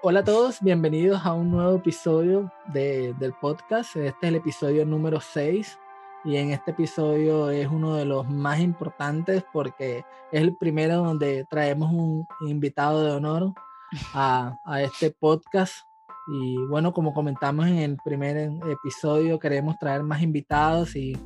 Hola 0.00 0.20
a 0.20 0.24
todos, 0.24 0.60
bienvenidos 0.60 1.26
a 1.26 1.32
un 1.32 1.50
nuevo 1.50 1.74
episodio 1.74 2.52
de, 2.72 3.14
del 3.14 3.32
podcast. 3.32 3.96
Este 3.96 4.26
es 4.26 4.28
el 4.28 4.36
episodio 4.36 4.86
número 4.86 5.20
6 5.20 5.76
y 6.24 6.36
en 6.36 6.52
este 6.52 6.70
episodio 6.70 7.50
es 7.50 7.66
uno 7.66 7.96
de 7.96 8.04
los 8.04 8.30
más 8.30 8.60
importantes 8.60 9.44
porque 9.52 10.04
es 10.30 10.40
el 10.40 10.56
primero 10.56 10.98
donde 10.98 11.46
traemos 11.50 11.90
un 11.92 12.28
invitado 12.42 13.02
de 13.02 13.10
honor 13.10 13.52
a, 14.14 14.56
a 14.64 14.82
este 14.82 15.10
podcast. 15.10 15.74
Y 16.28 16.58
bueno, 16.68 16.92
como 16.92 17.12
comentamos 17.12 17.66
en 17.66 17.78
el 17.78 17.96
primer 17.96 18.52
episodio, 18.70 19.40
queremos 19.40 19.80
traer 19.80 20.04
más 20.04 20.22
invitados 20.22 20.94
y, 20.94 21.18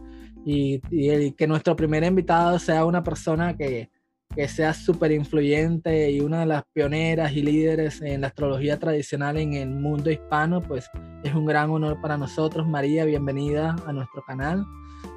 y, 0.47 0.81
y 0.91 1.33
que 1.33 1.47
nuestro 1.47 1.77
primer 1.77 2.05
invitado 2.05 2.59
sea 2.59 2.87
una 2.87 3.03
persona 3.03 3.55
que, 3.55 3.91
que 4.35 4.49
sea 4.49 4.73
súper 4.73 5.13
influyente 5.13 6.11
y 6.11 6.21
una 6.21 6.41
de 6.41 6.47
las 6.47 6.63
pioneras 6.73 7.33
y 7.33 7.43
líderes 7.43 8.01
en 8.01 8.23
la 8.23 8.29
astrología 8.29 8.79
tradicional 8.79 9.37
en 9.37 9.55
el 9.55 9.69
mundo 9.69 10.11
hispano, 10.11 10.63
pues 10.63 10.89
es 11.23 11.35
un 11.35 11.45
gran 11.45 11.71
honor 11.71 12.01
para 12.01 12.17
nosotros. 12.17 12.67
María, 12.67 13.05
bienvenida 13.05 13.77
a 13.87 13.93
nuestro 13.93 14.23
canal, 14.25 14.65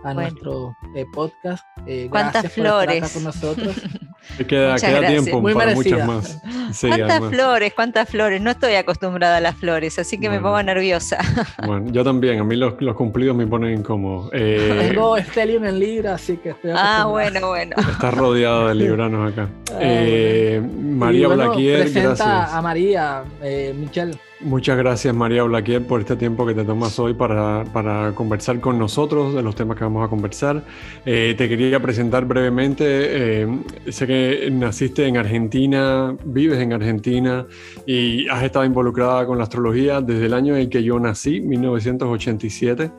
a 0.04 0.14
nuestro 0.14 0.76
eh, 0.96 1.06
podcast. 1.14 1.64
Eh, 1.88 2.08
¿Cuántas 2.10 2.52
flores? 2.52 3.14
con 3.14 3.24
nosotros. 3.24 3.76
queda, 4.44 4.76
queda 4.76 5.08
tiempo 5.08 5.42
para 5.54 5.74
muchas 5.74 6.08
más. 6.08 6.42
¿Cuántas 6.82 7.24
flores? 7.30 7.74
¿Cuántas 7.74 8.10
flores? 8.10 8.42
No 8.42 8.52
estoy 8.52 8.76
acostumbrada 8.76 9.38
a 9.38 9.42
las 9.42 9.56
flores, 9.56 9.98
así 10.00 10.20
que 10.20 10.30
me 10.30 10.40
pongo 10.40 10.62
nerviosa. 10.62 11.18
Bueno, 11.66 11.92
yo 11.92 12.04
también. 12.04 12.40
A 12.40 12.44
mí 12.44 12.56
los, 12.56 12.80
los 12.80 12.96
cumplidos 12.96 13.36
me 13.36 13.48
ponen 13.48 13.82
como... 13.82 14.30
Eh... 14.34 14.90
Tengo 14.90 15.18
Stellium 15.18 15.66
en 15.66 15.80
Libra, 15.80 16.16
así 16.16 16.38
que 16.38 16.50
estoy 16.50 16.72
Ah, 16.76 17.06
bueno, 17.10 17.48
bueno. 17.48 17.76
Estás 17.78 18.14
rodeado 18.14 18.68
de 18.68 18.76
libranos 18.76 19.32
acá. 19.32 19.50
Eh, 19.80 20.62
María 20.62 21.28
bueno, 21.28 21.46
Blaquier, 21.46 21.90
gracias. 21.92 22.22
a 22.22 22.62
María, 22.62 23.24
eh, 23.42 23.74
Michelle. 23.78 24.18
Muchas 24.46 24.78
gracias 24.78 25.12
María 25.16 25.42
Blaquier 25.42 25.88
por 25.88 26.02
este 26.02 26.16
tiempo 26.16 26.46
que 26.46 26.54
te 26.54 26.64
tomas 26.64 27.00
hoy 27.00 27.16
para, 27.16 27.64
para, 27.74 28.12
conversar 28.14 28.60
con 28.60 28.78
nosotros 28.78 29.34
de 29.34 29.42
los 29.42 29.56
temas 29.56 29.76
que 29.76 29.84
vamos 29.84 30.06
a 30.06 30.08
conversar. 30.08 30.64
Eh, 31.04 31.34
te 31.36 31.50
quería 31.50 31.80
presentar 31.80 32.26
brevemente, 32.26 32.86
eh, 32.86 33.48
sé 33.90 34.06
que 34.06 34.50
naciste 34.52 35.08
en 35.08 35.18
Argentina, 35.18 36.16
vives 36.26 36.60
en 36.60 36.74
Argentina 36.74 37.48
y 37.88 38.28
has 38.28 38.44
estado 38.44 38.66
involucrada 38.66 39.26
con 39.26 39.40
la 39.40 39.46
astrología 39.46 40.00
desde 40.00 40.28
el 40.28 40.34
año 40.36 40.56
en 40.56 40.70
que 40.70 40.84
yo 40.84 41.00
nací, 41.00 41.42
1987. 41.42 42.92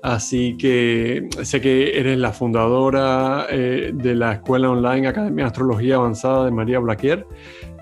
Así 0.00 0.56
que 0.56 1.28
sé 1.42 1.60
que 1.60 1.98
eres 1.98 2.18
la 2.18 2.32
fundadora 2.32 3.46
eh, 3.50 3.90
de 3.92 4.14
la 4.14 4.32
escuela 4.32 4.70
online 4.70 5.06
Academia 5.06 5.44
de 5.44 5.48
Astrología 5.48 5.96
Avanzada 5.96 6.46
de 6.46 6.50
María 6.50 6.78
Blaquier, 6.78 7.26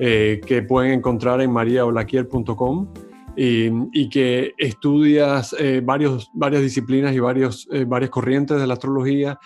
eh, 0.01 0.41
que 0.45 0.63
pueden 0.63 0.93
encontrar 0.93 1.41
en 1.41 1.53
mariablaquier.com. 1.53 3.12
Y, 3.35 4.09
que 4.11 4.55
estudias 4.59 5.57
eh, 5.59 5.81
varias 5.83 6.63
disciplinas 6.63 7.15
y 7.15 7.19
varios, 7.19 7.69
varias 7.87 8.11
corrientes 8.11 8.61
de 8.61 8.67
la 8.67 8.75
astrología, 8.75 9.39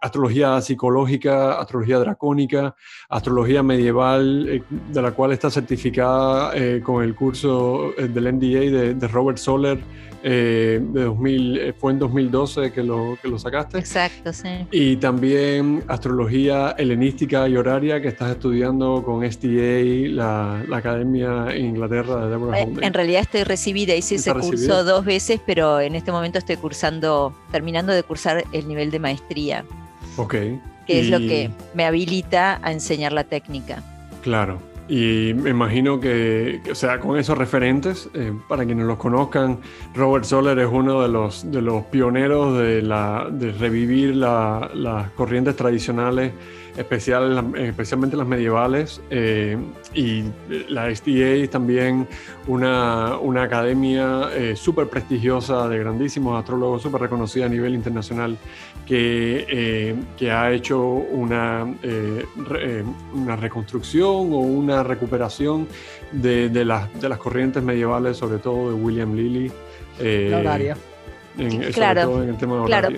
astrología 0.00 0.60
psicológica, 0.62 1.60
astrología 1.60 1.98
dracónica, 1.98 2.74
astrología 3.08 3.62
medieval, 3.62 4.64
de 4.70 5.02
la 5.02 5.10
cual 5.12 5.32
está 5.32 5.50
certificada 5.50 6.52
con 6.82 7.04
el 7.04 7.14
curso 7.14 7.92
del 7.96 8.34
NDA 8.34 8.94
de 8.94 9.08
Robert 9.08 9.38
Soler 9.38 9.78
eh, 10.22 10.80
de 10.82 11.04
2000, 11.04 11.58
eh, 11.58 11.72
fue 11.72 11.92
en 11.92 11.98
2012 11.98 12.72
que 12.72 12.82
lo, 12.82 13.16
que 13.20 13.28
lo 13.28 13.38
sacaste. 13.38 13.78
Exacto, 13.78 14.32
sí. 14.32 14.48
Y 14.70 14.96
también 14.96 15.82
astrología 15.88 16.74
helenística 16.76 17.48
y 17.48 17.56
horaria 17.56 18.00
que 18.02 18.08
estás 18.08 18.32
estudiando 18.32 19.02
con 19.02 19.30
STA, 19.30 20.08
la, 20.10 20.62
la 20.68 20.76
Academia 20.76 21.46
en 21.54 21.66
Inglaterra 21.66 22.24
de 22.24 22.30
Deborah 22.30 22.60
eh, 22.60 22.68
En 22.82 22.92
realidad 22.92 23.22
estoy 23.22 23.44
recibida, 23.44 23.94
hice 23.94 24.16
ese 24.16 24.32
curso 24.34 24.84
dos 24.84 25.04
veces, 25.04 25.40
pero 25.44 25.80
en 25.80 25.94
este 25.94 26.12
momento 26.12 26.38
estoy 26.38 26.56
cursando, 26.56 27.34
terminando 27.50 27.92
de 27.92 28.02
cursar 28.02 28.44
el 28.52 28.68
nivel 28.68 28.90
de 28.90 28.98
maestría. 28.98 29.64
Ok. 30.16 30.34
Que 30.86 31.00
es 31.00 31.08
lo 31.08 31.18
que 31.18 31.50
me 31.72 31.84
habilita 31.84 32.58
a 32.62 32.72
enseñar 32.72 33.12
la 33.12 33.24
técnica. 33.24 33.82
Claro. 34.22 34.69
Y 34.90 35.34
me 35.34 35.50
imagino 35.50 36.00
que, 36.00 36.60
o 36.68 36.74
sea, 36.74 36.98
con 36.98 37.16
esos 37.16 37.38
referentes, 37.38 38.10
eh, 38.12 38.32
para 38.48 38.66
quienes 38.66 38.84
los 38.86 38.98
conozcan, 38.98 39.60
Robert 39.94 40.24
Soler 40.24 40.58
es 40.58 40.68
uno 40.68 41.00
de 41.00 41.08
los, 41.08 41.48
de 41.48 41.62
los 41.62 41.84
pioneros 41.84 42.58
de, 42.58 42.82
la, 42.82 43.28
de 43.30 43.52
revivir 43.52 44.16
las 44.16 45.10
corrientes 45.12 45.54
tradicionales 45.54 46.32
especialmente 46.76 48.16
las 48.16 48.26
medievales, 48.26 49.00
eh, 49.10 49.56
y 49.94 50.24
la 50.68 50.94
STA 50.94 51.10
es 51.10 51.50
también 51.50 52.06
una, 52.46 53.18
una 53.18 53.42
academia 53.42 54.30
eh, 54.32 54.56
súper 54.56 54.88
prestigiosa 54.88 55.68
de 55.68 55.78
grandísimos 55.78 56.38
astrólogos, 56.38 56.82
súper 56.82 57.02
reconocida 57.02 57.46
a 57.46 57.48
nivel 57.48 57.74
internacional, 57.74 58.36
que, 58.86 59.46
eh, 59.48 59.94
que 60.16 60.30
ha 60.30 60.52
hecho 60.52 60.80
una, 60.80 61.66
una 63.14 63.36
reconstrucción 63.36 64.32
o 64.32 64.38
una 64.38 64.82
recuperación 64.82 65.68
de, 66.12 66.48
de, 66.48 66.64
las, 66.64 66.92
de 67.00 67.08
las 67.08 67.18
corrientes 67.18 67.62
medievales, 67.62 68.16
sobre 68.16 68.38
todo 68.38 68.70
de 68.70 68.74
William 68.74 69.14
Lilly. 69.14 69.52
la 70.00 70.38
horaria. 70.38 70.76
claro, 71.72 72.22
en 72.22 72.30
el 72.30 72.36
tema 72.36 72.60
de 72.60 72.64
claro, 72.66 72.88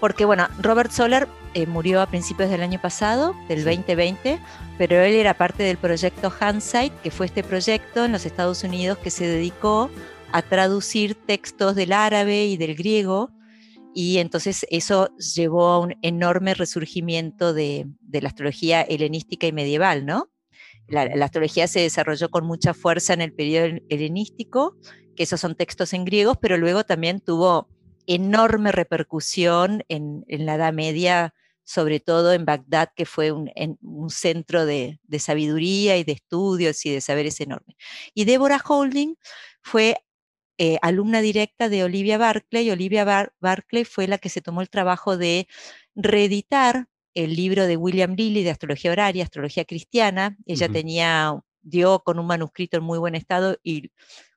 porque 0.00 0.24
bueno, 0.24 0.46
Robert 0.60 0.90
Soler 0.90 1.26
eh, 1.54 1.66
murió 1.66 2.00
a 2.00 2.06
principios 2.06 2.50
del 2.50 2.62
año 2.62 2.80
pasado, 2.80 3.34
del 3.48 3.64
2020, 3.64 4.38
pero 4.78 5.00
él 5.00 5.14
era 5.14 5.34
parte 5.34 5.62
del 5.62 5.76
proyecto 5.76 6.32
Handsight, 6.38 6.92
que 7.02 7.10
fue 7.10 7.26
este 7.26 7.42
proyecto 7.42 8.04
en 8.04 8.12
los 8.12 8.26
Estados 8.26 8.64
Unidos 8.64 8.98
que 8.98 9.10
se 9.10 9.26
dedicó 9.26 9.90
a 10.32 10.42
traducir 10.42 11.14
textos 11.14 11.74
del 11.74 11.92
árabe 11.92 12.46
y 12.46 12.56
del 12.56 12.74
griego, 12.74 13.30
y 13.94 14.18
entonces 14.18 14.66
eso 14.70 15.10
llevó 15.16 15.68
a 15.68 15.80
un 15.80 15.94
enorme 16.02 16.54
resurgimiento 16.54 17.52
de, 17.52 17.86
la 18.12 18.28
astrología 18.28 18.82
helenística 18.82 19.46
y 19.46 19.52
medieval, 19.52 20.06
¿no? 20.06 20.30
La, 20.86 21.04
la, 21.06 21.24
astrología 21.24 21.66
se 21.66 21.80
desarrolló 21.80 22.30
con 22.30 22.46
mucha 22.46 22.74
fuerza 22.74 23.12
en 23.12 23.20
el 23.20 23.32
periodo 23.32 23.78
helenístico, 23.88 24.76
que 25.16 25.24
esos 25.24 25.40
son 25.40 25.54
textos 25.54 25.92
en 25.92 26.04
griegos, 26.04 26.38
pero 26.40 26.56
luego 26.56 26.84
también 26.84 27.20
tuvo 27.20 27.68
enorme 28.08 28.72
repercusión 28.72 29.84
en, 29.88 30.24
la 30.28 30.54
Edad 30.54 30.72
Media, 30.72 31.34
sobre 31.62 32.00
todo 32.00 32.32
en 32.32 32.46
Bagdad, 32.46 32.90
que 32.96 33.04
fue 33.04 33.30
un, 33.30 33.50
centro 34.10 34.64
de, 34.64 34.98
sabiduría 35.18 35.98
y 35.98 36.04
de 36.04 36.12
estudios 36.12 36.84
y 36.86 36.90
de 36.90 37.02
saberes 37.02 37.38
enorme. 37.40 37.76
Y 38.14 38.24
Deborah 38.24 38.62
Holding 38.66 39.14
fue 39.62 39.98
eh, 40.56 40.78
alumna 40.80 41.20
directa 41.20 41.68
de 41.68 41.84
Olivia 41.84 42.16
Barclay. 42.16 42.70
Olivia 42.70 43.30
Barclay 43.40 43.84
fue 43.84 44.08
la 44.08 44.16
que 44.16 44.30
se 44.30 44.40
tomó 44.40 44.62
el 44.62 44.70
trabajo 44.70 45.18
de 45.18 45.46
reeditar 45.94 46.88
el 47.12 47.36
libro 47.36 47.66
de 47.66 47.76
William 47.76 48.14
Lilly 48.14 48.42
de 48.42 48.50
astrología 48.50 48.90
horaria, 48.90 49.24
astrología 49.24 49.66
cristiana. 49.66 50.38
Ella 50.46 50.70
tenía, 50.70 51.38
dio 51.60 52.00
con 52.00 52.18
un 52.18 52.26
manuscrito 52.26 52.78
en 52.78 52.84
muy 52.84 52.98
buen 52.98 53.14
estado 53.14 53.58
y 53.62 53.90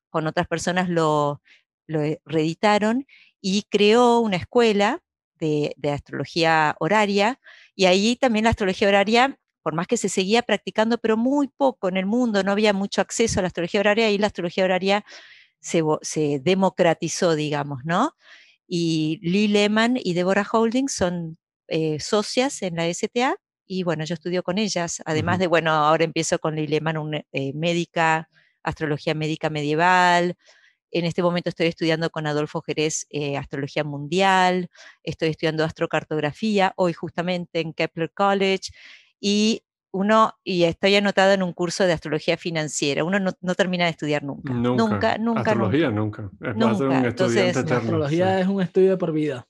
con 0.10 0.28
otras 0.28 0.48
personas 0.48 0.90
lo, 0.90 1.42
lo 1.88 2.02
reeditaron 2.26 3.06
y 3.42 3.64
creó 3.64 4.20
una 4.20 4.38
escuela 4.38 5.02
de, 5.40 5.76
astrología 5.92 6.76
horaria 6.80 7.40
y 7.76 7.86
ahí 7.86 8.16
también 8.16 8.44
la 8.46 8.52
astrología 8.52 8.88
horaria 8.88 9.38
por 9.64 9.74
más 9.76 9.88
que 9.88 9.98
se 9.98 10.10
seguía 10.10 10.42
practicando, 10.42 10.98
pero 10.98 11.18
muy 11.18 11.48
poco 11.48 11.88
en 11.90 11.98
el 11.98 12.06
mundo, 12.06 12.44
no 12.44 12.52
había 12.52 12.74
mucho 12.74 13.02
acceso 13.02 13.40
a 13.40 13.44
la 13.44 13.48
astrología 13.48 13.80
horaria 13.80 14.10
y 14.10 14.18
la 14.18 14.28
astrología 14.28 14.64
horaria 14.64 15.06
se, 15.60 15.84
democratizó, 16.42 17.36
digamos, 17.36 17.82
¿no? 17.86 18.16
Y 18.68 19.20
Lee 19.22 19.48
Lehman 19.48 19.98
y 20.02 20.14
Deborah 20.14 20.48
Holding 20.52 20.88
son 20.90 21.38
eh, 21.68 22.00
socias 22.00 22.64
en 22.64 22.76
la 22.76 22.92
STA 22.92 23.36
y 23.68 23.84
bueno, 23.84 24.04
yo 24.04 24.16
estudio 24.16 24.44
con 24.44 24.58
ellas, 24.58 25.02
además 25.06 25.40
de, 25.40 25.48
bueno, 25.48 25.72
ahora 25.72 26.04
empiezo 26.04 26.40
con 26.40 26.56
Lee 26.56 26.68
Lehman, 26.68 26.98
una, 26.98 27.22
eh, 27.32 27.54
médica, 27.54 28.30
astrología 28.64 29.14
médica 29.14 29.50
medieval, 29.50 30.36
en 30.92 31.06
este 31.06 31.24
momento 31.24 31.50
estoy 31.50 31.68
estudiando 31.68 32.10
con 32.10 32.28
Adolfo 32.28 32.62
Jerez 32.62 33.08
eh, 33.10 33.38
Astrología 33.38 33.84
Mundial, 33.84 34.70
estoy 35.04 35.30
estudiando 35.30 35.64
astrocartografía, 35.64 36.74
hoy 36.76 36.94
justamente 36.94 37.60
en 37.60 37.74
Kepler 37.74 38.12
College, 38.12 38.72
y 39.20 39.64
uno, 39.92 40.34
y 40.44 40.64
estoy 40.64 40.96
anotada 40.96 41.34
en 41.34 41.44
un 41.44 41.54
curso 41.54 41.86
de 41.86 41.94
astrología 41.94 42.38
financiera. 42.38 43.04
Uno 43.04 43.20
no, 43.20 43.56
termina 43.56 43.86
de 43.86 43.92
estudiar 43.92 44.24
nunca. 44.24 44.54
Nunca, 44.54 45.18
nunca. 45.18 45.42
Astrología 45.42 45.90
nunca. 45.92 46.30
nunca. 46.40 47.08
Entonces, 47.08 47.58
astrología 47.58 48.40
es 48.40 48.48
un 48.48 48.62
estudio 48.62 48.92
de 48.92 48.98
por 48.98 49.12
vida. 49.12 49.48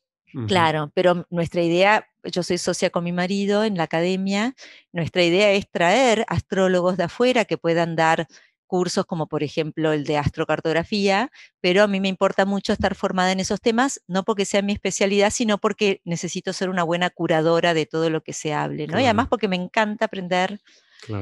Claro, 0.48 0.92
pero 0.94 1.26
nuestra 1.30 1.62
idea, 1.62 2.08
yo 2.24 2.42
soy 2.44 2.58
socia 2.58 2.90
con 2.90 3.04
mi 3.04 3.12
marido 3.12 3.64
en 3.64 3.76
la 3.76 3.84
academia, 3.84 4.56
nuestra 4.94 5.24
idea 5.24 5.52
es 5.52 5.70
traer 5.70 6.26
astrólogos 6.28 6.98
de 6.98 7.04
afuera 7.04 7.46
que 7.46 7.58
puedan 7.58 7.96
dar 7.96 8.28
cursos 8.72 9.06
como 9.06 9.28
por 9.28 9.44
ejemplo 9.44 9.92
el 9.92 10.06
de 10.06 10.16
astrocartografía, 10.16 11.30
pero 11.60 11.84
a 11.84 11.88
mí 11.88 12.00
me 12.00 12.08
importa 12.08 12.46
mucho 12.46 12.72
estar 12.72 12.96
formada 12.96 13.34
en 13.34 13.42
esos 13.42 13.60
temas, 13.60 14.02
no 14.08 14.24
porque 14.24 14.46
sea 14.46 14.62
mi 14.62 14.72
especialidad, 14.72 15.30
sino 15.30 15.58
porque 15.58 16.00
necesito 16.06 16.54
ser 16.54 16.70
una 16.70 16.84
buena 16.84 17.10
curadora 17.10 17.74
de 17.74 17.86
todo 17.86 18.10
lo 18.10 18.22
que 18.22 18.32
se 18.32 18.54
hable, 18.54 18.88
¿no? 18.88 18.98
Y 18.98 19.04
además 19.04 19.28
porque 19.28 19.50
me 19.50 19.58
encanta 19.58 20.06
aprender 20.06 20.62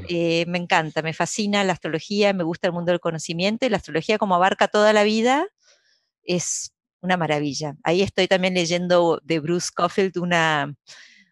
Eh, 0.10 0.46
me 0.48 0.57
encanta, 0.57 1.01
me 1.01 1.13
fascina 1.13 1.63
la 1.63 1.74
astrología, 1.74 2.34
me 2.34 2.44
gusta 2.44 2.68
el 2.68 2.74
mundo 2.74 2.92
del 2.92 3.00
conocimiento 3.00 3.66
y 3.66 3.69
la 3.69 3.78
astrología 3.78 4.18
como 4.18 4.36
abarca 4.36 4.68
toda 4.68 4.92
la 4.92 5.04
vida 5.04 5.48
es 6.24 6.74
una 7.01 7.18
maravilla. 7.18 7.75
Ahí 7.84 8.01
estoy 8.01 8.28
también 8.28 8.54
leyendo 8.54 9.22
de 9.24 9.40
Bruce 9.40 9.68
Scofield 9.68 10.18
una, 10.18 10.75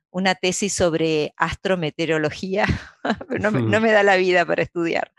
una 0.10 0.34
tesis 0.34 0.74
sobre 0.74 1.34
astrometeorología, 1.38 2.66
pero 3.30 3.52
no, 3.52 3.52
me 3.82 3.92
da 3.92 4.02
la 4.02 4.16
vida 4.16 4.46
para 4.46 4.64
estudiar. 4.64 5.12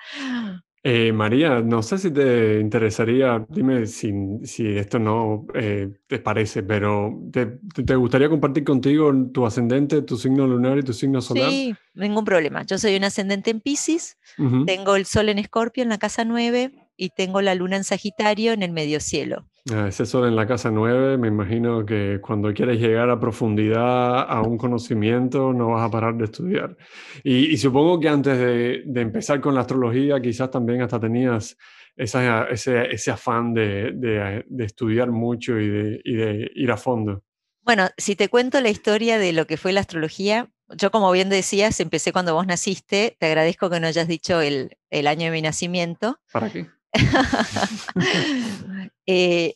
Eh, 0.85 1.13
María, 1.13 1.61
no 1.61 1.83
sé 1.83 1.99
si 1.99 2.11
te 2.11 2.61
interesaría, 2.61 3.45
dime 3.49 3.87
si, 3.87 4.13
si 4.45 4.77
esto 4.77 4.99
no 4.99 5.47
eh, 5.55 5.91
te 6.07 6.21
parece, 6.21 6.63
pero 6.63 7.21
te, 7.33 7.95
gustaría 7.97 8.29
compartir 8.29 8.65
contigo 8.65 9.13
tu 9.33 9.45
ascendente, 9.45 10.03
tu 10.03 10.17
signo 10.17 10.47
lunar 10.47 10.79
y 10.79 10.83
tu 10.83 10.93
signo 10.93 11.21
solar? 11.21 11.51
Sí, 11.51 11.75
ningún 11.95 12.25
problema. 12.25 12.63
Yo 12.63 12.79
soy 12.79 12.97
un 12.97 13.05
ascendente 13.05 13.51
en 13.51 13.61
Pisces, 13.61 14.19
tengo 14.67 14.95
el 14.95 15.05
sol 15.05 15.29
en 15.29 15.39
Escorpio 15.39 15.83
en 15.83 15.89
la 15.89 15.99
casa 15.99 16.25
9 16.25 16.88
y 16.99 17.11
tengo 17.11 17.41
la 17.41 17.55
luna 17.55 17.77
en 17.77 17.85
Sagitario 17.85 18.53
en 18.53 18.63
el 18.63 18.73
medio 18.73 19.01
cielo. 19.01 19.47
Ah, 19.73 19.87
ese 19.89 20.05
sol 20.05 20.27
en 20.27 20.35
la 20.35 20.47
casa 20.47 20.71
9, 20.71 21.17
me 21.17 21.29
imagino 21.29 21.87
que 21.87 22.21
cuando 22.21 22.53
quieres 22.53 22.81
llegar 22.81 23.09
a 23.09 23.21
profundidad 23.21 24.29
a 24.29 24.43
un 24.43 24.59
conocimiento 24.59 25.53
no 25.53 25.69
vas 25.69 25.87
a 25.87 25.91
parar 25.91 26.17
de 26.17 26.25
estudiar. 26.25 26.77
Y, 27.23 27.57
supongo 27.57 28.01
que 28.01 28.09
antes 28.09 28.39
de, 28.39 29.01
empezar 29.01 29.41
con 29.41 29.55
la 29.55 29.61
astrología 29.63 30.21
quizás 30.21 30.51
también 30.51 30.83
hasta 30.83 30.99
tenías 30.99 31.57
ese, 31.97 33.11
afán 33.11 33.55
de, 33.55 34.45
estudiar 34.59 35.11
mucho 35.11 35.59
y 35.59 35.69
de, 35.69 36.51
ir 36.55 36.71
a 36.73 36.77
fondo. 36.77 37.23
Bueno, 37.63 37.89
si 37.97 38.17
te 38.17 38.29
cuento 38.29 38.61
la 38.61 38.71
historia 38.71 39.19
de 39.19 39.33
lo 39.33 39.47
que 39.47 39.59
fue 39.59 39.73
la 39.73 39.81
astrología, 39.81 40.51
yo 40.77 40.91
como 40.91 41.13
bien 41.13 41.29
decías, 41.29 41.79
empecé 41.81 42.13
cuando 42.13 42.35
vos 42.35 42.47
naciste, 42.47 43.17
te 43.21 43.27
agradezco 43.27 43.69
que 43.69 43.81
no 43.81 43.87
hayas 43.87 44.09
dicho 44.09 44.41
el, 44.41 44.77
el 44.91 45.07
año 45.07 45.27
de 45.27 45.31
mi 45.31 45.43
nacimiento. 45.43 46.19
¿Para 46.33 46.51
qué? 46.51 46.67
Eh, 49.11 49.55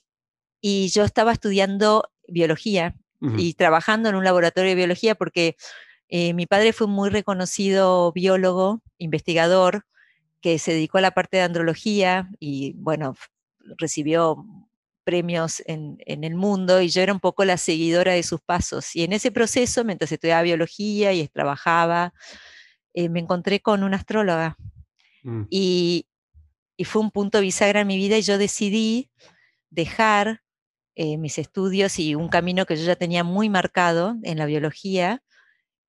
y 0.63 0.89
yo 0.89 1.05
estaba 1.05 1.31
estudiando 1.33 2.11
biología 2.27 2.95
y 3.37 3.53
trabajando 3.53 4.09
en 4.09 4.15
un 4.15 4.25
laboratorio 4.25 4.71
de 4.71 4.77
biología 4.77 5.15
porque 5.15 5.57
eh, 6.09 6.33
mi 6.33 6.47
padre 6.47 6.73
fue 6.73 6.87
un 6.87 6.95
muy 6.95 7.11
reconocido 7.11 8.13
biólogo, 8.13 8.83
investigador, 8.97 9.85
que 10.41 10.59
se 10.59 10.73
dedicó 10.73 10.99
a 10.99 11.03
la 11.03 11.11
parte 11.11 11.37
de 11.37 11.43
andrología 11.43 12.31
y 12.41 12.73
bueno, 12.77 13.15
recibió 13.79 14.45
premios 15.05 15.63
en, 15.67 15.99
el 16.07 16.35
mundo 16.35 16.81
y 16.81 16.89
yo 16.89 17.03
era 17.03 17.13
un 17.13 17.21
poco 17.21 17.45
la 17.45 17.57
seguidora 17.57 18.13
de 18.13 18.23
sus 18.23 18.41
pasos. 18.41 18.95
Y 18.95 19.05
en 19.05 19.13
ese 19.13 19.31
proceso, 19.31 19.85
mientras 19.85 20.13
estudiaba 20.13 20.43
biología 20.43 21.13
y 21.13 21.27
trabajaba, 21.29 22.13
eh, 22.95 23.09
me 23.09 23.21
encontré 23.21 23.61
con 23.61 23.83
una 23.83 23.97
astróloga. 23.97 24.57
Mm. 25.23 25.43
Y, 25.51 26.07
y 26.83 26.85
fue 26.85 27.01
un 27.01 27.13
punto 27.13 27.41
bisagra 27.41 27.83
en 27.83 27.87
mi 27.87 27.97
vida 27.97 28.19
y 28.19 28.23
yo 28.23 28.39
decidí 28.39 29.09
dejar 29.71 30.43
eh, 30.97 31.17
mis 31.17 31.39
estudios 31.39 32.01
y 32.01 32.17
un 32.17 32.29
camino 32.29 32.67
que 32.67 32.75
yo 32.75 32.85
ya 32.85 32.97
tenía 32.97 33.23
muy 33.23 33.49
marcado 33.49 34.17
en 34.25 34.37
la 34.37 34.47
biología 34.47 35.23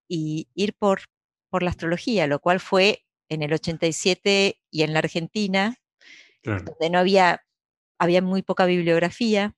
y 0.07 0.49
ir 0.53 0.75
por, 0.75 1.01
por 1.49 1.63
la 1.63 1.71
astrología, 1.71 2.27
lo 2.27 2.37
cual 2.37 2.59
fue 2.59 3.07
en 3.27 3.41
el 3.41 3.53
87 3.53 4.61
y 4.69 4.83
en 4.83 4.93
la 4.93 4.99
Argentina, 4.99 5.77
donde 6.43 6.89
no 6.91 6.99
había, 6.99 7.43
había 7.97 8.21
muy 8.21 8.43
poca 8.43 8.67
bibliografía. 8.67 9.55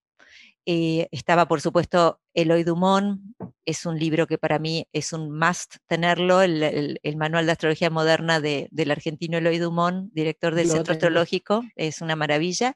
Eh, 0.68 1.08
estaba, 1.12 1.48
por 1.48 1.62
supuesto, 1.62 2.20
Eloy 2.34 2.64
Dumont, 2.64 3.22
es 3.66 3.86
un 3.86 4.00
libro 4.00 4.26
que 4.26 4.40
para 4.40 4.58
mí 4.58 4.88
es 4.94 5.14
un 5.14 5.38
must 5.38 5.76
tenerlo, 5.86 6.42
el, 6.42 7.00
manual 7.18 7.46
de 7.46 7.52
astrología 7.52 7.90
moderna 7.90 8.40
de, 8.40 8.68
del 8.72 8.92
argentino 8.92 9.38
Eloy 9.38 9.60
Dumont, 9.60 10.12
director 10.14 10.56
del 10.56 10.70
Centro 10.70 10.94
Astrológico, 10.94 11.64
es 11.76 12.02
una 12.02 12.16
maravilla. 12.16 12.76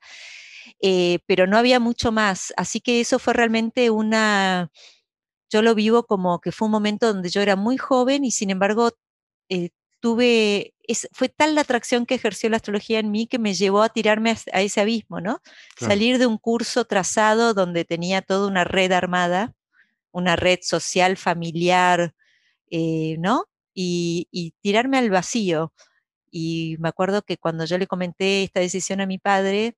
Eh, 0.81 1.19
pero 1.25 1.47
no 1.47 1.57
había 1.57 1.80
mucho 1.80 2.12
más, 2.12 2.53
así 2.56 2.80
que 2.80 3.01
eso 3.01 3.18
fue 3.18 3.33
realmente 3.33 3.89
una, 3.89 4.69
yo 5.50 5.62
lo 5.63 5.74
vivo 5.74 6.03
como 6.03 6.39
que 6.42 6.51
fue 6.51 6.68
un 6.68 6.71
momento 6.71 7.12
donde 7.12 7.30
yo 7.30 7.42
era 7.42 7.56
muy 7.56 7.77
joven 7.77 8.24
y 8.24 8.31
sin 8.31 8.51
embargo 8.51 8.92
eh, 9.50 9.69
tuve, 9.99 10.73
fue 11.11 11.29
tal 11.29 11.55
la 11.55 11.61
atracción 11.61 12.05
que 12.05 12.15
ejerció 12.15 12.49
la 12.49 12.57
astrología 12.57 12.99
en 12.99 13.11
mí 13.11 13.27
que 13.27 13.39
me 13.39 13.53
llevó 13.53 13.81
a 13.83 13.89
tirarme 13.89 14.35
a, 14.51 14.61
ese 14.61 14.81
abismo, 14.81 15.21
¿no? 15.21 15.41
Salir 15.77 16.17
de 16.17 16.25
un 16.25 16.37
curso 16.37 16.85
trazado 16.85 17.53
donde 17.53 17.85
tenía 17.85 18.21
toda 18.21 18.47
una 18.47 18.63
red 18.63 18.91
armada, 18.91 19.53
una 20.11 20.35
red 20.35 20.59
social, 20.61 21.17
familiar, 21.17 22.15
eh, 22.71 23.17
¿no? 23.19 23.45
Y, 23.73 24.27
y, 24.31 24.53
tirarme 24.61 24.97
al 24.97 25.09
vacío. 25.09 25.73
Y 26.31 26.77
me 26.79 26.89
acuerdo 26.89 27.21
que 27.23 27.37
cuando 27.37 27.65
yo 27.65 27.77
le 27.77 27.87
comenté 27.87 28.43
esta 28.43 28.59
decisión 28.59 29.01
a 29.01 29.05
mi 29.05 29.17
padre, 29.17 29.77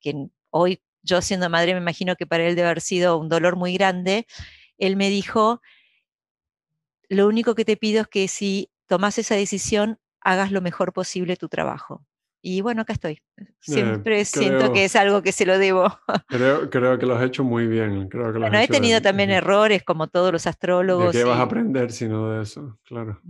que 0.00 0.28
hoy 0.50 0.82
yo 1.02 1.20
siendo 1.22 1.50
madre 1.50 1.74
me 1.74 1.80
imagino 1.80 2.16
que 2.16 2.26
para 2.26 2.46
él 2.46 2.54
debe 2.56 2.68
haber 2.68 2.80
sido 2.80 3.18
un 3.18 3.28
dolor 3.28 3.56
muy 3.56 3.74
grande, 3.74 4.26
él 4.78 4.96
me 4.96 5.10
dijo, 5.10 5.60
lo 7.08 7.28
único 7.28 7.54
que 7.54 7.64
te 7.64 7.76
pido 7.76 8.02
es 8.02 8.08
que 8.08 8.28
si 8.28 8.70
tomas 8.86 9.18
esa 9.18 9.34
decisión, 9.34 9.98
hagas 10.20 10.52
lo 10.52 10.60
mejor 10.60 10.92
posible 10.92 11.36
tu 11.36 11.48
trabajo. 11.48 12.04
Y 12.44 12.60
bueno, 12.60 12.82
acá 12.82 12.92
estoy. 12.92 13.20
Eh, 13.36 13.46
Siempre 13.60 14.24
siento 14.24 14.72
que 14.72 14.84
es 14.84 14.96
algo 14.96 15.22
que 15.22 15.30
se 15.30 15.46
lo 15.46 15.58
debo. 15.58 15.86
Creo, 16.28 16.68
creo 16.70 16.98
que 16.98 17.06
lo 17.06 17.14
has 17.14 17.24
hecho 17.24 17.44
muy 17.44 17.68
bien. 17.68 18.08
Creo 18.08 18.32
que 18.32 18.38
bueno, 18.40 18.58
he 18.58 18.66
tenido 18.66 19.00
también 19.00 19.30
errores, 19.30 19.84
como 19.84 20.08
todos 20.08 20.32
los 20.32 20.46
astrólogos. 20.48 21.12
¿De 21.12 21.20
qué 21.20 21.24
vas 21.24 21.38
a 21.38 21.42
aprender 21.42 21.92
si 21.92 22.08
no 22.08 22.30
de 22.30 22.42
eso? 22.42 22.78
Claro. 22.82 23.20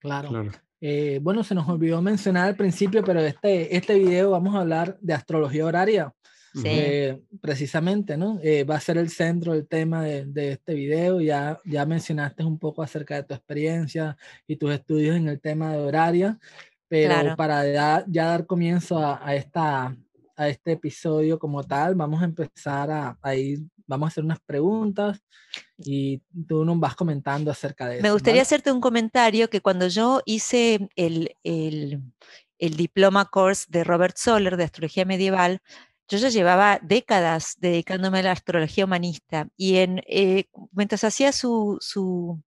Claro. 0.00 0.50
Eh, 0.80 1.18
bueno, 1.22 1.42
se 1.42 1.54
nos 1.54 1.68
olvidó 1.68 2.02
mencionar 2.02 2.48
al 2.48 2.56
principio, 2.56 3.02
pero 3.04 3.20
este, 3.20 3.76
este 3.76 3.98
video 3.98 4.30
vamos 4.30 4.54
a 4.54 4.60
hablar 4.60 4.96
de 5.00 5.14
astrología 5.14 5.64
horaria. 5.64 6.12
Sí. 6.54 6.62
Eh, 6.64 7.22
precisamente, 7.40 8.16
¿no? 8.16 8.38
Eh, 8.42 8.64
va 8.64 8.76
a 8.76 8.80
ser 8.80 8.98
el 8.98 9.10
centro 9.10 9.52
del 9.52 9.66
tema 9.66 10.02
de, 10.02 10.24
de, 10.24 10.52
este 10.52 10.74
video. 10.74 11.20
Ya, 11.20 11.60
ya 11.64 11.84
mencionaste 11.84 12.44
un 12.44 12.58
poco 12.58 12.82
acerca 12.82 13.16
de 13.16 13.22
tu 13.22 13.34
experiencia 13.34 14.16
y 14.46 14.56
tus 14.56 14.72
estudios 14.72 15.16
en 15.16 15.28
el 15.28 15.40
tema 15.40 15.72
de 15.72 15.78
horaria, 15.78 16.38
pero 16.88 17.36
para 17.36 17.70
ya, 17.70 18.04
ya, 18.08 18.26
dar 18.26 18.46
comienzo 18.46 18.98
a, 18.98 19.20
a, 19.26 19.34
esta, 19.34 19.94
a 20.36 20.48
este 20.48 20.72
episodio 20.72 21.38
como 21.38 21.62
tal, 21.62 21.94
vamos 21.94 22.22
a 22.22 22.24
empezar 22.24 22.90
a, 22.90 23.18
a, 23.20 23.34
ir, 23.34 23.60
vamos 23.86 24.06
a 24.06 24.08
hacer 24.08 24.24
unas 24.24 24.40
preguntas 24.40 25.20
y 25.76 26.22
tú 26.46 26.64
nos 26.64 26.80
vas 26.80 26.96
comentando 26.96 27.50
acerca 27.50 27.88
de 27.88 27.96
eso. 27.96 28.02
Me 28.02 28.12
gustaría 28.12 28.42
hacerte 28.42 28.72
un 28.72 28.80
comentario 28.80 29.50
que 29.50 29.60
cuando 29.60 29.86
yo 29.86 30.22
hice 30.24 30.88
el, 30.96 31.36
el, 31.44 32.02
el 32.58 32.76
diploma 32.76 33.26
course 33.26 33.66
de 33.68 33.84
Robert 33.84 34.16
Soller 34.16 34.56
de 34.56 34.64
astrología 34.64 35.04
medieval, 35.04 35.60
yo 36.08 36.18
ya 36.18 36.30
llevaba 36.30 36.80
décadas 36.82 37.56
dedicándome 37.58 38.20
a 38.20 38.22
la 38.22 38.32
astrología 38.32 38.86
humanista 38.86 39.48
y 39.56 39.76
en, 39.76 40.02
eh, 40.06 40.46
mientras 40.72 41.04
hacía 41.04 41.32
su, 41.32 41.76
su, 41.80 42.42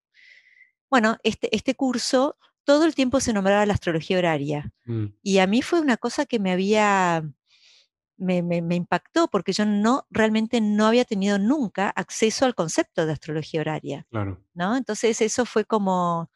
bueno, 0.89 1.17
este, 1.23 1.55
este 1.55 1.75
curso, 1.75 2.37
todo 2.63 2.85
el 2.85 2.95
tiempo 2.95 3.19
se 3.19 3.33
nombraba 3.33 3.65
la 3.65 3.73
astrología 3.73 4.17
horaria. 4.17 4.71
Mm. 4.85 5.05
Y 5.21 5.37
a 5.37 5.47
mí 5.47 5.61
fue 5.61 5.79
una 5.79 5.97
cosa 5.97 6.25
que 6.25 6.39
me 6.39 6.51
había, 6.51 7.23
me, 8.17 8.41
me, 8.41 8.61
me, 8.61 8.75
impactó 8.75 9.27
porque 9.27 9.53
yo 9.53 9.65
no, 9.65 10.07
realmente 10.09 10.59
no 10.59 10.87
había 10.87 11.05
tenido 11.05 11.37
nunca 11.37 11.89
acceso 11.89 12.45
al 12.45 12.55
concepto 12.55 13.05
de 13.05 13.13
astrología 13.13 13.61
horaria. 13.61 14.07
Claro. 14.09 14.43
¿no? 14.53 14.75
Entonces 14.75 15.21
eso 15.21 15.45
fue 15.45 15.65
como, 15.65 16.31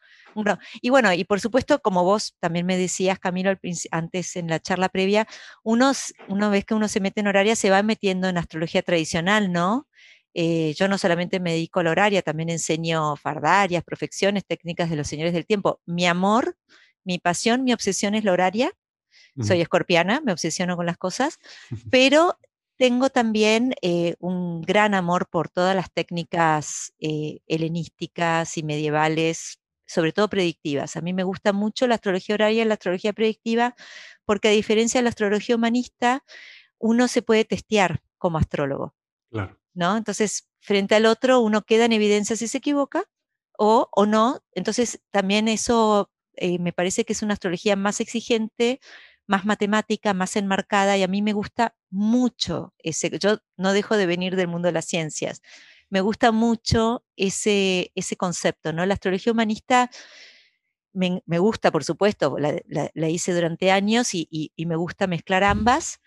y 0.80 0.90
bueno, 0.90 1.12
y 1.12 1.24
por 1.24 1.40
supuesto, 1.40 1.80
como 1.80 2.04
vos 2.04 2.36
también 2.40 2.66
me 2.66 2.76
decías, 2.76 3.18
Camilo, 3.18 3.54
antes 3.90 4.36
en 4.36 4.48
la 4.48 4.60
charla 4.60 4.88
previa, 4.88 5.26
unos, 5.62 6.14
una 6.28 6.48
vez 6.48 6.64
que 6.64 6.74
uno 6.74 6.88
se 6.88 7.00
mete 7.00 7.20
en 7.20 7.28
horaria, 7.28 7.56
se 7.56 7.70
va 7.70 7.82
metiendo 7.82 8.28
en 8.28 8.38
astrología 8.38 8.82
tradicional, 8.82 9.52
¿no? 9.52 9.88
Eh, 10.34 10.74
yo 10.76 10.86
no 10.86 10.98
solamente 10.98 11.40
me 11.40 11.52
dedico 11.52 11.80
a 11.80 11.82
la 11.82 11.92
horaria, 11.92 12.20
también 12.20 12.50
enseño 12.50 13.16
fardarias, 13.16 13.82
profecciones, 13.82 14.44
técnicas 14.44 14.90
de 14.90 14.96
los 14.96 15.08
señores 15.08 15.32
del 15.32 15.46
tiempo. 15.46 15.80
Mi 15.86 16.06
amor, 16.06 16.58
mi 17.04 17.18
pasión, 17.18 17.64
mi 17.64 17.72
obsesión 17.72 18.14
es 18.14 18.24
la 18.24 18.32
horaria. 18.32 18.72
Soy 19.40 19.60
escorpiana, 19.60 20.22
me 20.22 20.32
obsesiono 20.32 20.76
con 20.76 20.86
las 20.86 20.96
cosas, 20.96 21.38
pero 21.90 22.38
tengo 22.76 23.08
también 23.08 23.74
eh, 23.80 24.16
un 24.18 24.60
gran 24.60 24.94
amor 24.94 25.28
por 25.28 25.48
todas 25.48 25.74
las 25.74 25.90
técnicas 25.90 26.92
eh, 27.00 27.40
helenísticas 27.46 28.58
y 28.58 28.62
medievales 28.62 29.58
sobre 29.86 30.12
todo 30.12 30.28
predictivas. 30.28 30.96
A 30.96 31.00
mí 31.00 31.12
me 31.12 31.24
gusta 31.24 31.52
mucho 31.52 31.86
la 31.86 31.94
astrología 31.96 32.34
horaria 32.34 32.62
y 32.62 32.66
la 32.66 32.74
astrología 32.74 33.12
predictiva 33.12 33.74
porque 34.24 34.48
a 34.48 34.52
diferencia 34.52 34.98
de 34.98 35.04
la 35.04 35.10
astrología 35.10 35.56
humanista, 35.56 36.24
uno 36.78 37.08
se 37.08 37.22
puede 37.22 37.44
testear 37.44 38.02
como 38.18 38.38
astrólogo. 38.38 38.94
Claro. 39.30 39.58
¿no? 39.76 39.96
Entonces, 39.96 40.48
frente 40.60 40.94
al 40.96 41.06
otro, 41.06 41.40
uno 41.40 41.62
queda 41.62 41.84
en 41.84 41.92
evidencia 41.92 42.34
si 42.34 42.48
se 42.48 42.58
equivoca 42.58 43.04
o, 43.56 43.88
o 43.92 44.06
no. 44.06 44.42
Entonces, 44.52 45.00
también 45.10 45.48
eso 45.48 46.10
eh, 46.34 46.58
me 46.58 46.72
parece 46.72 47.04
que 47.04 47.12
es 47.12 47.22
una 47.22 47.34
astrología 47.34 47.76
más 47.76 48.00
exigente, 48.00 48.80
más 49.26 49.44
matemática, 49.44 50.14
más 50.14 50.36
enmarcada 50.36 50.96
y 50.96 51.02
a 51.02 51.08
mí 51.08 51.22
me 51.22 51.34
gusta 51.34 51.76
mucho 51.90 52.74
ese. 52.78 53.16
Yo 53.18 53.38
no 53.56 53.72
dejo 53.72 53.96
de 53.96 54.06
venir 54.06 54.34
del 54.34 54.48
mundo 54.48 54.66
de 54.66 54.72
las 54.72 54.86
ciencias 54.86 55.42
me 55.90 56.00
gusta 56.00 56.32
mucho 56.32 57.04
ese, 57.16 57.92
ese 57.94 58.16
concepto, 58.16 58.72
¿no? 58.72 58.84
La 58.86 58.94
astrología 58.94 59.32
humanista 59.32 59.90
me, 60.96 61.38
gusta, 61.38 61.70
por 61.70 61.84
supuesto, 61.84 62.36
la, 62.38 63.08
hice 63.08 63.34
durante 63.34 63.70
años 63.70 64.14
y, 64.14 64.52
me 64.56 64.76
gusta 64.76 65.06
mezclar 65.06 65.44
ambas, 65.44 66.00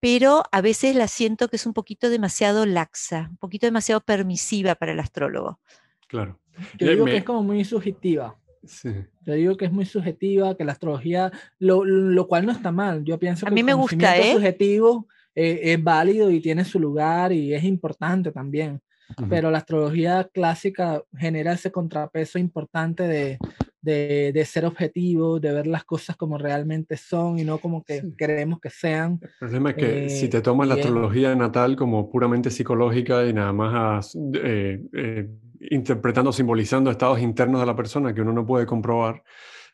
pero 0.00 0.42
a 0.52 0.60
veces 0.60 0.94
la 0.94 1.08
siento 1.08 1.48
que 1.48 1.56
es 1.56 1.66
un 1.66 1.72
poquito 1.72 2.10
demasiado 2.10 2.66
laxa, 2.66 3.28
un 3.30 3.38
poquito 3.38 3.66
demasiado 3.66 4.00
permisiva 4.02 4.74
para 4.74 4.92
el 4.92 5.00
astrólogo. 5.00 5.60
Claro. 6.06 6.38
Yo 6.78 6.90
digo 6.90 7.04
que 7.06 7.18
es 7.18 7.24
como 7.24 7.42
muy 7.42 7.64
subjetiva. 7.64 8.36
Sí. 8.64 8.90
Yo 9.24 9.34
digo 9.34 9.56
que 9.56 9.64
es 9.64 9.72
muy 9.72 9.86
subjetiva, 9.86 10.56
que 10.56 10.64
la 10.64 10.72
astrología, 10.72 11.32
lo, 11.58 12.26
cual 12.28 12.44
no 12.44 12.52
está 12.52 12.70
mal. 12.70 13.04
Yo 13.04 13.18
pienso 13.18 13.46
que 13.46 13.50
a 13.50 13.54
mí 13.54 13.62
me 13.62 13.74
gusta, 13.74 14.18
¿eh? 14.18 14.34
subjetivo 14.34 15.06
eh, 15.34 15.72
es 15.72 15.82
válido 15.82 16.30
y 16.30 16.40
tiene 16.40 16.64
su 16.64 16.78
lugar 16.78 17.32
y 17.32 17.54
es 17.54 17.64
importante 17.64 18.30
también. 18.30 18.82
Pero 19.28 19.50
la 19.50 19.58
astrología 19.58 20.28
clásica 20.32 21.02
genera 21.16 21.52
ese 21.52 21.72
contrapeso 21.72 22.38
importante 22.38 23.04
de, 23.04 23.38
de, 23.80 24.44
ser 24.44 24.64
objetivo, 24.64 25.40
de 25.40 25.52
ver 25.52 25.66
las 25.66 25.84
cosas 25.84 26.16
como 26.16 26.38
realmente 26.38 26.96
son 26.96 27.38
y 27.38 27.44
no 27.44 27.58
como 27.58 27.84
que 27.84 28.02
queremos 28.16 28.60
que 28.60 28.70
sean. 28.70 29.20
El 29.22 29.30
problema 29.38 29.70
es 29.70 29.76
que 29.76 30.08
si 30.08 30.28
te 30.28 30.40
tomas 30.40 30.68
la 30.68 30.74
astrología 30.74 31.34
natal 31.34 31.76
como 31.76 32.10
puramente 32.10 32.50
psicológica 32.50 33.24
y 33.26 33.32
nada 33.32 33.52
más 33.52 34.16
eh, 34.34 34.82
eh, 34.92 35.28
interpretando, 35.70 36.32
simbolizando 36.32 36.90
estados 36.90 37.20
internos 37.20 37.60
de 37.60 37.66
la 37.66 37.76
persona 37.76 38.14
que 38.14 38.20
uno 38.20 38.32
no 38.32 38.46
puede 38.46 38.66
comprobar, 38.66 39.22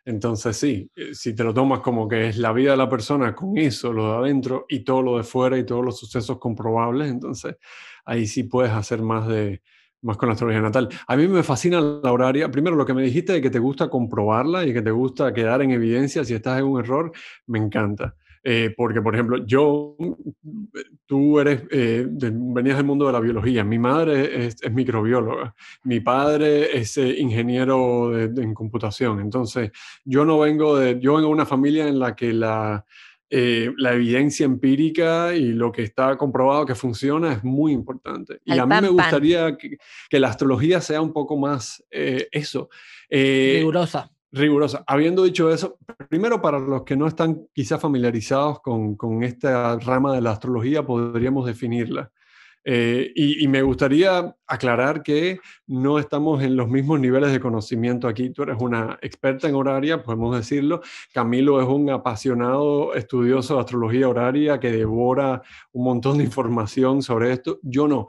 entonces 0.05 0.57
sí, 0.57 0.91
eh, 0.97 1.15
si 1.15 1.35
te 1.35 1.45
lo 1.45 1.55
tomas 1.55 1.81
como 1.81 2.09
que 2.09 2.29
es 2.29 2.37
la 2.39 2.53
vida 2.53 2.73
de 2.73 2.77
la 2.77 2.89
persona 2.89 3.35
con 3.35 3.57
eso, 3.59 3.93
lo 3.93 4.13
de 4.13 4.19
adentro 4.19 4.67
y 4.69 4.81
todo 4.85 5.03
lo 5.03 5.17
de 5.17 5.25
fuera 5.25 5.59
y 5.59 5.65
todos 5.67 5.85
los 5.85 5.99
sucesos 5.99 6.39
comprobables, 6.39 7.11
entonces 7.11 7.57
ahí 8.05 8.27
sí 8.27 8.45
puedes 8.45 8.73
hacer 8.73 9.03
más 9.03 9.27
de, 9.29 9.63
más 10.03 10.17
con 10.17 10.29
la 10.29 10.35
astrología 10.35 10.61
natal. 10.63 10.89
A 11.07 11.17
mí 11.17 11.27
me 11.29 11.43
fascina 11.43 11.81
la 11.81 12.13
horaria. 12.13 12.51
Primero, 12.51 12.77
lo 12.77 12.85
que 12.87 12.95
me 12.95 13.03
dijiste 13.03 13.33
de 13.33 13.41
que 13.43 13.51
te 13.51 13.59
gusta 13.59 13.89
comprobarla 13.89 14.65
y 14.67 14.73
que 14.73 14.83
te 14.83 14.91
gusta 14.91 15.33
quedar 15.33 15.63
en 15.63 15.71
evidencia 15.71 16.25
si 16.25 16.35
estás 16.35 16.59
en 16.59 16.67
un 16.67 16.81
error, 16.81 17.13
me 17.47 17.59
encanta. 17.59 18.15
Eh, 18.47 18.75
porque, 18.77 19.01
por 19.01 19.15
ejemplo, 19.15 19.47
yo, 19.47 19.97
tú 21.07 21.41
eres, 21.41 21.63
eh, 21.71 22.07
venías 22.07 22.77
del 22.77 22.85
mundo 22.85 23.07
de 23.07 23.13
la 23.13 23.21
biología, 23.21 23.65
mi 23.65 23.79
madre 23.79 24.47
es, 24.47 24.57
microbióloga, 24.71 25.55
mi 25.85 26.01
padre 26.01 26.77
es 26.79 26.99
eh, 26.99 27.19
ingeniero 27.19 28.21
en 28.21 28.53
computación, 28.53 29.21
entonces 29.21 29.71
yo 30.05 30.27
no 30.27 30.39
vengo 30.41 30.79
de, 30.79 31.01
yo 31.01 31.15
vengo 31.15 31.29
de 31.29 31.35
una 31.35 31.47
familia 31.47 31.89
en 31.89 31.99
la 31.99 32.15
que 32.15 32.35
la, 32.35 32.85
eh, 33.37 33.73
la 33.79 33.95
evidencia 33.95 34.45
empírica 34.45 35.35
y 35.35 35.47
lo 35.47 35.73
que 35.73 35.83
está 35.83 36.17
comprobado 36.17 36.65
que 36.65 36.77
funciona 36.77 37.33
es 37.33 37.43
muy 37.43 37.73
importante. 37.73 38.39
y 38.45 38.57
a 38.57 38.65
mí 38.65 38.77
me 38.81 38.89
gustaría 38.91 39.57
que, 39.57 39.77
la 40.21 40.29
astrología 40.29 40.81
sea 40.81 41.01
un 41.01 41.13
poco 41.13 41.37
más 41.37 41.83
eh, 41.91 42.29
eso. 42.31 42.69
Eh, 43.11 43.57
rigurosa. 43.57 44.09
Rigurosa. 44.35 44.83
Habiendo 44.89 45.23
dicho 45.23 45.49
eso, 45.49 45.79
primero 46.09 46.43
para 46.43 46.59
los 46.59 46.83
que 46.83 46.97
no 46.97 47.07
están 47.07 47.47
quizás 47.53 47.81
familiarizados 47.81 48.61
con, 48.61 48.97
con 48.97 49.23
esta 49.23 49.79
rama 49.79 50.13
de 50.13 50.21
la 50.21 50.33
astrología, 50.33 50.85
podríamos 50.85 51.47
definirla. 51.47 52.11
Eh, 52.67 53.13
y, 53.15 53.47
me 53.47 53.61
gustaría 53.61 54.35
aclarar 54.47 55.03
que 55.03 55.39
no 55.67 55.99
estamos 55.99 56.43
en 56.43 56.57
los 56.57 56.67
mismos 56.67 56.99
niveles 56.99 57.31
de 57.31 57.39
conocimiento 57.39 58.09
aquí. 58.09 58.31
Tú 58.31 58.43
eres 58.43 58.57
una 58.59 58.99
experta 59.03 59.49
en 59.49 59.55
horaria, 59.55 60.03
podemos 60.03 60.35
decirlo. 60.35 60.81
Camilo 61.13 61.61
es 61.61 61.69
un 61.69 61.91
apasionado 61.91 62.95
estudioso 62.95 63.55
de 63.55 63.61
astrología 63.61 64.09
horaria 64.09 64.59
que 64.59 64.73
devora 64.73 65.43
un 65.73 65.85
montón 65.85 66.19
de 66.19 66.25
información 66.25 67.03
sobre 67.03 67.33
esto. 67.33 67.61
Yo 67.63 67.87
no. 67.87 68.07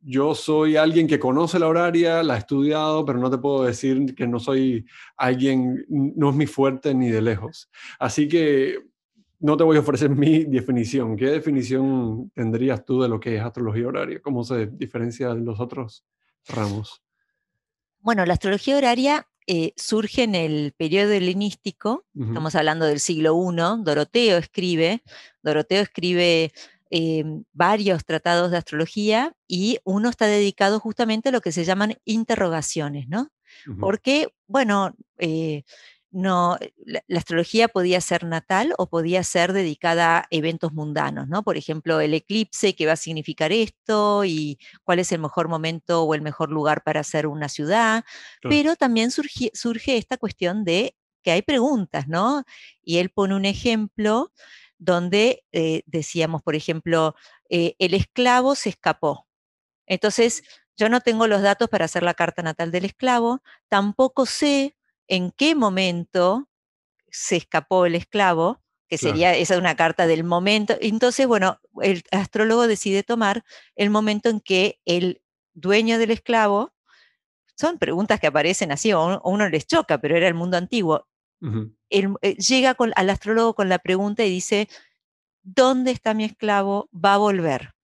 Yo 0.00 0.34
soy 0.34 0.76
alguien 0.76 1.06
que 1.06 1.18
conoce 1.18 1.58
la 1.58 1.68
horaria, 1.68 2.22
la 2.22 2.36
he 2.36 2.38
estudiado, 2.38 3.04
pero 3.04 3.18
no 3.18 3.30
te 3.30 3.38
puedo 3.38 3.64
decir 3.64 4.14
que 4.14 4.26
no 4.26 4.38
soy 4.38 4.86
alguien, 5.16 5.84
no 5.88 6.30
es 6.30 6.36
mi 6.36 6.46
fuerte 6.46 6.94
ni 6.94 7.10
de 7.10 7.22
lejos. 7.22 7.70
Así 7.98 8.28
que 8.28 8.78
no 9.40 9.56
te 9.56 9.64
voy 9.64 9.76
a 9.76 9.80
ofrecer 9.80 10.10
mi 10.10 10.44
definición. 10.44 11.16
¿Qué 11.16 11.26
definición 11.26 12.30
tendrías 12.34 12.84
tú 12.84 13.02
de 13.02 13.08
lo 13.08 13.20
que 13.20 13.36
es 13.36 13.42
astrología 13.42 13.86
horaria? 13.86 14.20
¿Cómo 14.20 14.44
se 14.44 14.66
diferencia 14.66 15.34
de 15.34 15.40
los 15.40 15.60
otros 15.60 16.04
ramos? 16.46 17.02
Bueno, 18.00 18.24
la 18.26 18.34
astrología 18.34 18.76
horaria 18.76 19.28
eh, 19.46 19.72
surge 19.76 20.24
en 20.24 20.34
el 20.34 20.74
periodo 20.76 21.12
helenístico, 21.12 22.04
estamos 22.14 22.54
hablando 22.54 22.84
del 22.84 23.00
siglo 23.00 23.34
I, 23.34 23.82
Doroteo 23.82 24.36
escribe, 24.36 25.02
Doroteo 25.42 25.82
escribe 25.82 26.52
eh, 26.90 27.24
varios 27.52 28.04
tratados 28.04 28.50
de 28.50 28.56
astrología 28.58 29.34
y 29.46 29.78
uno 29.84 30.08
está 30.08 30.26
dedicado 30.26 30.80
justamente 30.80 31.28
a 31.28 31.32
lo 31.32 31.40
que 31.40 31.52
se 31.52 31.64
llaman 31.64 31.96
interrogaciones, 32.04 33.08
¿no? 33.08 33.30
Porque, 33.80 34.28
bueno, 34.46 34.94
eh, 35.18 35.64
no, 36.10 36.56
la, 36.76 37.02
astrología 37.18 37.68
podía 37.68 38.00
ser 38.00 38.24
natal 38.24 38.74
o 38.78 38.88
podía 38.88 39.22
ser 39.22 39.52
dedicada 39.52 40.18
a 40.18 40.26
eventos 40.30 40.72
mundanos, 40.72 41.28
¿no? 41.28 41.42
Por 41.42 41.56
ejemplo, 41.56 42.00
el 42.00 42.14
eclipse, 42.14 42.74
¿qué 42.74 42.86
va 42.86 42.92
a 42.92 42.96
significar 42.96 43.52
esto? 43.52 44.24
Y 44.24 44.58
cuál 44.84 45.00
es 45.00 45.12
el 45.12 45.20
mejor 45.20 45.48
momento 45.48 46.04
o 46.04 46.14
el 46.14 46.22
mejor 46.22 46.50
lugar 46.50 46.82
para 46.82 47.00
hacer 47.00 47.26
una 47.26 47.48
ciudad. 47.48 48.04
Pero 48.42 48.76
también 48.76 49.10
surge, 49.10 49.96
esta 49.96 50.16
cuestión 50.16 50.64
de 50.64 50.96
que 51.22 51.32
hay 51.32 51.42
preguntas, 51.42 52.08
¿no? 52.08 52.44
Y 52.82 52.98
él 52.98 53.10
pone 53.10 53.34
un 53.34 53.44
ejemplo 53.44 54.32
donde 54.78 55.44
eh, 55.52 55.82
decíamos, 55.86 56.42
por 56.42 56.54
ejemplo, 56.54 57.14
eh, 57.50 57.74
el 57.78 57.94
esclavo 57.94 58.54
se 58.54 58.70
escapó. 58.70 59.26
Entonces, 59.86 60.42
yo 60.76 60.88
no 60.88 61.00
tengo 61.00 61.26
los 61.26 61.42
datos 61.42 61.68
para 61.68 61.86
hacer 61.86 62.02
la 62.02 62.14
carta 62.14 62.42
natal 62.42 62.70
del 62.70 62.84
esclavo, 62.84 63.42
tampoco 63.68 64.26
sé 64.26 64.76
en 65.08 65.32
qué 65.32 65.54
momento 65.54 66.48
se 67.10 67.36
escapó 67.36 67.86
el 67.86 67.94
esclavo, 67.94 68.62
que 68.88 68.96
sería 68.96 69.34
esa 69.34 69.58
una 69.58 69.76
carta 69.76 70.06
del 70.06 70.24
momento. 70.24 70.76
Entonces, 70.80 71.26
bueno, 71.26 71.60
el 71.82 72.04
astrólogo 72.10 72.66
decide 72.66 73.02
tomar 73.02 73.44
el 73.76 73.90
momento 73.90 74.30
en 74.30 74.40
que 74.40 74.80
el 74.86 75.20
dueño 75.52 75.98
del 75.98 76.10
esclavo, 76.10 76.72
son 77.54 77.78
preguntas 77.78 78.20
que 78.20 78.28
aparecen 78.28 78.70
así, 78.70 78.92
o 78.92 79.20
uno 79.24 79.48
les 79.48 79.66
choca, 79.66 79.98
pero 80.00 80.16
era 80.16 80.28
el 80.28 80.34
mundo 80.34 80.56
antiguo. 80.56 81.06
Eh, 81.90 82.36
llega 82.36 82.76
al 82.96 83.10
astrólogo 83.10 83.54
con 83.54 83.68
la 83.68 83.78
pregunta 83.78 84.24
y 84.24 84.30
dice, 84.30 84.68
¿dónde 85.42 85.90
está 85.90 86.14
mi 86.14 86.24
esclavo? 86.24 86.88
Va 86.92 87.14
a 87.14 87.18
volver. 87.18 87.74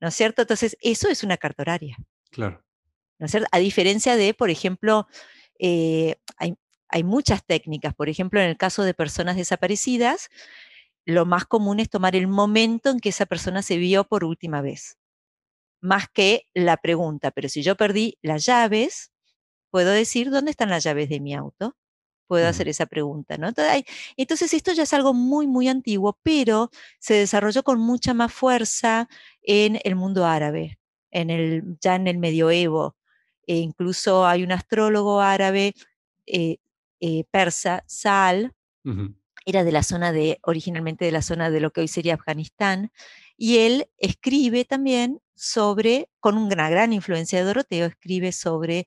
¿No 0.00 0.08
es 0.08 0.14
cierto? 0.14 0.42
Entonces, 0.42 0.76
eso 0.80 1.08
es 1.08 1.24
una 1.24 1.36
carta 1.36 1.62
horaria. 1.62 1.96
Claro. 2.30 2.62
¿No 3.18 3.26
es 3.26 3.32
cierto? 3.32 3.48
A 3.52 3.58
diferencia 3.58 4.16
de, 4.16 4.34
por 4.34 4.50
ejemplo, 4.50 5.08
eh, 5.58 6.16
hay, 6.36 7.04
muchas 7.04 7.44
técnicas. 7.44 7.94
Por 7.94 8.08
ejemplo, 8.08 8.40
en 8.40 8.48
el 8.48 8.56
caso 8.56 8.82
de 8.82 8.94
personas 8.94 9.36
desaparecidas, 9.36 10.28
lo 11.04 11.26
más 11.26 11.46
común 11.46 11.80
es 11.80 11.90
tomar 11.90 12.16
el 12.16 12.28
momento 12.28 12.90
en 12.90 13.00
que 13.00 13.10
esa 13.10 13.26
persona 13.26 13.62
se 13.62 13.76
vio 13.76 14.04
por 14.04 14.24
última 14.24 14.62
vez, 14.62 14.98
más 15.80 16.08
que 16.08 16.46
la 16.54 16.76
pregunta. 16.76 17.30
Pero 17.30 17.48
si 17.48 17.62
yo 17.62 17.76
perdí 17.76 18.18
las 18.22 18.46
llaves, 18.46 19.12
puedo 19.70 19.90
decir, 19.90 20.30
¿dónde 20.30 20.50
están 20.50 20.70
las 20.70 20.84
llaves 20.84 21.08
de 21.08 21.20
mi 21.20 21.34
auto? 21.34 21.76
Puedo 22.28 22.46
hacer 22.46 22.68
esa 22.68 22.86
pregunta, 22.86 23.38
¿no? 23.38 23.50
Entonces, 24.16 24.54
esto 24.54 24.72
ya 24.72 24.82
es 24.84 24.92
algo 24.92 25.14
muy, 25.14 25.46
muy 25.46 25.66
antiguo, 25.66 26.18
pero 26.22 26.70
se 27.00 27.14
desarrolló 27.14 27.62
con 27.64 27.80
mucha 27.80 28.14
más 28.14 28.32
fuerza 28.32 29.08
en 29.42 29.80
el 29.82 29.96
mundo 29.96 30.26
árabe, 30.26 30.78
en 31.10 31.30
el, 31.30 31.78
ya 31.80 31.96
en 31.96 32.06
el 32.06 32.18
medioevo, 32.18 32.96
e 33.46 33.56
incluso 33.56 34.26
hay 34.26 34.44
un 34.44 34.52
astrólogo 34.52 35.22
árabe 35.22 35.74
eh, 36.26 36.58
eh, 37.00 37.24
persa, 37.30 37.82
Sal, 37.86 38.52
era 39.46 39.64
de 39.64 39.72
la 39.72 39.82
zona 39.82 40.12
de, 40.12 40.38
originalmente 40.42 41.06
de 41.06 41.12
la 41.12 41.22
zona 41.22 41.50
de 41.50 41.60
lo 41.60 41.70
que 41.70 41.80
hoy 41.80 41.88
sería 41.88 42.14
Afganistán, 42.14 42.92
y 43.38 43.58
él 43.58 43.88
escribe 43.96 44.66
también 44.66 45.22
sobre, 45.34 46.10
con 46.20 46.36
una 46.36 46.68
gran 46.68 46.92
influencia 46.92 47.38
de 47.38 47.46
Doroteo, 47.46 47.86
escribe 47.86 48.32
sobre 48.32 48.86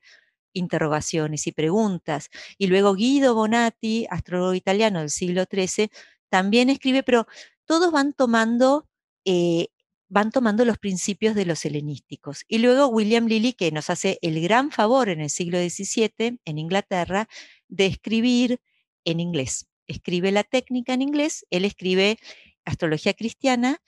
interrogaciones 0.53 1.48
y 1.48 1.51
preguntas. 1.51 2.29
Y 2.58 2.67
luego 2.67 2.96
Guido 2.96 3.36
Bonatti, 3.36 4.08
astrólogo 4.10 4.53
italiano 4.53 5.00
del 5.00 5.10
siglo 5.10 5.46
XIII, 5.51 5.89
también 6.29 6.70
escribe, 6.70 7.03
pero 7.03 7.27
todos 7.65 7.91
van 7.91 8.13
tomando 8.13 8.88
eh, 9.25 9.67
van 10.12 10.29
tomando 10.29 10.65
los 10.65 10.77
principios 10.77 11.36
de 11.36 11.46
los 11.46 11.63
helenísticos. 11.63 12.43
Y 12.50 12.58
luego 12.58 12.88
William 12.88 13.27
Lilly, 13.27 13.53
que 13.53 13.72
nos 13.72 13.89
hace 13.89 14.20
el 14.22 14.41
gran 14.41 14.70
favor 14.70 15.08
en 15.08 15.22
el 15.22 15.29
siglo 15.29 15.58
XVII, 15.58 16.38
en 16.43 16.58
Inglaterra, 16.58 17.29
de 17.70 17.86
escribir 17.86 18.60
en 19.05 19.22
inglés. 19.22 19.67
Escribe 19.88 20.34
la 20.34 20.43
técnica 20.43 20.93
en 20.93 21.01
inglés, 21.01 21.46
él 21.50 21.63
escribe 21.63 22.20
astrología 22.65 23.13
cristiana, 23.13 23.81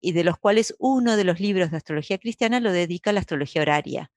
y 0.00 0.12
de 0.12 0.24
los 0.24 0.36
cuales 0.36 0.74
uno 0.78 1.16
de 1.16 1.24
los 1.24 1.38
libros 1.38 1.70
de 1.70 1.76
astrología 1.76 2.18
cristiana 2.18 2.58
lo 2.58 2.72
dedica 2.72 3.10
a 3.10 3.12
la 3.12 3.20
astrología 3.20 3.62
horaria. 3.62 4.10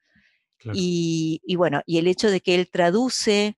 Y, 0.74 1.56
bueno, 1.58 1.82
y 1.86 1.98
el 1.98 2.08
hecho 2.08 2.30
de 2.30 2.42
que 2.42 2.56
él 2.56 2.70
traduce 2.70 3.58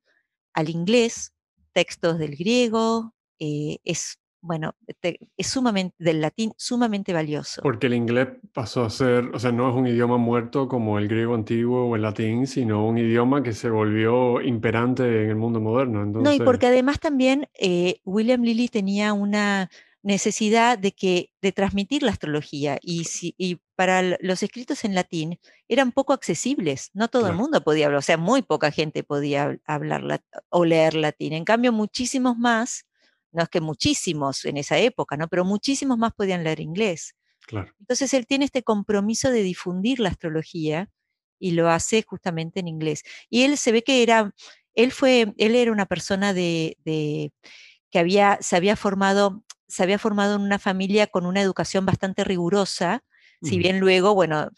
al 0.54 0.70
inglés 0.70 1.34
textos 1.74 2.18
del 2.18 2.36
griego 2.36 3.13
eh, 3.39 3.77
es 3.84 4.20
bueno, 4.42 4.75
es 5.36 5.48
sumamente, 5.48 5.96
del 6.00 6.22
latín 6.22 6.54
sumamente 6.58 7.12
valioso. 7.12 7.62
Porque 7.62 7.88
el 7.88 7.96
inglés 7.96 8.30
pasó 8.54 8.84
a 8.84 8.89
ser, 8.89 9.25
o 9.34 9.39
sea, 9.39 9.51
no 9.51 9.70
es 9.70 9.75
un 9.75 9.88
idioma 9.88 10.18
muerto 10.18 10.68
como 10.68 10.98
el 11.00 11.08
griego 11.08 11.36
antiguo 11.36 11.89
o 11.89 11.96
el 11.96 12.01
latín, 12.04 12.48
sino 12.48 12.86
un 12.86 12.98
idioma 12.98 13.44
que 13.44 13.54
se 13.54 13.70
volvió 13.70 14.42
imperante 14.42 15.04
en 15.04 15.30
el 15.30 15.36
mundo 15.36 15.60
moderno. 15.60 16.06
No, 16.06 16.32
y 16.32 16.39
porque 16.39 16.68
además 16.68 17.00
también 17.00 17.50
eh, 17.60 18.00
William 18.06 18.42
Lilly 18.42 18.70
tenía 18.70 19.13
una 19.13 19.70
necesidad 20.07 20.79
de, 20.79 20.93
que, 20.93 21.31
de 21.41 21.51
transmitir 21.51 22.01
la 22.01 22.11
astrología 22.11 22.79
y, 22.81 23.03
si, 23.03 23.35
y 23.37 23.59
para 23.75 24.17
los 24.21 24.41
escritos 24.41 24.85
en 24.85 24.95
latín 24.95 25.39
eran 25.67 25.91
poco 25.91 26.13
accesibles, 26.13 26.89
no 26.93 27.09
todo 27.09 27.27
el 27.27 27.35
mundo 27.35 27.63
podía 27.63 27.87
hablar, 27.87 27.99
o 27.99 28.01
sea, 28.01 28.17
muy 28.17 28.41
poca 28.41 28.71
gente 28.71 29.03
podía 29.03 29.59
hablar 29.65 30.23
o 30.49 30.65
leer 30.65 30.95
latín, 30.95 31.33
en 31.33 31.43
cambio 31.43 31.71
muchísimos 31.71 32.37
más 32.37 32.85
no 33.33 33.43
es 33.43 33.49
que 33.49 33.61
muchísimos 33.61 34.45
en 34.45 34.57
esa 34.57 34.77
época, 34.79 35.17
¿no? 35.17 35.27
Pero 35.27 35.45
muchísimos 35.45 35.97
más 35.97 36.13
podían 36.13 36.43
leer 36.43 36.59
inglés. 36.59 37.13
Claro. 37.45 37.71
Entonces 37.79 38.13
él 38.13 38.25
tiene 38.25 38.45
este 38.45 38.63
compromiso 38.63 39.29
de 39.29 39.43
difundir 39.43 39.99
la 39.99 40.09
astrología 40.09 40.89
y 41.39 41.51
lo 41.51 41.69
hace 41.69 42.03
justamente 42.03 42.61
en 42.61 42.67
inglés. 42.67 43.03
Y 43.29 43.43
él 43.43 43.57
se 43.57 43.71
ve 43.71 43.83
que 43.83 44.01
era, 44.01 44.33
él 44.73 44.91
fue, 44.91 45.33
él 45.37 45.55
era 45.55 45.71
una 45.71 45.85
persona 45.85 46.33
de, 46.33 46.77
que 47.91 48.00
había, 48.00 48.38
se 48.41 48.56
había 48.56 48.75
formado, 48.75 49.44
se 49.67 49.84
había 49.84 50.00
formado 50.00 50.36
en 50.36 50.41
una 50.41 50.60
familia 50.60 51.08
con 51.08 51.25
una 51.25 51.41
educación 51.41 51.86
bastante 51.86 52.24
rigurosa, 52.24 53.03
si 53.41 53.60
bien 53.60 53.79
luego, 53.79 54.15
bueno, 54.15 54.50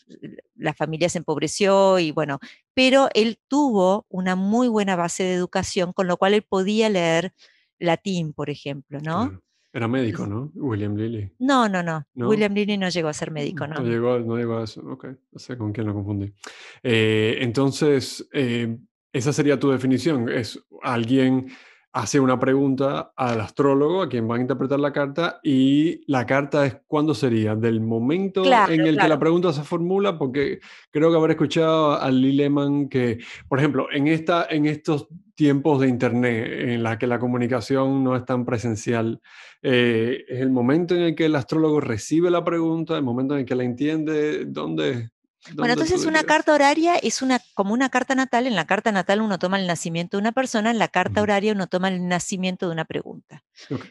la 0.55 0.73
familia 0.73 1.09
se 1.09 1.17
empobreció 1.17 1.99
y 1.99 2.11
bueno, 2.11 2.39
pero 2.73 3.09
él 3.13 3.37
tuvo 3.49 4.05
una 4.07 4.37
muy 4.37 4.69
buena 4.69 4.95
base 4.95 5.23
de 5.23 5.33
educación, 5.33 5.91
con 5.91 6.07
lo 6.07 6.15
cual 6.15 6.33
él 6.33 6.43
podía 6.43 6.87
leer 6.87 7.33
latín, 7.77 8.31
por 8.31 8.49
ejemplo, 8.49 8.99
¿no? 9.01 9.41
Era 9.71 9.87
médico, 9.87 10.25
¿no? 10.25 10.51
William 10.55 10.95
Lilly. 10.95 11.31
No, 11.39 11.69
no, 11.69 11.83
no, 11.83 12.05
William 12.15 12.53
Lilly 12.53 12.77
no 12.77 12.89
llegó 12.89 13.09
a 13.09 13.13
ser 13.13 13.31
médico, 13.31 13.67
¿no? 13.67 13.75
No 13.75 13.83
llegó, 13.83 14.17
no 14.19 14.35
llegó 14.35 14.57
a 14.57 14.63
eso, 14.63 14.81
ok. 14.81 15.05
No 15.31 15.39
sé 15.39 15.57
con 15.57 15.71
quién 15.71 15.85
lo 15.85 15.93
confundí. 15.93 16.33
Eh, 16.81 17.37
entonces, 17.41 18.27
eh, 18.33 18.77
esa 19.13 19.31
sería 19.31 19.59
tu 19.59 19.69
definición. 19.69 20.27
Es 20.29 20.59
alguien 20.81 21.51
hace 21.91 22.19
una 22.19 22.39
pregunta 22.39 23.11
al 23.15 23.41
astrólogo, 23.41 24.01
a 24.01 24.09
quien 24.09 24.29
va 24.29 24.35
a 24.35 24.39
interpretar 24.39 24.79
la 24.79 24.93
carta, 24.93 25.39
y 25.43 26.01
la 26.11 26.25
carta 26.25 26.65
es 26.65 26.77
cuándo 26.85 27.15
sería, 27.15 27.55
del 27.55 27.81
momento 27.81 28.43
en 28.45 28.81
el 28.81 28.97
que 28.97 29.07
la 29.07 29.19
pregunta 29.19 29.51
se 29.53 29.63
formula, 29.63 30.17
porque 30.17 30.59
creo 30.91 31.09
que 31.09 31.17
haber 31.17 31.31
escuchado 31.31 31.99
a 31.99 32.11
Lee 32.11 32.33
Lehman 32.33 32.89
que, 32.89 33.19
por 33.47 33.59
ejemplo, 33.59 33.87
en, 33.91 34.07
esta, 34.07 34.45
en 34.49 34.65
estos 34.65 35.07
tiempos 35.33 35.81
de 35.81 35.87
Internet, 35.87 36.47
en 36.69 36.83
la 36.83 36.97
que 36.97 37.07
la 37.07 37.17
comunicación 37.17 38.03
no 38.03 38.15
es 38.15 38.25
tan 38.25 38.45
presencial, 38.45 39.21
eh, 39.61 40.25
es 40.27 40.41
el 40.41 40.51
momento 40.51 40.95
en 40.95 41.01
el 41.01 41.15
que 41.15 41.25
el 41.25 41.35
astrólogo 41.35 41.81
recibe 41.81 42.29
la 42.29 42.43
pregunta, 42.43 42.97
el 42.97 43.03
momento 43.03 43.33
en 43.33 43.41
el 43.41 43.45
que 43.45 43.55
la 43.55 43.63
entiende, 43.63 44.45
¿dónde, 44.45 45.09
bueno, 45.55 45.73
entonces 45.73 46.05
una 46.05 46.23
carta 46.23 46.53
horaria 46.53 46.95
es 46.97 47.21
una, 47.21 47.39
como 47.53 47.73
una 47.73 47.89
carta 47.89 48.15
natal. 48.15 48.47
En 48.47 48.55
la 48.55 48.67
carta 48.67 48.91
natal 48.91 49.21
uno 49.21 49.39
toma 49.39 49.59
el 49.59 49.67
nacimiento 49.67 50.17
de 50.17 50.21
una 50.21 50.31
persona, 50.31 50.71
en 50.71 50.79
la 50.79 50.89
carta 50.89 51.21
horaria 51.21 51.53
uno 51.53 51.67
toma 51.67 51.87
el 51.87 52.07
nacimiento 52.07 52.67
de 52.67 52.73
una 52.73 52.85
pregunta. 52.85 53.43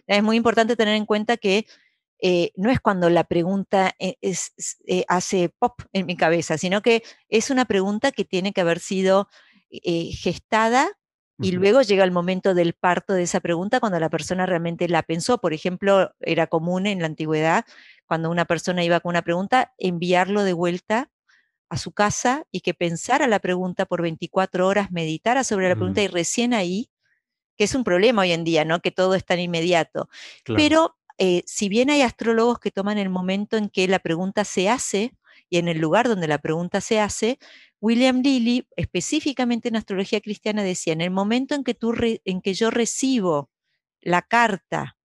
Es 0.07 0.23
muy 0.23 0.37
importante 0.37 0.77
tener 0.77 0.95
en 0.95 1.07
cuenta 1.07 1.37
que 1.37 1.67
eh, 2.21 2.51
no 2.57 2.71
es 2.71 2.81
cuando 2.81 3.09
la 3.11 3.25
pregunta 3.25 3.95
eh, 3.99 4.17
hace 5.09 5.49
pop 5.59 5.81
en 5.93 6.07
mi 6.07 6.17
cabeza, 6.17 6.59
sino 6.59 6.83
que 6.83 7.03
es 7.29 7.51
una 7.51 7.65
pregunta 7.65 8.13
que 8.13 8.25
tiene 8.25 8.53
que 8.53 8.61
haber 8.61 8.81
sido 8.81 9.29
eh, 9.71 10.11
gestada 10.13 10.89
y 11.41 11.53
luego 11.53 11.83
llega 11.83 12.03
el 12.03 12.11
momento 12.11 12.53
del 12.53 12.75
parto 12.75 13.13
de 13.13 13.23
esa 13.23 13.39
pregunta 13.39 13.79
cuando 13.79 14.01
la 14.01 14.11
persona 14.11 14.45
realmente 14.45 14.89
la 14.89 15.05
pensó. 15.05 15.39
Por 15.39 15.53
ejemplo, 15.53 16.13
era 16.21 16.49
común 16.49 16.87
en 16.87 16.99
la 16.99 17.07
antigüedad, 17.07 17.65
cuando 18.07 18.29
una 18.29 18.45
persona 18.45 18.83
iba 18.83 18.99
con 18.99 19.11
una 19.11 19.23
pregunta, 19.23 19.73
enviarlo 19.79 20.43
de 20.43 20.53
vuelta 20.53 21.11
a 21.69 21.77
su 21.79 21.93
casa 21.93 22.45
y 22.51 22.61
que 22.61 22.75
pensara 22.75 23.27
la 23.27 23.39
pregunta 23.39 23.87
por 23.87 24.03
24 24.03 24.67
horas, 24.67 24.91
meditara 24.91 25.45
sobre 25.45 25.69
la 25.69 25.75
pregunta 25.75 26.03
y 26.03 26.09
recién 26.09 26.55
ahí, 26.55 26.91
que 27.57 27.65
es 27.65 27.75
un 27.75 27.85
problema 27.85 28.23
hoy 28.23 28.33
en 28.33 28.45
día, 28.45 28.65
¿no? 28.65 28.81
Que 28.81 28.91
todo 28.91 29.15
es 29.15 29.25
tan 29.25 29.41
inmediato. 29.41 30.09
Pero 30.45 30.97
eh, 31.19 31.43
si 31.47 31.69
bien 31.69 31.91
hay 31.91 32.03
astrólogos 32.03 32.61
que 32.61 32.71
toman 32.71 32.99
el 32.99 33.11
momento 33.11 33.57
en 33.57 33.69
que 33.69 33.89
la 33.89 33.99
pregunta 33.99 34.45
se 34.45 34.69
hace 34.69 35.13
y 35.51 35.59
en 35.59 35.69
el 35.69 35.79
lugar 35.79 36.09
donde 36.09 36.29
la 36.29 36.39
pregunta 36.39 36.81
se 36.81 37.01
hace, 37.01 37.39
William 37.81 38.23
Lilly, 38.23 38.67
específicamente 38.77 39.69
en 39.69 39.77
astrología 39.77 40.21
cristiana, 40.21 40.63
decía, 40.63 40.93
en 40.93 41.01
el 41.01 41.11
momento 41.11 41.55
en 41.55 41.65
que, 41.65 41.75
tú 41.75 41.95
en 42.25 42.41
que 42.41 42.55
yo 42.55 42.71
recibo 42.71 43.51
la 44.01 44.23
carta, 44.23 44.97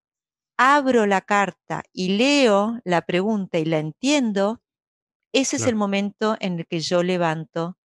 abro 0.56 1.06
la 1.06 1.20
carta 1.20 1.82
y 1.92 2.16
leo 2.16 2.80
la 2.84 3.02
pregunta 3.02 3.58
y 3.58 3.64
la 3.64 3.78
entiendo, 3.78 4.60
ese 5.34 5.56
es 5.56 5.66
el 5.66 5.74
momento 5.74 6.36
en 6.40 6.60
el 6.60 6.66
que 6.66 6.80
yo 6.80 7.02
levanto 7.02 7.76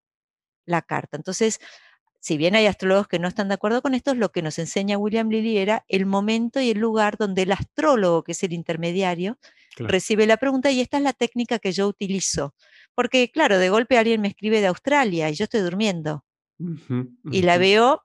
la 0.66 0.82
carta. 0.82 1.18
Entonces, 1.18 1.60
si 2.20 2.38
bien 2.38 2.56
hay 2.56 2.68
astrólogos 2.68 3.08
que 3.08 3.18
no 3.18 3.28
están 3.28 3.48
de 3.48 3.56
acuerdo 3.56 3.82
con 3.82 3.96
esto, 3.96 4.14
lo 4.14 4.32
que 4.32 4.42
nos 4.42 4.60
enseña 4.60 4.98
William 4.98 5.30
Lilly 5.30 5.58
era 5.58 5.84
el 5.88 6.06
momento 6.06 6.62
y 6.62 6.70
el 6.70 6.80
lugar 6.80 7.18
donde 7.18 7.42
el 7.42 7.52
astrólogo, 7.52 8.24
que 8.24 8.34
es 8.34 8.44
el 8.44 8.54
intermediario, 8.54 9.38
recibe 9.78 10.28
la 10.28 10.38
pregunta 10.38 10.70
y 10.70 10.82
esta 10.82 10.98
es 10.98 11.04
la 11.04 11.14
técnica 11.14 11.60
que 11.60 11.72
yo 11.72 11.88
utilizo. 11.88 12.54
Porque, 12.94 13.32
claro, 13.32 13.58
de 13.58 13.70
golpe 13.70 13.98
alguien 13.98 14.22
me 14.22 14.28
escribe 14.28 14.62
de 14.62 14.68
Australia 14.68 15.30
y 15.30 15.34
yo 15.34 15.46
estoy 15.46 15.62
durmiendo. 15.62 16.24
Y 17.32 17.42
la 17.42 17.58
veo 17.58 18.04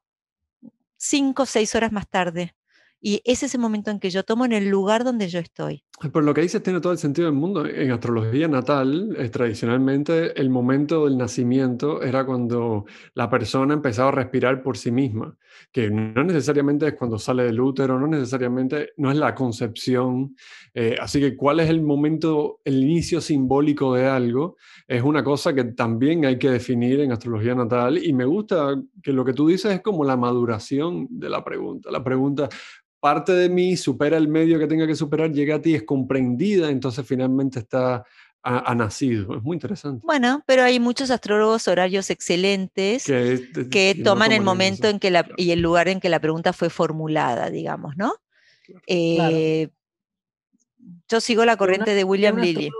cinco 0.96 1.42
o 1.42 1.46
seis 1.46 1.74
horas 1.74 1.92
más 1.92 2.08
tarde. 2.08 2.54
Y 3.00 3.20
ese 3.24 3.46
es 3.46 3.54
el 3.54 3.60
momento 3.60 3.90
en 3.90 4.00
que 4.00 4.08
yo 4.08 4.22
tomo 4.22 4.46
en 4.46 4.52
el 4.52 4.68
lugar 4.68 5.04
donde 5.04 5.28
yo 5.28 5.38
estoy. 5.40 5.84
Por 6.12 6.24
lo 6.24 6.34
que 6.34 6.40
dices 6.40 6.60
tiene 6.60 6.80
todo 6.80 6.92
el 6.92 6.98
sentido 6.98 7.26
del 7.26 7.36
mundo. 7.36 7.64
En 7.64 7.92
astrología 7.92 8.48
natal, 8.48 9.14
eh, 9.16 9.28
tradicionalmente, 9.28 10.38
el 10.38 10.50
momento 10.50 11.04
del 11.04 11.16
nacimiento 11.16 12.02
era 12.02 12.26
cuando 12.26 12.84
la 13.14 13.30
persona 13.30 13.74
empezaba 13.74 14.08
a 14.08 14.12
respirar 14.12 14.60
por 14.60 14.76
sí 14.76 14.90
misma, 14.90 15.36
que 15.70 15.90
no 15.90 16.24
necesariamente 16.24 16.88
es 16.88 16.94
cuando 16.94 17.16
sale 17.16 17.44
del 17.44 17.60
útero, 17.60 17.98
no 17.98 18.08
necesariamente, 18.08 18.90
no 18.96 19.10
es 19.12 19.16
la 19.16 19.36
concepción. 19.36 20.36
Eh, 20.74 20.96
así 21.00 21.20
que 21.20 21.36
cuál 21.36 21.60
es 21.60 21.70
el 21.70 21.80
momento, 21.80 22.60
el 22.64 22.82
inicio 22.82 23.20
simbólico 23.20 23.94
de 23.94 24.06
algo, 24.06 24.56
es 24.88 25.02
una 25.02 25.22
cosa 25.22 25.54
que 25.54 25.62
también 25.64 26.24
hay 26.24 26.38
que 26.38 26.50
definir 26.50 27.00
en 27.00 27.12
astrología 27.12 27.54
natal. 27.54 27.98
Y 28.04 28.12
me 28.12 28.24
gusta 28.24 28.82
que 29.00 29.12
lo 29.12 29.24
que 29.24 29.32
tú 29.32 29.46
dices 29.46 29.72
es 29.72 29.80
como 29.80 30.04
la 30.04 30.16
maduración 30.16 31.06
de 31.08 31.30
la 31.30 31.44
pregunta. 31.44 31.92
La 31.92 32.02
pregunta, 32.02 32.48
parte 33.04 33.32
de 33.32 33.50
mí 33.50 33.76
supera 33.76 34.16
el 34.16 34.28
medio 34.28 34.58
que 34.58 34.66
tenga 34.66 34.86
que 34.86 34.94
superar, 34.94 35.30
llega 35.30 35.56
a 35.56 35.60
ti, 35.60 35.74
es 35.74 35.82
comprendida, 35.82 36.70
entonces 36.70 37.06
finalmente 37.06 37.58
está 37.58 38.02
ha, 38.42 38.74
nacido. 38.74 39.36
Es 39.36 39.42
muy 39.42 39.56
interesante. 39.56 40.00
Bueno, 40.06 40.42
pero 40.46 40.62
hay 40.62 40.80
muchos 40.80 41.10
astrólogos 41.10 41.68
horarios 41.68 42.08
excelentes 42.08 43.04
que, 43.04 44.00
toman 44.02 44.32
el 44.32 44.40
momento 44.40 44.88
en 44.88 44.98
que 44.98 45.10
la, 45.10 45.28
y 45.36 45.50
el 45.50 45.60
lugar 45.60 45.88
en 45.88 46.00
que 46.00 46.08
la 46.08 46.18
pregunta 46.18 46.54
fue 46.54 46.70
formulada, 46.70 47.50
digamos, 47.50 47.94
¿no? 47.98 48.14
Eh, 48.86 49.68
yo 51.06 51.20
sigo 51.20 51.44
la 51.44 51.58
corriente 51.58 51.94
de 51.94 52.04
William 52.04 52.38
Lilly. 52.38 52.70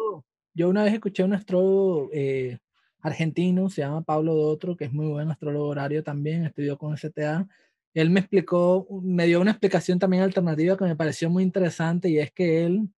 Yo 0.55 0.71
una 0.71 0.85
vez 0.85 0.95
escuché 0.95 1.23
a 1.23 1.27
un 1.27 1.35
astrólogo 1.35 2.09
eh, 2.15 2.61
argentino, 3.01 3.69
se 3.69 3.83
llama 3.83 4.01
Pablo 4.01 4.33
Dotro, 4.33 4.75
que 4.75 4.87
es 4.87 4.93
muy 4.95 5.07
buen 5.07 5.31
astrólogo 5.31 5.67
horario 5.67 6.03
también, 6.03 6.47
estudió 6.47 6.79
con 6.79 6.97
STA, 6.97 7.47
él 7.95 8.11
me 8.11 8.21
explicó, 8.21 8.87
me 9.03 9.27
dio 9.27 9.41
una 9.41 9.53
explicación 9.53 9.99
también 9.99 10.23
alternativa 10.23 10.77
que 10.77 10.85
me 10.85 10.97
pareció 10.97 11.31
muy 11.31 11.43
interesante 11.43 12.09
y 12.09 12.19
es 12.19 12.33
que 12.33 12.67
él 12.67 12.89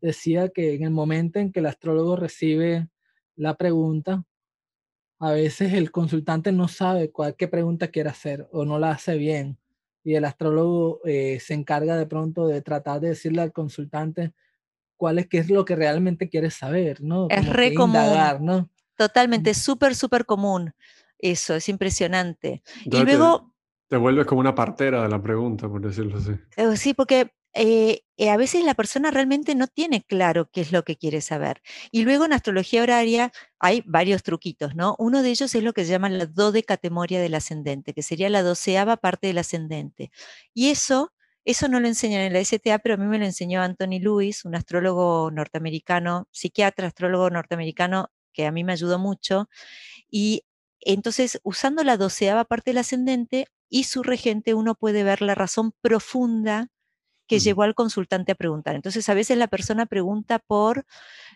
decía 0.00 0.48
que 0.48 0.74
en 0.74 0.84
el 0.84 0.90
momento 0.90 1.38
en 1.38 1.52
que 1.52 1.60
el 1.60 1.66
astrólogo 1.66 2.16
recibe 2.16 2.88
la 3.36 3.56
pregunta, 3.56 4.24
a 5.18 5.32
veces 5.32 5.74
el 5.74 5.90
consultante 5.90 6.52
no 6.52 6.68
sabe 6.68 7.10
cuál, 7.10 7.36
qué 7.36 7.48
pregunta 7.48 7.88
quiere 7.88 8.08
hacer 8.08 8.48
o 8.50 8.64
no 8.64 8.78
la 8.78 8.92
hace 8.92 9.16
bien 9.16 9.58
y 10.02 10.14
el 10.14 10.24
astrólogo 10.24 11.00
eh, 11.04 11.38
se 11.40 11.52
encarga 11.52 11.96
de 11.98 12.06
pronto 12.06 12.46
de 12.46 12.62
tratar 12.62 13.00
de 13.00 13.10
decirle 13.10 13.42
al 13.42 13.52
consultante 13.52 14.32
cuál 14.96 15.18
es 15.18 15.28
qué 15.28 15.38
es 15.38 15.50
lo 15.50 15.64
que 15.64 15.76
realmente 15.76 16.28
quiere 16.28 16.50
saber, 16.50 17.02
¿no? 17.02 17.28
es 17.30 17.46
re 17.46 17.74
común, 17.74 18.02
¿no? 18.40 18.70
Totalmente, 18.96 19.54
súper, 19.54 19.94
súper 19.94 20.26
común. 20.26 20.74
Eso, 21.18 21.54
es 21.54 21.68
impresionante. 21.68 22.62
y 22.84 23.02
luego, 23.02 23.49
te 23.90 23.96
vuelves 23.96 24.24
como 24.24 24.40
una 24.40 24.54
partera 24.54 25.02
de 25.02 25.08
la 25.08 25.20
pregunta, 25.20 25.68
por 25.68 25.80
decirlo 25.80 26.18
así. 26.18 26.30
Eh, 26.56 26.76
sí, 26.76 26.94
porque 26.94 27.32
eh, 27.54 28.02
eh, 28.16 28.30
a 28.30 28.36
veces 28.36 28.64
la 28.64 28.74
persona 28.74 29.10
realmente 29.10 29.56
no 29.56 29.66
tiene 29.66 30.04
claro 30.04 30.48
qué 30.52 30.60
es 30.60 30.70
lo 30.70 30.84
que 30.84 30.96
quiere 30.96 31.20
saber. 31.20 31.60
Y 31.90 32.04
luego 32.04 32.24
en 32.24 32.32
astrología 32.32 32.84
horaria 32.84 33.32
hay 33.58 33.82
varios 33.84 34.22
truquitos, 34.22 34.76
¿no? 34.76 34.94
Uno 35.00 35.24
de 35.24 35.30
ellos 35.30 35.52
es 35.56 35.64
lo 35.64 35.72
que 35.72 35.84
se 35.84 35.90
llama 35.90 36.08
la 36.08 36.26
dodecatemoria 36.26 37.20
del 37.20 37.34
ascendente, 37.34 37.92
que 37.92 38.04
sería 38.04 38.30
la 38.30 38.44
doceava 38.44 38.96
parte 38.96 39.26
del 39.26 39.38
ascendente. 39.38 40.12
Y 40.54 40.68
eso, 40.70 41.12
eso 41.44 41.66
no 41.66 41.80
lo 41.80 41.88
enseñan 41.88 42.20
en 42.20 42.32
la 42.32 42.44
STA, 42.44 42.78
pero 42.78 42.94
a 42.94 42.96
mí 42.98 43.06
me 43.06 43.18
lo 43.18 43.24
enseñó 43.24 43.60
Anthony 43.60 43.98
Lewis, 44.00 44.44
un 44.44 44.54
astrólogo 44.54 45.32
norteamericano, 45.32 46.28
psiquiatra, 46.30 46.86
astrólogo 46.86 47.28
norteamericano, 47.28 48.12
que 48.32 48.46
a 48.46 48.52
mí 48.52 48.62
me 48.62 48.72
ayudó 48.72 49.00
mucho. 49.00 49.48
Y 50.08 50.44
entonces, 50.80 51.40
usando 51.42 51.82
la 51.82 51.96
doceava 51.96 52.44
parte 52.44 52.70
del 52.70 52.78
ascendente, 52.78 53.48
y 53.70 53.84
su 53.84 54.02
regente 54.02 54.52
uno 54.52 54.74
puede 54.74 55.04
ver 55.04 55.22
la 55.22 55.34
razón 55.34 55.72
profunda 55.80 56.68
que 57.30 57.38
llevó 57.38 57.62
al 57.62 57.76
consultante 57.76 58.32
a 58.32 58.34
preguntar. 58.34 58.74
Entonces, 58.74 59.08
a 59.08 59.14
veces 59.14 59.38
la 59.38 59.46
persona 59.46 59.86
pregunta 59.86 60.40
por, 60.40 60.84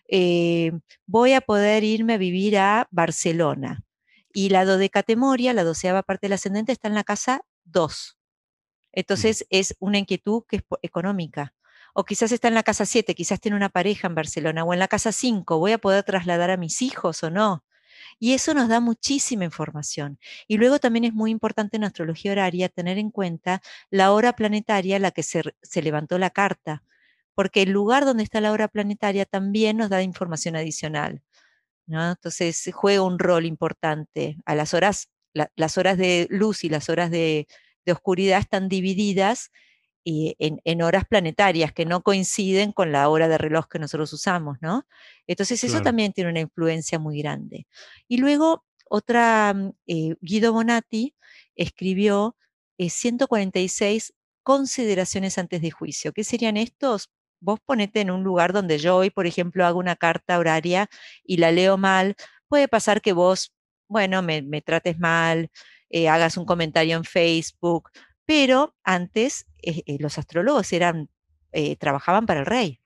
eh, 0.08 0.72
voy 1.06 1.34
a 1.34 1.40
poder 1.40 1.84
irme 1.84 2.14
a 2.14 2.18
vivir 2.18 2.58
a 2.58 2.88
Barcelona. 2.90 3.84
Y 4.32 4.48
la 4.48 4.64
dodecatemoria, 4.64 5.52
la 5.52 5.62
doceava 5.62 6.02
parte 6.02 6.26
del 6.26 6.32
ascendente, 6.32 6.72
está 6.72 6.88
en 6.88 6.94
la 6.94 7.04
casa 7.04 7.42
2. 7.64 8.18
Entonces, 8.90 9.46
es 9.50 9.76
una 9.78 9.98
inquietud 9.98 10.42
que 10.48 10.56
es 10.56 10.62
económica. 10.82 11.54
O 11.94 12.04
quizás 12.04 12.32
está 12.32 12.48
en 12.48 12.54
la 12.54 12.64
casa 12.64 12.86
7, 12.86 13.14
quizás 13.14 13.40
tiene 13.40 13.56
una 13.56 13.68
pareja 13.68 14.08
en 14.08 14.16
Barcelona. 14.16 14.64
O 14.64 14.72
en 14.72 14.80
la 14.80 14.88
casa 14.88 15.12
5, 15.12 15.58
voy 15.60 15.72
a 15.72 15.78
poder 15.78 16.02
trasladar 16.02 16.50
a 16.50 16.56
mis 16.56 16.82
hijos 16.82 17.22
o 17.22 17.30
no. 17.30 17.62
Y 18.18 18.34
eso 18.34 18.54
nos 18.54 18.68
da 18.68 18.80
muchísima 18.80 19.44
información. 19.44 20.18
Y 20.48 20.56
luego 20.56 20.78
también 20.78 21.04
es 21.04 21.12
muy 21.12 21.30
importante 21.30 21.76
en 21.76 21.84
astrología 21.84 22.32
horaria 22.32 22.68
tener 22.68 22.98
en 22.98 23.10
cuenta 23.10 23.62
la 23.90 24.12
hora 24.12 24.34
planetaria 24.34 24.96
a 24.96 24.98
la 25.00 25.10
que 25.10 25.22
se, 25.22 25.42
levantó 25.82 26.18
la 26.18 26.30
carta, 26.30 26.82
porque 27.34 27.62
el 27.62 27.70
lugar 27.70 28.04
donde 28.04 28.22
está 28.22 28.40
la 28.40 28.52
hora 28.52 28.68
planetaria 28.68 29.24
también 29.24 29.76
nos 29.76 29.90
da 29.90 30.02
información 30.02 30.56
adicional. 30.56 31.22
Entonces 31.86 32.70
juega 32.72 33.02
un 33.02 33.18
rol 33.18 33.46
importante. 33.46 34.36
A 34.46 34.54
las 34.54 34.74
horas, 34.74 35.08
de 35.34 36.26
luz 36.30 36.64
y 36.64 36.68
las 36.68 36.88
horas 36.88 37.10
de 37.10 37.46
oscuridad 37.86 38.38
están 38.38 38.68
divididas 38.68 39.50
en, 40.04 40.82
horas 40.82 41.04
planetarias 41.06 41.72
que 41.72 41.86
no 41.86 42.02
coinciden 42.02 42.72
con 42.72 42.92
la 42.92 43.08
hora 43.08 43.28
de 43.28 43.38
reloj 43.38 43.66
que 43.68 43.78
nosotros 43.78 44.12
usamos, 44.12 44.58
¿no? 44.60 44.86
Entonces 45.26 45.64
eso 45.64 45.80
también 45.82 46.12
tiene 46.12 46.30
una 46.30 46.40
influencia 46.40 46.98
muy 46.98 47.20
grande. 47.20 47.66
Y 48.08 48.18
luego 48.18 48.64
otra, 48.88 49.54
mm, 49.54 49.72
eh, 49.86 50.16
Guido 50.20 50.52
Bonatti 50.52 51.14
escribió 51.56 52.36
146 52.78 54.10
eh, 54.10 54.14
consideraciones 54.42 55.38
antes 55.38 55.62
de 55.62 55.70
juicio. 55.70 56.12
¿Qué 56.12 56.24
serían 56.24 56.56
estos? 56.56 57.10
Vos 57.40 57.60
ponete 57.64 58.00
en 58.00 58.10
un 58.10 58.24
lugar 58.24 58.52
donde 58.52 58.78
yo 58.78 58.96
hoy, 58.96 59.10
por 59.10 59.26
ejemplo, 59.26 59.66
hago 59.66 59.78
una 59.78 59.96
carta 59.96 60.38
horaria 60.38 60.88
y 61.24 61.38
la 61.38 61.50
leo 61.50 61.76
mal. 61.78 62.14
Puede 62.48 62.68
pasar 62.68 63.00
que 63.00 63.12
vos, 63.12 63.52
bueno, 63.88 64.22
me, 64.22 64.42
trates 64.62 64.98
mal, 64.98 65.50
eh, 65.90 66.08
hagas 66.08 66.36
un 66.36 66.46
comentario 66.46 66.96
en 66.96 67.04
Facebook, 67.04 67.90
pero 68.26 68.74
antes 68.84 69.46
eh, 69.62 69.82
eh, 69.86 69.96
los 70.00 70.18
astrólogos 70.18 70.72
eran, 70.72 71.08
eh, 71.52 71.76
trabajaban 71.76 72.26
para 72.26 72.40
el 72.40 72.46
rey, 72.46 72.80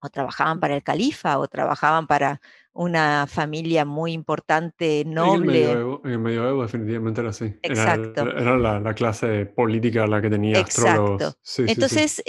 o 0.00 0.10
trabajaban 0.10 0.60
para 0.60 0.76
el 0.76 0.82
califa, 0.82 1.38
o 1.38 1.48
trabajaban 1.48 2.06
para 2.06 2.40
una 2.72 3.26
familia 3.26 3.84
muy 3.84 4.12
importante, 4.12 5.04
noble. 5.04 5.72
En 5.72 6.10
el 6.10 6.18
medioevo, 6.18 6.62
definitivamente 6.62 7.20
era 7.20 7.30
así. 7.30 7.52
Exacto. 7.62 8.22
Era, 8.22 8.56
la, 8.56 8.94
clase 8.94 9.46
política 9.46 10.06
la 10.06 10.22
que 10.22 10.30
tenía 10.30 10.60
astrólogos. 10.60 11.36
Entonces 11.58 12.22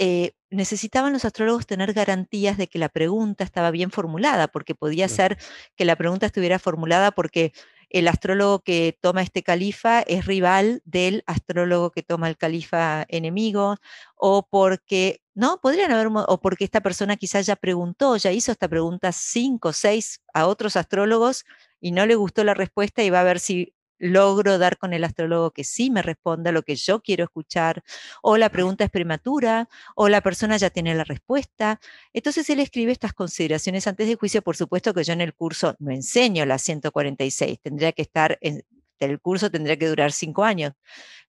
necesitaban 0.50 1.12
los 1.12 1.24
astrólogos 1.24 1.66
tener 1.66 1.92
garantías 1.92 2.58
de 2.58 2.66
que 2.66 2.80
la 2.80 2.88
pregunta 2.88 3.44
estaba 3.44 3.70
bien 3.70 3.92
formulada, 3.92 4.48
porque 4.48 4.74
podía 4.74 5.08
ser 5.08 5.38
que 5.76 5.84
la 5.84 5.94
pregunta 5.94 6.26
estuviera 6.26 6.58
formulada 6.58 7.12
porque 7.12 7.52
el 7.90 8.08
astrólogo 8.08 8.60
que 8.60 8.96
toma 9.00 9.22
este 9.22 9.42
califa 9.42 10.00
es 10.02 10.26
rival 10.26 10.82
del 10.84 11.22
astrólogo 11.26 11.90
que 11.90 12.02
toma 12.02 12.28
el 12.28 12.36
califa 12.38 13.04
enemigo, 13.08 13.76
o 14.16 14.46
porque, 14.48 15.20
¿no? 15.34 15.60
Podrían 15.60 15.92
haber, 15.92 16.08
o 16.08 16.40
porque 16.40 16.64
esta 16.64 16.80
persona 16.80 17.16
quizás 17.16 17.46
ya 17.46 17.56
preguntó, 17.56 18.16
ya 18.16 18.32
hizo 18.32 18.52
esta 18.52 18.68
pregunta 18.68 19.12
cinco, 19.12 19.72
seis 19.72 20.22
a 20.34 20.46
otros 20.46 20.76
astrólogos 20.76 21.44
y 21.80 21.92
no 21.92 22.06
le 22.06 22.14
gustó 22.14 22.44
la 22.44 22.54
respuesta 22.54 23.02
y 23.02 23.10
va 23.10 23.20
a 23.20 23.24
ver 23.24 23.40
si 23.40 23.74
logro 24.00 24.58
dar 24.58 24.78
con 24.78 24.92
el 24.92 25.04
astrólogo 25.04 25.52
que 25.52 25.62
sí 25.62 25.90
me 25.90 26.02
responda 26.02 26.50
lo 26.50 26.62
que 26.62 26.74
yo 26.74 27.00
quiero 27.02 27.24
escuchar, 27.24 27.84
o 28.22 28.36
la 28.36 28.48
pregunta 28.48 28.84
es 28.84 28.90
prematura, 28.90 29.68
o 29.94 30.08
la 30.08 30.22
persona 30.22 30.56
ya 30.56 30.70
tiene 30.70 30.94
la 30.94 31.04
respuesta. 31.04 31.80
Entonces 32.12 32.48
él 32.50 32.58
escribe 32.58 32.90
estas 32.90 33.12
consideraciones 33.12 33.86
antes 33.86 34.08
de 34.08 34.16
juicio, 34.16 34.42
por 34.42 34.56
supuesto 34.56 34.92
que 34.94 35.04
yo 35.04 35.12
en 35.12 35.20
el 35.20 35.34
curso 35.34 35.76
no 35.78 35.92
enseño 35.92 36.44
las 36.46 36.62
146, 36.62 37.60
tendría 37.60 37.92
que 37.92 38.02
estar, 38.02 38.38
en, 38.40 38.64
el 38.98 39.20
curso 39.20 39.50
tendría 39.50 39.78
que 39.78 39.88
durar 39.88 40.12
cinco 40.12 40.44
años, 40.44 40.72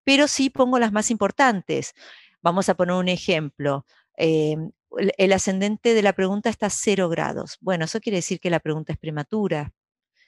pero 0.04 0.28
sí 0.28 0.50
pongo 0.50 0.80
las 0.80 0.92
más 0.92 1.12
importantes. 1.12 1.94
Vamos 2.42 2.70
a 2.70 2.76
poner 2.76 2.96
un 2.96 3.10
ejemplo. 3.10 3.86
Em, 4.16 4.72
el 5.18 5.34
ascendente 5.34 5.94
de 5.94 6.02
la 6.02 6.14
pregunta 6.14 6.50
está 6.50 6.68
a 6.68 6.70
cero 6.70 7.10
grados. 7.10 7.58
Bueno, 7.62 7.86
eso 7.86 8.00
quiere 8.00 8.18
decir 8.18 8.40
que 8.40 8.50
la 8.50 8.60
pregunta 8.60 8.94
es 8.94 9.00
prematura. 9.00 9.74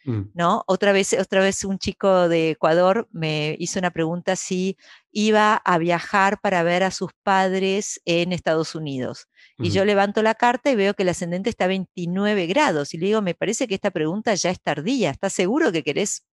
Mm. 0.06 0.22
¿no? 0.34 0.64
Otra 0.68 0.92
vez, 0.92 1.14
otra 1.14 1.42
vez 1.42 1.64
un 1.64 1.80
chico 1.80 2.28
de 2.28 2.52
Ecuador 2.52 3.08
me 3.12 3.56
hizo 3.60 3.80
una 3.80 3.92
pregunta 3.92 4.36
si 4.36 4.78
iba 5.12 5.56
a 5.56 5.78
viajar 5.78 6.42
para 6.42 6.64
ver 6.64 6.84
a 6.84 6.92
sus 6.92 7.12
padres 7.24 8.02
en 8.06 8.34
Estados 8.34 8.76
Unidos. 8.76 9.28
Y 9.60 9.70
yo 9.70 9.86
levanto 9.86 10.22
la 10.24 10.36
carta 10.36 10.72
y 10.72 10.76
veo 10.76 10.94
que 10.94 11.04
el 11.04 11.10
ascendente 11.10 11.50
está 11.50 11.66
a 11.66 11.68
29 11.68 12.48
grados. 12.48 12.94
Y 12.94 12.98
le 12.98 13.06
digo, 13.06 13.22
me 13.22 13.36
parece 13.36 13.68
que 13.68 13.76
esta 13.76 13.92
pregunta 13.92 14.34
ya 14.34 14.50
es 14.50 14.60
tardía. 14.60 15.12
¿Estás 15.12 15.34
seguro 15.34 15.72
que 15.72 15.84
querés 15.84 16.26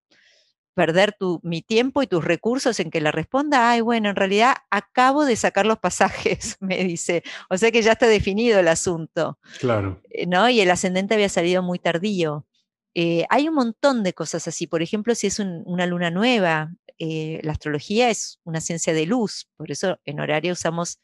perder 0.75 1.13
tu, 1.13 1.39
mi 1.43 1.63
tiempo 1.63 2.03
y 2.03 2.07
tus 2.07 2.25
recursos 2.25 2.81
en 2.81 2.91
que 2.91 3.01
la 3.01 3.13
responda? 3.13 3.71
Ay, 3.71 3.83
bueno, 3.83 4.09
en 4.09 4.17
realidad 4.17 4.57
acabo 4.71 5.27
de 5.27 5.37
sacar 5.37 5.67
los 5.67 5.79
pasajes, 5.79 6.57
me 6.61 6.83
dice. 6.83 7.23
O 7.51 7.59
sea 7.59 7.71
que 7.71 7.83
ya 7.83 7.93
está 7.93 8.07
definido 8.07 8.59
el 8.59 8.69
asunto. 8.69 9.39
Claro. 9.61 10.01
Eh, 10.11 10.27
¿No? 10.27 10.49
Y 10.49 10.61
el 10.61 10.71
ascendente 10.71 11.15
había 11.15 11.29
salido 11.29 11.63
muy 11.63 11.79
tardío. 11.79 12.47
Eh, 12.95 13.25
hay 13.31 13.49
un 13.49 13.55
montón 13.55 14.03
de 14.03 14.15
cosas 14.15 14.49
así. 14.49 14.67
Por 14.67 14.83
ejemplo, 14.83 15.15
si 15.15 15.29
es 15.29 15.39
una 15.39 15.87
luna 15.87 16.11
nueva, 16.11 16.73
eh, 16.99 17.41
la 17.43 17.53
astrología 17.53 18.11
es 18.11 18.41
una 18.45 18.61
ciencia 18.61 18.93
de 18.93 19.07
luz, 19.07 19.49
por 19.57 19.71
eso 19.71 19.99
en 20.05 20.21
horario 20.21 20.53
usamos 20.53 21.01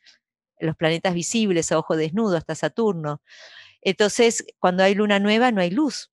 los 0.59 0.77
planetas 0.77 1.14
visibles 1.14 1.72
a 1.72 1.79
ojo 1.79 1.96
desnudo 1.96 2.37
hasta 2.37 2.55
Saturno. 2.55 3.22
Entonces, 3.83 4.44
cuando 4.59 4.83
hay 4.85 4.94
luna 4.94 5.18
nueva, 5.20 5.53
no 5.53 5.61
hay 5.61 5.70
luz. 5.70 6.11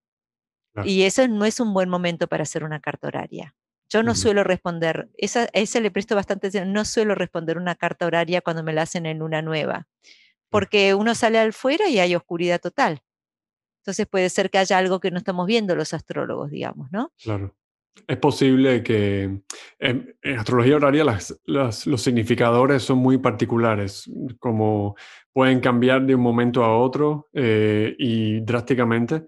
Y 0.86 1.04
eso 1.04 1.28
no 1.28 1.46
es 1.46 1.60
un 1.60 1.74
buen 1.74 1.90
momento 1.90 2.28
para 2.28 2.44
hacer 2.44 2.64
una 2.64 2.80
carta 2.80 3.08
horaria. 3.08 3.56
Yo 3.90 4.02
no 4.02 4.16
suelo 4.16 4.44
responder, 4.44 5.10
esa, 5.18 5.44
a 5.44 5.48
esa 5.54 5.80
le 5.80 5.92
presto 5.92 6.16
bastante 6.16 6.48
atención, 6.48 6.74
no 6.74 6.84
suelo 6.84 7.14
responder 7.14 7.58
una 7.58 7.76
carta 7.76 8.08
horaria 8.08 8.42
cuando 8.42 8.64
me 8.64 8.74
la 8.74 8.84
hacen 8.84 9.06
en 9.06 9.20
luna 9.20 9.44
nueva, 9.44 9.88
porque 10.50 10.96
uno 10.96 11.16
sale 11.16 11.40
al 11.40 11.54
fuera 11.54 11.90
y 11.90 12.00
hay 12.00 12.16
oscuridad 12.16 12.60
total. 12.60 13.04
Entonces 13.84 14.08
puede 14.08 14.30
ser 14.30 14.50
que 14.50 14.60
haya 14.60 14.78
algo 14.78 15.02
que 15.02 15.12
no 15.12 15.18
estamos 15.18 15.46
viendo 15.46 15.76
los 15.76 15.94
astrólogos, 15.94 16.50
digamos, 16.50 16.90
¿no? 16.94 17.12
Claro. 17.22 17.54
Es 18.08 18.16
posible 18.16 18.82
que 18.82 19.42
en, 19.78 20.16
astrología 20.38 20.78
horaria 20.78 21.06
los 21.46 22.02
significadores 22.02 22.82
son 22.82 23.00
muy 23.00 23.18
particulares, 23.18 24.10
como 24.40 24.96
pueden 25.34 25.60
cambiar 25.60 26.06
de 26.06 26.16
un 26.16 26.22
momento 26.22 26.64
a 26.64 26.78
otro 26.78 27.30
eh, 27.34 27.94
y 28.00 28.40
drásticamente, 28.40 29.26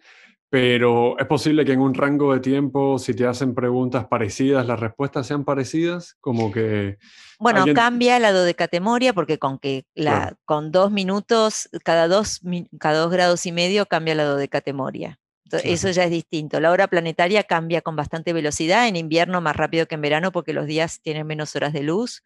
pero 0.49 1.17
es 1.19 1.25
posible 1.25 1.65
que 1.65 1.73
en 1.73 1.81
un 1.81 1.93
rango 1.93 2.33
de 2.33 2.39
tiempo, 2.39 2.99
si 2.99 3.13
te 3.13 3.25
hacen 3.25 3.53
preguntas 3.53 4.07
parecidas, 4.07 4.65
las 4.65 4.79
respuestas 4.79 5.27
sean 5.27 5.43
parecidas, 5.43 6.15
como 6.21 6.51
que... 6.51 6.97
Bueno, 7.39 7.65
cambia 7.73 8.19
la 8.19 8.31
dodecatemoria 8.31 9.13
porque 9.13 9.39
con 9.39 9.59
que 9.59 9.85
la, 9.95 10.35
con 10.45 10.71
dos 10.71 10.91
minutos, 10.91 11.69
cada 11.83 12.07
dos, 12.07 12.41
cada 12.79 12.99
dos 12.99 13.11
grados 13.11 13.45
y 13.45 13.51
medio 13.51 13.85
cambia 13.85 14.15
la 14.15 14.23
dodecatemoria. 14.23 15.19
Eso 15.63 15.89
ya 15.91 16.05
es 16.05 16.11
distinto. 16.11 16.59
La 16.59 16.71
hora 16.71 16.87
planetaria 16.87 17.43
cambia 17.43 17.81
con 17.81 17.95
bastante 17.95 18.33
velocidad, 18.33 18.87
en 18.87 18.95
invierno 18.95 19.41
más 19.41 19.55
rápido 19.55 19.87
que 19.87 19.95
en 19.95 20.01
verano 20.01 20.31
porque 20.31 20.53
los 20.53 20.65
días 20.65 21.01
tienen 21.01 21.27
menos 21.27 21.55
horas 21.55 21.73
de 21.73 21.83
luz. 21.83 22.23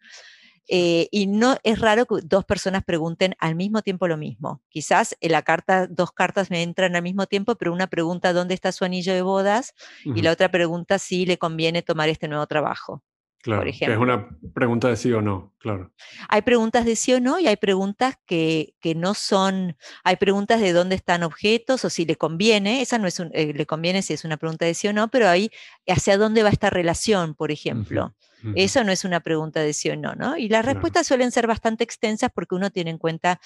Eh, 0.68 1.08
y 1.10 1.26
no 1.26 1.56
es 1.64 1.80
raro 1.80 2.06
que 2.06 2.16
dos 2.22 2.44
personas 2.44 2.84
pregunten 2.84 3.34
al 3.38 3.56
mismo 3.56 3.82
tiempo 3.82 4.06
lo 4.06 4.16
mismo. 4.16 4.62
Quizás 4.68 5.16
en 5.20 5.32
la 5.32 5.42
carta, 5.42 5.86
dos 5.88 6.12
cartas 6.12 6.50
me 6.50 6.62
entran 6.62 6.94
al 6.96 7.02
mismo 7.02 7.26
tiempo, 7.26 7.56
pero 7.56 7.72
una 7.72 7.88
pregunta 7.88 8.32
dónde 8.32 8.54
está 8.54 8.70
su 8.72 8.84
anillo 8.84 9.12
de 9.12 9.22
bodas 9.22 9.74
y 10.04 10.22
la 10.22 10.32
otra 10.32 10.50
pregunta 10.50 10.98
si 10.98 11.26
le 11.26 11.38
conviene 11.38 11.82
tomar 11.82 12.08
este 12.08 12.28
nuevo 12.28 12.46
trabajo. 12.46 13.02
Claro, 13.42 13.62
que 13.62 13.70
es 13.70 13.96
una 13.96 14.28
pregunta 14.52 14.88
de 14.88 14.96
sí 14.96 15.10
o 15.12 15.22
no, 15.22 15.54
claro. 15.58 15.92
Hay 16.28 16.42
preguntas 16.42 16.84
de 16.84 16.94
sí 16.94 17.14
o 17.14 17.20
no 17.20 17.38
y 17.38 17.46
hay 17.46 17.56
preguntas 17.56 18.16
que, 18.26 18.74
que 18.80 18.94
no 18.94 19.14
son, 19.14 19.78
hay 20.04 20.16
preguntas 20.16 20.60
de 20.60 20.74
dónde 20.74 20.94
están 20.94 21.22
objetos 21.22 21.84
o 21.86 21.90
si 21.90 22.04
le 22.04 22.16
conviene, 22.16 22.82
esa 22.82 22.98
no 22.98 23.06
es 23.06 23.18
un, 23.18 23.30
eh, 23.32 23.54
le 23.54 23.64
conviene 23.64 24.02
si 24.02 24.12
es 24.12 24.26
una 24.26 24.36
pregunta 24.36 24.66
de 24.66 24.74
sí 24.74 24.88
o 24.88 24.92
no, 24.92 25.08
pero 25.08 25.26
hay 25.26 25.50
hacia 25.88 26.18
dónde 26.18 26.42
va 26.42 26.50
esta 26.50 26.68
relación, 26.68 27.34
por 27.34 27.50
ejemplo. 27.50 28.14
Eso 28.54 28.84
no 28.84 28.92
es 28.92 29.04
una 29.04 29.20
pregunta 29.20 29.60
de 29.60 29.74
sí 29.74 29.90
o 29.90 29.96
no, 29.96 30.14
¿no? 30.14 30.36
Y 30.36 30.48
las 30.48 30.64
respuestas 30.64 31.06
suelen 31.06 31.30
ser 31.30 31.46
bastante 31.46 31.84
extensas 31.84 32.30
porque 32.34 32.54
uno 32.54 32.70
tiene 32.70 32.90
en 32.90 32.96
cuenta 32.96 33.38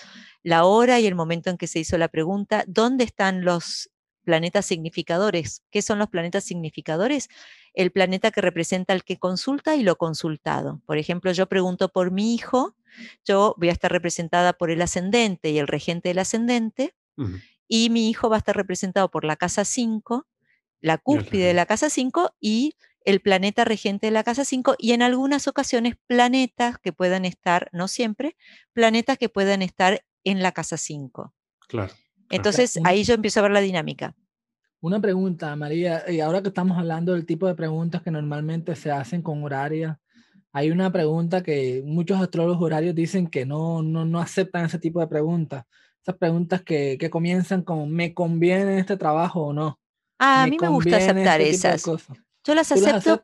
la 0.45 0.65
hora 0.65 1.01
y 1.01 1.07
el 1.07 1.17
momento 1.17 1.51
en 1.51 1.57
que 1.57 1.67
se 1.67 1.81
hizo 1.81 1.99
la 1.99 2.07
pregunta, 2.07 2.63
dónde 2.69 3.03
están 3.03 3.45
los 3.45 3.91
planetas 4.25 4.67
significadores. 4.67 5.63
¿Qué 5.71 5.83
son 5.83 5.99
los 5.99 6.09
planetas 6.09 6.45
significadores? 6.45 7.29
El 7.75 7.93
planeta 7.93 8.31
que 8.31 8.41
representa 8.41 8.93
al 8.93 9.05
que 9.05 9.19
consulta 9.19 9.77
y 9.77 9.83
lo 9.83 9.97
consultado. 9.97 10.81
Por 10.87 10.99
ejemplo, 10.99 11.31
yo 11.33 11.47
pregunto 11.47 11.91
por 11.91 12.11
mi 12.11 12.35
hijo, 12.35 12.75
yo 13.25 13.55
voy 13.59 13.69
a 13.69 13.73
estar 13.73 13.93
representada 13.93 14.53
por 14.55 14.71
el 14.71 14.83
ascendente 14.83 15.51
y 15.51 15.59
el 15.59 15.69
regente 15.69 16.09
del 16.09 16.19
ascendente, 16.19 16.95
y 17.69 17.91
mi 17.91 18.11
hijo 18.11 18.29
va 18.29 18.37
a 18.37 18.39
estar 18.39 18.57
representado 18.57 19.11
por 19.11 19.25
la 19.25 19.37
casa 19.37 19.65
5 19.65 20.27
la 20.85 20.99
cúspide 20.99 21.47
de 21.47 21.55
la 21.55 21.65
casa 21.65 21.89
5 21.89 22.37
y 22.41 22.75
el 23.07 23.21
planeta 23.21 23.65
regente 23.65 24.09
de 24.09 24.11
la 24.11 24.23
casa 24.23 24.45
5 24.45 24.75
y 24.79 24.93
en 24.93 25.01
algunas 25.01 25.49
ocasiones 25.49 25.95
planetas 26.07 26.79
que 26.79 26.93
puedan 26.93 27.25
estar, 27.25 27.71
no 27.73 27.89
siempre, 27.89 28.37
planetas 28.75 29.17
que 29.17 29.31
puedan 29.31 29.63
estar 29.63 30.05
en 30.25 30.43
la 30.43 30.53
casa 30.53 30.77
5. 30.77 31.33
Claro. 31.69 31.95
Entonces 32.31 32.79
ahí 32.85 33.05
yo 33.05 33.15
empiezo 33.15 33.41
a 33.41 33.45
ver 33.45 33.53
la 33.53 33.61
dinámica. 33.61 34.15
Una 34.81 35.01
pregunta, 35.01 35.55
María, 35.57 36.05
y 36.11 36.21
ahora 36.21 36.43
que 36.43 36.49
estamos 36.49 36.77
hablando 36.77 37.15
del 37.15 37.25
tipo 37.25 37.47
de 37.47 37.55
preguntas 37.55 38.03
que 38.03 38.11
normalmente 38.11 38.77
se 38.77 38.91
hacen 38.91 39.23
con 39.23 39.43
horaria, 39.43 39.99
hay 40.53 40.71
una 40.71 40.93
pregunta 40.93 41.43
que 41.43 41.83
muchos 41.85 42.21
astrólogos 42.21 42.63
horarios 42.63 42.95
dicen 42.95 43.27
que 43.27 43.47
no, 43.47 43.83
no, 43.83 44.05
no 44.05 44.21
aceptan 44.21 44.67
ese 44.67 44.79
tipo 44.79 45.01
de 45.01 45.07
preguntas. 45.07 45.65
Esas 46.03 46.17
preguntas 46.17 46.63
que, 46.63 46.99
que 47.01 47.09
comienzan 47.09 47.63
con 47.63 47.91
¿me 47.91 48.13
conviene 48.13 48.79
este 48.79 48.97
trabajo 48.97 49.47
o 49.47 49.53
no? 49.53 49.81
Ah, 50.19 50.43
a 50.43 50.47
mí 50.47 50.59
me 50.61 50.69
gusta 50.69 50.99
aceptar 50.99 51.41
este 51.41 51.69
esas. 51.69 52.07
Yo 52.45 52.55
las 52.55 52.71
acepto. 52.73 53.23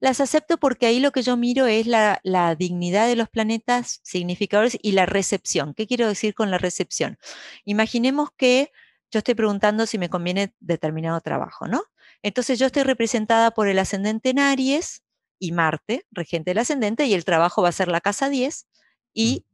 Las, 0.00 0.20
acepto 0.20 0.58
porque 0.58 0.86
ahí 0.86 1.00
lo 1.00 1.12
que 1.12 1.22
yo 1.22 1.36
miro 1.36 1.66
es 1.66 1.86
la, 1.86 2.20
la, 2.22 2.54
dignidad 2.54 3.06
de 3.06 3.16
los 3.16 3.28
planetas 3.28 4.00
significadores 4.02 4.78
y 4.82 4.92
la 4.92 5.06
recepción. 5.06 5.74
¿Qué 5.74 5.86
quiero 5.86 6.06
decir 6.06 6.34
con 6.34 6.50
la 6.50 6.58
recepción? 6.58 7.18
Imaginemos 7.64 8.30
que 8.36 8.70
yo 9.10 9.18
estoy 9.18 9.34
preguntando 9.34 9.86
si 9.86 9.98
me 9.98 10.08
conviene 10.08 10.54
determinado 10.60 11.20
trabajo, 11.20 11.66
¿no? 11.66 11.82
Entonces 12.22 12.58
yo 12.58 12.66
estoy 12.66 12.82
representada 12.82 13.50
por 13.50 13.68
el 13.68 13.78
ascendente 13.78 14.30
en 14.30 14.38
Aries 14.38 15.02
y 15.38 15.52
Marte, 15.52 16.06
regente 16.10 16.50
del 16.50 16.58
ascendente, 16.58 17.06
y 17.06 17.14
el 17.14 17.24
trabajo 17.24 17.62
va 17.62 17.70
a 17.70 17.72
ser 17.72 17.88
la 17.88 18.00
casa 18.00 18.28
10 18.28 18.66
y 19.14 19.46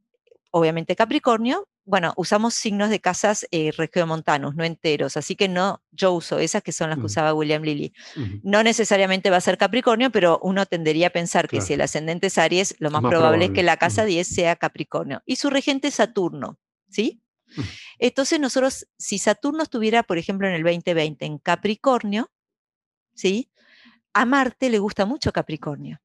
obviamente 0.57 0.97
Capricornio, 0.97 1.69
bueno, 1.85 2.15
usamos 2.17 2.55
signos 2.55 2.89
de 2.89 2.99
casas 2.99 3.47
eh, 3.51 3.73
regiomontanos, 3.77 4.57
no 4.57 4.65
enteros, 4.65 5.19
así 5.19 5.37
que 5.37 5.49
no, 5.49 5.83
yo 5.93 6.15
uso 6.15 6.39
esas 6.39 6.63
que 6.63 6.73
son 6.73 6.89
las 6.89 6.99
que 6.99 7.05
usaba 7.05 7.35
William 7.35 7.63
Lilly. 7.63 7.93
No 8.43 8.63
necesariamente 8.63 9.29
va 9.29 9.37
a 9.37 9.43
ser 9.43 9.59
Capricornio, 9.59 10.11
pero 10.11 10.41
uno 10.43 10.65
tendería 10.65 11.09
a 11.09 11.11
pensar 11.11 11.47
que 11.47 11.61
si 11.61 11.75
el 11.75 11.83
ascendente 11.83 12.29
es 12.29 12.39
Aries, 12.39 12.75
lo 12.79 12.91
más, 12.91 13.03
probable, 13.03 13.45
es 13.45 13.51
que 13.51 13.63
la 13.63 13.77
casa 13.77 14.07
10 14.07 14.27
sea 14.27 14.57
Capricornio. 14.57 15.23
Y 15.27 15.37
su 15.37 15.51
regente 15.51 15.89
es 15.89 15.95
Saturno, 15.95 16.59
¿sí? 16.89 17.21
Entonces 17.99 18.41
nosotros, 18.41 18.89
si 18.99 19.19
Saturno 19.19 19.63
estuviera, 19.63 20.03
por 20.03 20.17
ejemplo, 20.17 20.49
en 20.49 20.55
el 20.55 20.63
2020 20.63 21.25
en 21.27 21.39
Capricornio, 21.39 22.31
¿sí? 23.15 23.51
A 24.15 24.25
Marte 24.25 24.71
le 24.71 24.79
gusta 24.79 25.05
mucho 25.05 25.33
Capricornio. 25.33 26.01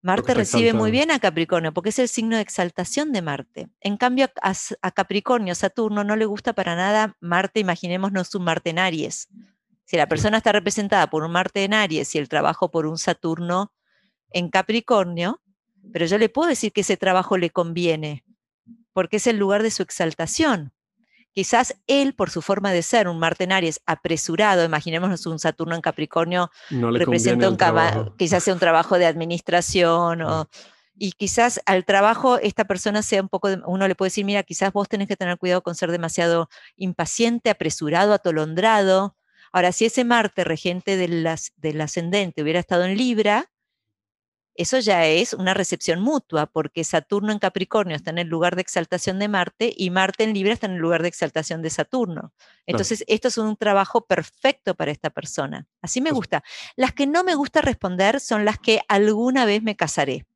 Marte 0.00 0.32
recibe 0.32 0.72
muy 0.72 0.90
bien 0.90 1.10
a 1.10 1.18
Capricornio 1.18 1.74
porque 1.74 1.88
es 1.88 1.98
el 1.98 2.08
signo 2.08 2.36
de 2.36 2.42
exaltación 2.42 3.12
de 3.12 3.20
Marte. 3.20 3.68
En 3.80 3.96
cambio, 3.96 4.30
a, 4.42 4.90
Capricornio, 4.92 5.54
Saturno, 5.54 6.04
no 6.04 6.14
le 6.14 6.24
gusta 6.24 6.52
para 6.52 6.76
nada 6.76 7.16
Marte, 7.20 7.60
imaginémonos 7.60 8.34
un 8.34 8.44
Marte 8.44 8.70
en 8.70 8.78
Aries. 8.78 9.28
Si 9.84 9.96
la 9.96 10.06
persona 10.06 10.38
está 10.38 10.52
representada 10.52 11.10
por 11.10 11.24
un 11.24 11.32
Marte 11.32 11.64
en 11.64 11.74
Aries 11.74 12.14
y 12.14 12.18
el 12.18 12.28
trabajo 12.28 12.70
por 12.70 12.86
un 12.86 12.96
Saturno 12.96 13.72
en 14.30 14.50
Capricornio, 14.50 15.40
pero 15.92 16.06
yo 16.06 16.18
le 16.18 16.28
puedo 16.28 16.48
decir 16.48 16.72
que 16.72 16.82
ese 16.82 16.96
trabajo 16.96 17.36
le 17.36 17.50
conviene, 17.50 18.24
porque 18.92 19.16
es 19.16 19.26
el 19.26 19.38
lugar 19.38 19.62
de 19.62 19.70
su 19.70 19.82
exaltación. 19.82 20.72
Quizás 21.32 21.76
él, 21.86 22.14
por 22.14 22.30
su 22.30 22.42
forma 22.42 22.72
de 22.72 22.82
ser, 22.82 23.08
un 23.08 23.18
Marte 23.18 23.44
en 23.44 23.52
Aries 23.52 23.80
apresurado, 23.86 24.64
imaginémonos 24.64 25.26
un 25.26 25.38
Saturno 25.38 25.74
en 25.74 25.80
Capricornio, 25.80 26.50
representa 26.70 27.48
un 27.48 27.56
quizás 28.16 28.42
sea 28.42 28.54
un 28.54 28.60
trabajo 28.60 28.98
de 28.98 29.06
administración 29.06 30.22
o, 30.22 30.48
y 30.98 31.12
quizás 31.12 31.60
al 31.64 31.84
trabajo 31.84 32.38
esta 32.38 32.64
persona 32.64 33.02
sea 33.02 33.22
un 33.22 33.28
poco, 33.28 33.48
uno 33.66 33.86
le 33.86 33.94
puede 33.94 34.08
decir, 34.08 34.24
mira, 34.24 34.42
quizás 34.42 34.72
vos 34.72 34.88
tenés 34.88 35.06
que 35.06 35.16
tener 35.16 35.38
cuidado 35.38 35.62
con 35.62 35.74
ser 35.74 35.92
demasiado 35.92 36.48
impaciente, 36.76 37.50
apresurado, 37.50 38.12
atolondrado. 38.12 39.16
Ahora, 39.52 39.72
si 39.72 39.86
ese 39.86 40.04
Marte 40.04 40.44
regente 40.44 40.96
del, 40.96 41.28
del 41.56 41.80
ascendente 41.80 42.42
hubiera 42.42 42.58
estado 42.58 42.84
en 42.84 42.96
Libra, 42.96 43.48
eso 44.58 44.80
ya 44.80 45.06
es 45.06 45.34
una 45.34 45.54
recepción 45.54 46.00
mutua, 46.00 46.46
porque 46.46 46.82
Saturno 46.82 47.30
en 47.30 47.38
Capricornio 47.38 47.94
está 47.94 48.10
en 48.10 48.18
el 48.18 48.26
lugar 48.26 48.56
de 48.56 48.62
exaltación 48.62 49.20
de 49.20 49.28
Marte 49.28 49.72
y 49.76 49.90
Marte 49.90 50.24
en 50.24 50.34
Libra 50.34 50.52
está 50.52 50.66
en 50.66 50.72
el 50.72 50.80
lugar 50.80 51.02
de 51.02 51.08
exaltación 51.08 51.62
de 51.62 51.70
Saturno. 51.70 52.32
Entonces, 52.66 53.04
esto 53.06 53.28
es 53.28 53.38
un 53.38 53.56
trabajo 53.56 54.04
perfecto 54.04 54.74
para 54.74 54.90
esta 54.90 55.10
persona. 55.10 55.68
Así 55.80 56.00
me 56.00 56.10
gusta. 56.10 56.42
Las 56.74 56.92
que 56.92 57.06
no 57.06 57.22
me 57.22 57.36
gusta 57.36 57.62
responder 57.62 58.18
son 58.18 58.44
las 58.44 58.58
que 58.58 58.80
alguna 58.88 59.44
vez 59.44 59.62
me 59.62 59.76
casaré. 59.76 60.26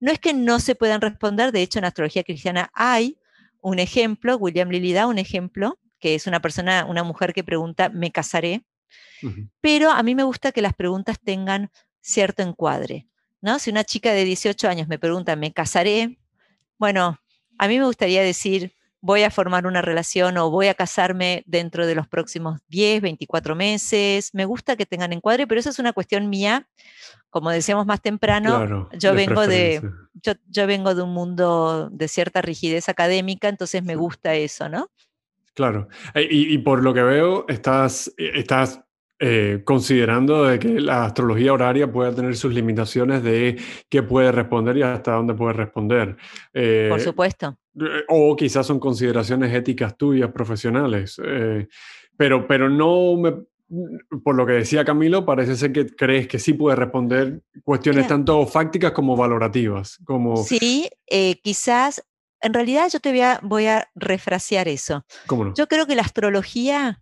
No 0.00 0.10
es 0.10 0.20
que 0.20 0.32
no 0.32 0.58
se 0.58 0.74
puedan 0.74 1.02
responder, 1.02 1.52
de 1.52 1.60
hecho 1.60 1.78
en 1.78 1.84
astrología 1.84 2.24
cristiana 2.24 2.70
hay 2.72 3.18
un 3.60 3.78
ejemplo, 3.78 4.36
William 4.36 4.70
Lilly 4.70 4.94
da 4.94 5.06
un 5.06 5.18
ejemplo, 5.18 5.78
que 6.00 6.14
es 6.14 6.26
una 6.26 6.40
persona, 6.40 6.86
una 6.88 7.04
mujer 7.04 7.34
que 7.34 7.44
pregunta, 7.44 7.90
¿me 7.90 8.10
casaré? 8.10 8.64
Pero 9.60 9.90
a 9.90 10.02
mí 10.02 10.14
me 10.14 10.22
gusta 10.22 10.52
que 10.52 10.62
las 10.62 10.72
preguntas 10.72 11.18
tengan 11.22 11.70
cierto 12.00 12.42
encuadre. 12.42 13.06
¿No? 13.40 13.58
Si 13.58 13.70
una 13.70 13.84
chica 13.84 14.12
de 14.12 14.24
18 14.24 14.68
años 14.68 14.88
me 14.88 14.98
pregunta, 14.98 15.36
¿me 15.36 15.52
casaré? 15.52 16.18
Bueno, 16.78 17.18
a 17.58 17.68
mí 17.68 17.78
me 17.78 17.86
gustaría 17.86 18.22
decir, 18.22 18.74
voy 19.00 19.22
a 19.22 19.30
formar 19.30 19.66
una 19.66 19.82
relación 19.82 20.36
o 20.38 20.50
voy 20.50 20.66
a 20.66 20.74
casarme 20.74 21.44
dentro 21.46 21.86
de 21.86 21.94
los 21.94 22.08
próximos 22.08 22.60
10, 22.68 23.02
24 23.02 23.54
meses. 23.54 24.34
Me 24.34 24.44
gusta 24.44 24.76
que 24.76 24.86
tengan 24.86 25.12
encuadre, 25.12 25.46
pero 25.46 25.60
eso 25.60 25.70
es 25.70 25.78
una 25.78 25.92
cuestión 25.92 26.28
mía. 26.28 26.66
Como 27.30 27.50
decíamos 27.50 27.86
más 27.86 28.00
temprano, 28.00 28.88
yo, 28.98 29.14
vengo 29.14 29.46
de, 29.46 29.82
yo, 30.22 30.66
vengo 30.66 30.94
de 30.94 31.02
un 31.02 31.12
mundo 31.12 31.88
de 31.92 32.08
cierta 32.08 32.40
rigidez 32.40 32.88
académica, 32.88 33.48
entonces 33.48 33.82
me 33.84 33.94
gusta 33.94 34.34
eso, 34.34 34.68
¿no? 34.68 34.90
Claro. 35.54 35.88
Eh, 36.14 36.26
y, 36.30 36.54
y, 36.54 36.58
por 36.58 36.82
lo 36.82 36.92
que 36.92 37.02
veo, 37.02 37.46
estás, 37.48 38.12
estás 38.16 38.85
eh, 39.18 39.62
considerando 39.64 40.44
de 40.44 40.58
que 40.58 40.78
la 40.78 41.06
astrología 41.06 41.54
horaria 41.54 41.90
puede 41.90 42.12
tener 42.12 42.36
sus 42.36 42.52
limitaciones 42.52 43.22
de 43.22 43.58
qué 43.88 44.02
puede 44.02 44.30
responder 44.30 44.76
y 44.76 44.82
hasta 44.82 45.12
dónde 45.12 45.32
puede 45.32 45.54
responder. 45.54 46.18
Eh, 46.52 46.88
Por 46.90 47.00
supuesto. 47.00 47.56
Eh, 47.80 48.04
o 48.08 48.36
quizás 48.36 48.66
son 48.66 48.78
consideraciones 48.78 49.54
éticas 49.54 49.96
tuyas, 49.96 50.30
profesionales. 50.32 51.18
pero, 52.14 52.46
pero 52.46 52.68
no 52.68 53.16
me, 53.16 53.34
por 54.22 54.34
lo 54.34 54.44
que 54.44 54.52
decía 54.52 54.84
Camilo, 54.84 55.24
parece 55.24 55.56
ser 55.56 55.72
que 55.72 55.86
crees 55.86 56.28
que 56.28 56.38
sí 56.38 56.52
puede 56.52 56.76
responder 56.76 57.40
cuestiones 57.64 58.06
tanto 58.06 58.46
fácticas 58.46 58.92
como 58.92 59.16
valorativas. 59.16 59.98
Como... 60.04 60.36
Sí, 60.36 60.90
quizás, 61.42 62.04
en 62.42 62.52
realidad 62.52 62.90
yo 62.92 63.00
te 63.00 63.12
voy 63.12 63.22
a, 63.22 63.40
voy 63.42 63.64
a 63.64 63.88
refrasear 63.94 64.68
eso. 64.68 65.06
¿Cómo 65.26 65.46
no? 65.46 65.54
Yo 65.54 65.68
creo 65.68 65.86
que 65.86 65.94
la 65.94 66.02
astrología 66.02 67.00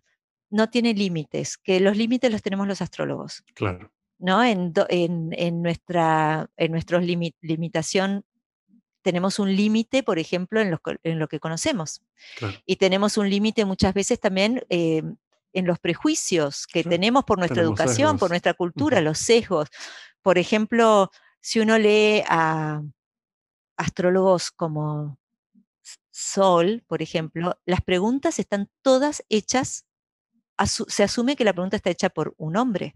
no 0.49 0.69
tiene 0.69 0.93
límites, 0.93 1.57
que 1.57 1.79
los 1.79 1.97
límites 1.97 2.31
los 2.31 2.41
tenemos 2.41 2.67
los 2.67 2.81
astrólogos. 2.81 3.43
Claro. 3.53 3.91
¿no? 4.17 4.43
En, 4.43 4.73
en, 4.89 5.61
nuestra 5.61 6.49
en 6.57 6.71
nuestros 6.71 7.03
limitación 7.41 8.23
tenemos 9.01 9.37
un 9.37 9.55
límite, 9.55 10.01
por 10.01 10.17
ejemplo, 10.17 10.61
en, 10.61 10.77
en, 11.03 11.19
lo 11.19 11.27
que 11.27 11.39
conocemos. 11.39 12.01
Y 12.65 12.77
tenemos 12.77 13.17
un 13.17 13.29
límite 13.29 13.63
muchas 13.63 13.93
veces 13.93 14.19
también 14.19 14.63
eh, 14.69 15.03
en 15.53 15.67
los 15.67 15.77
prejuicios 15.79 16.65
que 16.65 16.83
tenemos 16.83 17.23
por 17.23 17.37
nuestra 17.37 17.61
educación, 17.61 18.17
por 18.17 18.31
nuestra 18.31 18.55
cultura, 18.55 19.01
los 19.01 19.19
sesgos. 19.19 19.69
Por 20.23 20.39
ejemplo, 20.39 21.11
si 21.39 21.59
uno 21.59 21.77
lee 21.77 22.23
a 22.27 22.81
astrólogos 23.77 24.49
como 24.49 25.19
Sol, 26.09 26.83
por 26.87 27.03
ejemplo, 27.03 27.59
las 27.65 27.81
preguntas 27.81 28.39
están 28.39 28.69
todas 28.81 29.23
hechas 29.29 29.85
se 30.65 31.03
asume 31.03 31.35
que 31.35 31.43
la 31.43 31.53
pregunta 31.53 31.77
está 31.77 31.89
hecha 31.89 32.09
por 32.09 32.33
un 32.37 32.57
hombre. 32.57 32.95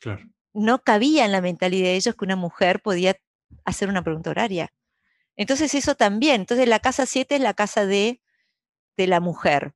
Claro. 0.00 0.24
No 0.52 0.82
cabía 0.82 1.24
en 1.24 1.32
la 1.32 1.40
mentalidad 1.40 1.86
de 1.86 1.96
ellos 1.96 2.14
que 2.14 2.24
una 2.24 2.36
mujer 2.36 2.80
podía 2.80 3.16
hacer 3.64 3.88
una 3.88 4.02
pregunta 4.02 4.30
horaria. 4.30 4.72
Entonces 5.36 5.74
eso 5.74 5.94
también, 5.94 6.42
entonces 6.42 6.68
la 6.68 6.80
casa 6.80 7.04
7 7.04 7.36
es 7.36 7.40
la 7.40 7.54
casa 7.54 7.84
de, 7.84 8.22
de 8.96 9.06
la 9.06 9.20
mujer, 9.20 9.74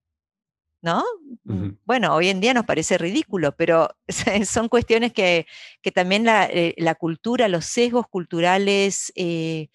¿no? 0.80 1.04
Mm, 1.44 1.72
bueno, 1.84 2.14
hoy 2.14 2.28
en 2.28 2.40
día 2.40 2.54
nos 2.54 2.64
parece 2.64 2.96
ridículo, 2.96 3.54
pero 3.56 3.90
son 4.46 4.68
cuestiones 4.68 5.12
que, 5.12 5.46
que 5.82 5.92
también 5.92 6.24
la, 6.24 6.46
eh, 6.46 6.74
la, 6.78 6.94
cultura, 6.94 7.48
los 7.48 7.66
sesgos 7.66 8.06
culturales, 8.08 9.12
eh, 9.16 9.68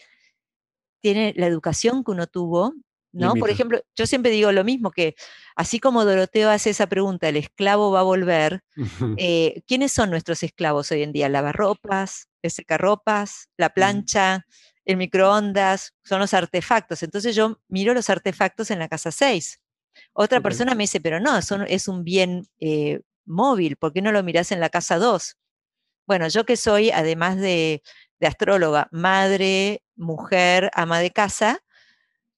tiene 1.02 1.34
la 1.36 1.45
educación 1.45 2.04
que 2.04 2.12
uno 2.12 2.26
tuvo, 2.26 2.74
¿no? 3.15 3.34
Por 3.36 3.49
ejemplo, 3.49 3.82
yo 3.95 4.06
siempre 4.06 4.32
digo 4.32 4.51
lo 4.51 4.63
mismo, 4.63 4.91
que 4.91 5.15
así 5.56 5.80
como 5.80 6.04
Doroteo 6.04 6.49
hace 6.49 6.71
esa 6.71 6.88
pregunta, 6.88 7.30
¿el 7.30 7.38
esclavo 7.38 7.91
va 7.91 8.01
a 8.01 8.04
volver? 8.04 8.62
Eh, 9.17 9.62
¿Quiénes 9.65 9.93
son 9.93 10.10
nuestros 10.10 10.43
esclavos 10.43 10.91
hoy 10.91 11.01
en 11.01 11.13
día? 11.13 11.30
Lavarropas, 11.30 12.28
el 12.41 12.51
secarropas, 12.51 13.49
la 13.58 13.69
plancha, 13.69 14.45
el 14.84 14.97
microondas, 14.97 15.93
son 16.04 16.19
los 16.19 16.34
artefactos. 16.34 17.01
Entonces 17.01 17.36
yo 17.36 17.60
miro 17.69 17.93
los 17.93 18.10
artefactos 18.10 18.71
en 18.71 18.80
la 18.80 18.89
casa 18.89 19.12
6. 19.12 19.62
Otra 20.13 20.41
persona 20.41 20.75
me 20.75 20.84
dice, 20.84 20.99
pero 20.99 21.19
no, 21.19 21.41
son, 21.41 21.65
es 21.67 21.88
un 21.88 22.04
bien 22.04 22.47
eh, 22.60 22.99
móvil, 23.25 23.78
¿por 23.78 23.93
qué 23.93 24.01
no 24.01 24.12
lo 24.12 24.23
miras 24.23 24.51
en 24.51 24.60
la 24.60 24.69
casa 24.69 24.97
2? 24.97 25.38
Bueno, 26.06 26.28
yo 26.28 26.45
que 26.45 26.58
soy, 26.58 26.91
además 26.91 27.38
de, 27.38 27.82
de 28.19 28.28
astróloga, 28.28 28.89
madre, 28.91 29.82
mujer, 29.95 30.69
ama 30.73 30.99
de 30.99 31.12
casa, 31.12 31.63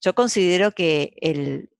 yo 0.00 0.14
considero 0.14 0.72
que 0.72 1.14
el, 1.20 1.70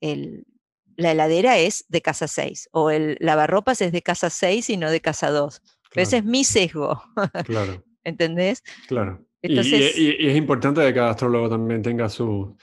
la 0.96 1.12
heladera 1.12 1.58
es 1.58 1.84
de 1.88 2.02
casa 2.02 2.28
6 2.28 2.70
o 2.72 2.90
el 2.90 3.16
lavarropas 3.20 3.80
es 3.80 3.92
de 3.92 4.02
casa 4.02 4.30
6 4.30 4.70
y 4.70 4.76
no 4.76 4.90
de 4.90 5.00
casa 5.00 5.30
2. 5.30 5.62
ese 5.94 6.18
es 6.18 6.24
mi 6.24 6.44
sesgo. 6.44 7.02
Claro. 7.44 7.84
¿Entendés? 8.04 8.62
Claro. 8.88 9.24
y, 9.42 10.26
es 10.26 10.36
importante 10.36 10.80
que 10.80 10.94
cada 10.94 11.10
astrólogo 11.10 11.50
también 11.50 11.82
tenga 11.82 12.08
sus 12.08 12.56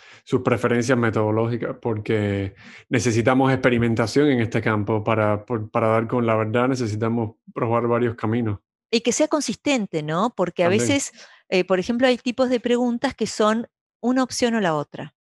preferencias 0.43 0.97
metodológicas, 0.97 1.77
porque 1.81 2.55
necesitamos 2.89 3.51
experimentación 3.51 4.27
en 4.29 4.41
este 4.41 4.61
campo. 4.61 5.03
Para, 5.03 5.45
para 5.45 5.87
dar 5.87 6.07
con 6.07 6.25
la 6.25 6.35
verdad 6.35 6.67
necesitamos 6.67 7.35
probar 7.53 7.87
varios 7.87 8.15
caminos. 8.15 8.59
Y 8.91 9.01
que 9.01 9.11
sea 9.11 9.27
consistente, 9.27 10.03
¿no? 10.03 10.33
Porque 10.35 10.63
a 10.63 10.69
veces, 10.69 11.11
eh, 11.49 11.63
por 11.63 11.79
ejemplo, 11.79 12.07
hay 12.07 12.17
tipos 12.17 12.49
de 12.49 12.59
preguntas 12.59 13.13
que 13.13 13.27
son 13.27 13.67
una 14.01 14.23
opción 14.23 14.55
o 14.55 14.61
la 14.61 14.75
otra. 14.75 15.14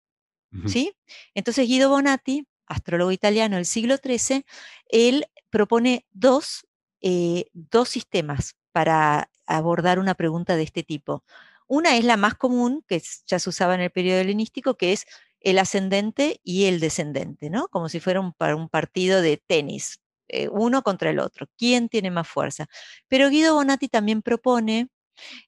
¿Sí? 0.66 0.96
Entonces 1.34 1.66
Guido 1.66 1.88
Bonatti, 1.90 2.46
astrólogo 2.66 3.12
italiano 3.12 3.56
del 3.56 3.66
siglo 3.66 3.96
XIII, 3.96 4.44
él 4.88 5.26
propone 5.50 6.06
dos, 6.12 6.66
eh, 7.00 7.46
dos 7.52 7.88
sistemas 7.88 8.56
para 8.72 9.30
abordar 9.46 9.98
una 9.98 10.14
pregunta 10.14 10.56
de 10.56 10.62
este 10.62 10.82
tipo. 10.82 11.24
Una 11.66 11.96
es 11.96 12.04
la 12.04 12.16
más 12.16 12.34
común, 12.34 12.84
que 12.86 13.02
ya 13.26 13.38
se 13.38 13.48
usaba 13.48 13.74
en 13.74 13.80
el 13.80 13.90
periodo 13.90 14.20
helenístico, 14.20 14.76
que 14.76 14.92
es 14.92 15.06
el 15.40 15.58
ascendente 15.58 16.40
y 16.42 16.64
el 16.64 16.80
descendente, 16.80 17.50
¿no? 17.50 17.68
Como 17.68 17.88
si 17.88 18.00
fuera 18.00 18.20
un, 18.20 18.34
un 18.56 18.68
partido 18.68 19.20
de 19.22 19.36
tenis, 19.36 20.00
eh, 20.28 20.48
uno 20.48 20.82
contra 20.82 21.10
el 21.10 21.18
otro. 21.18 21.46
¿Quién 21.58 21.88
tiene 21.88 22.10
más 22.10 22.28
fuerza? 22.28 22.66
Pero 23.08 23.28
Guido 23.28 23.54
Bonatti 23.54 23.88
también 23.88 24.22
propone 24.22 24.88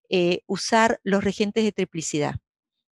eh, 0.08 0.42
usar 0.46 1.00
los 1.02 1.24
regentes 1.24 1.64
de 1.64 1.72
triplicidad 1.72 2.36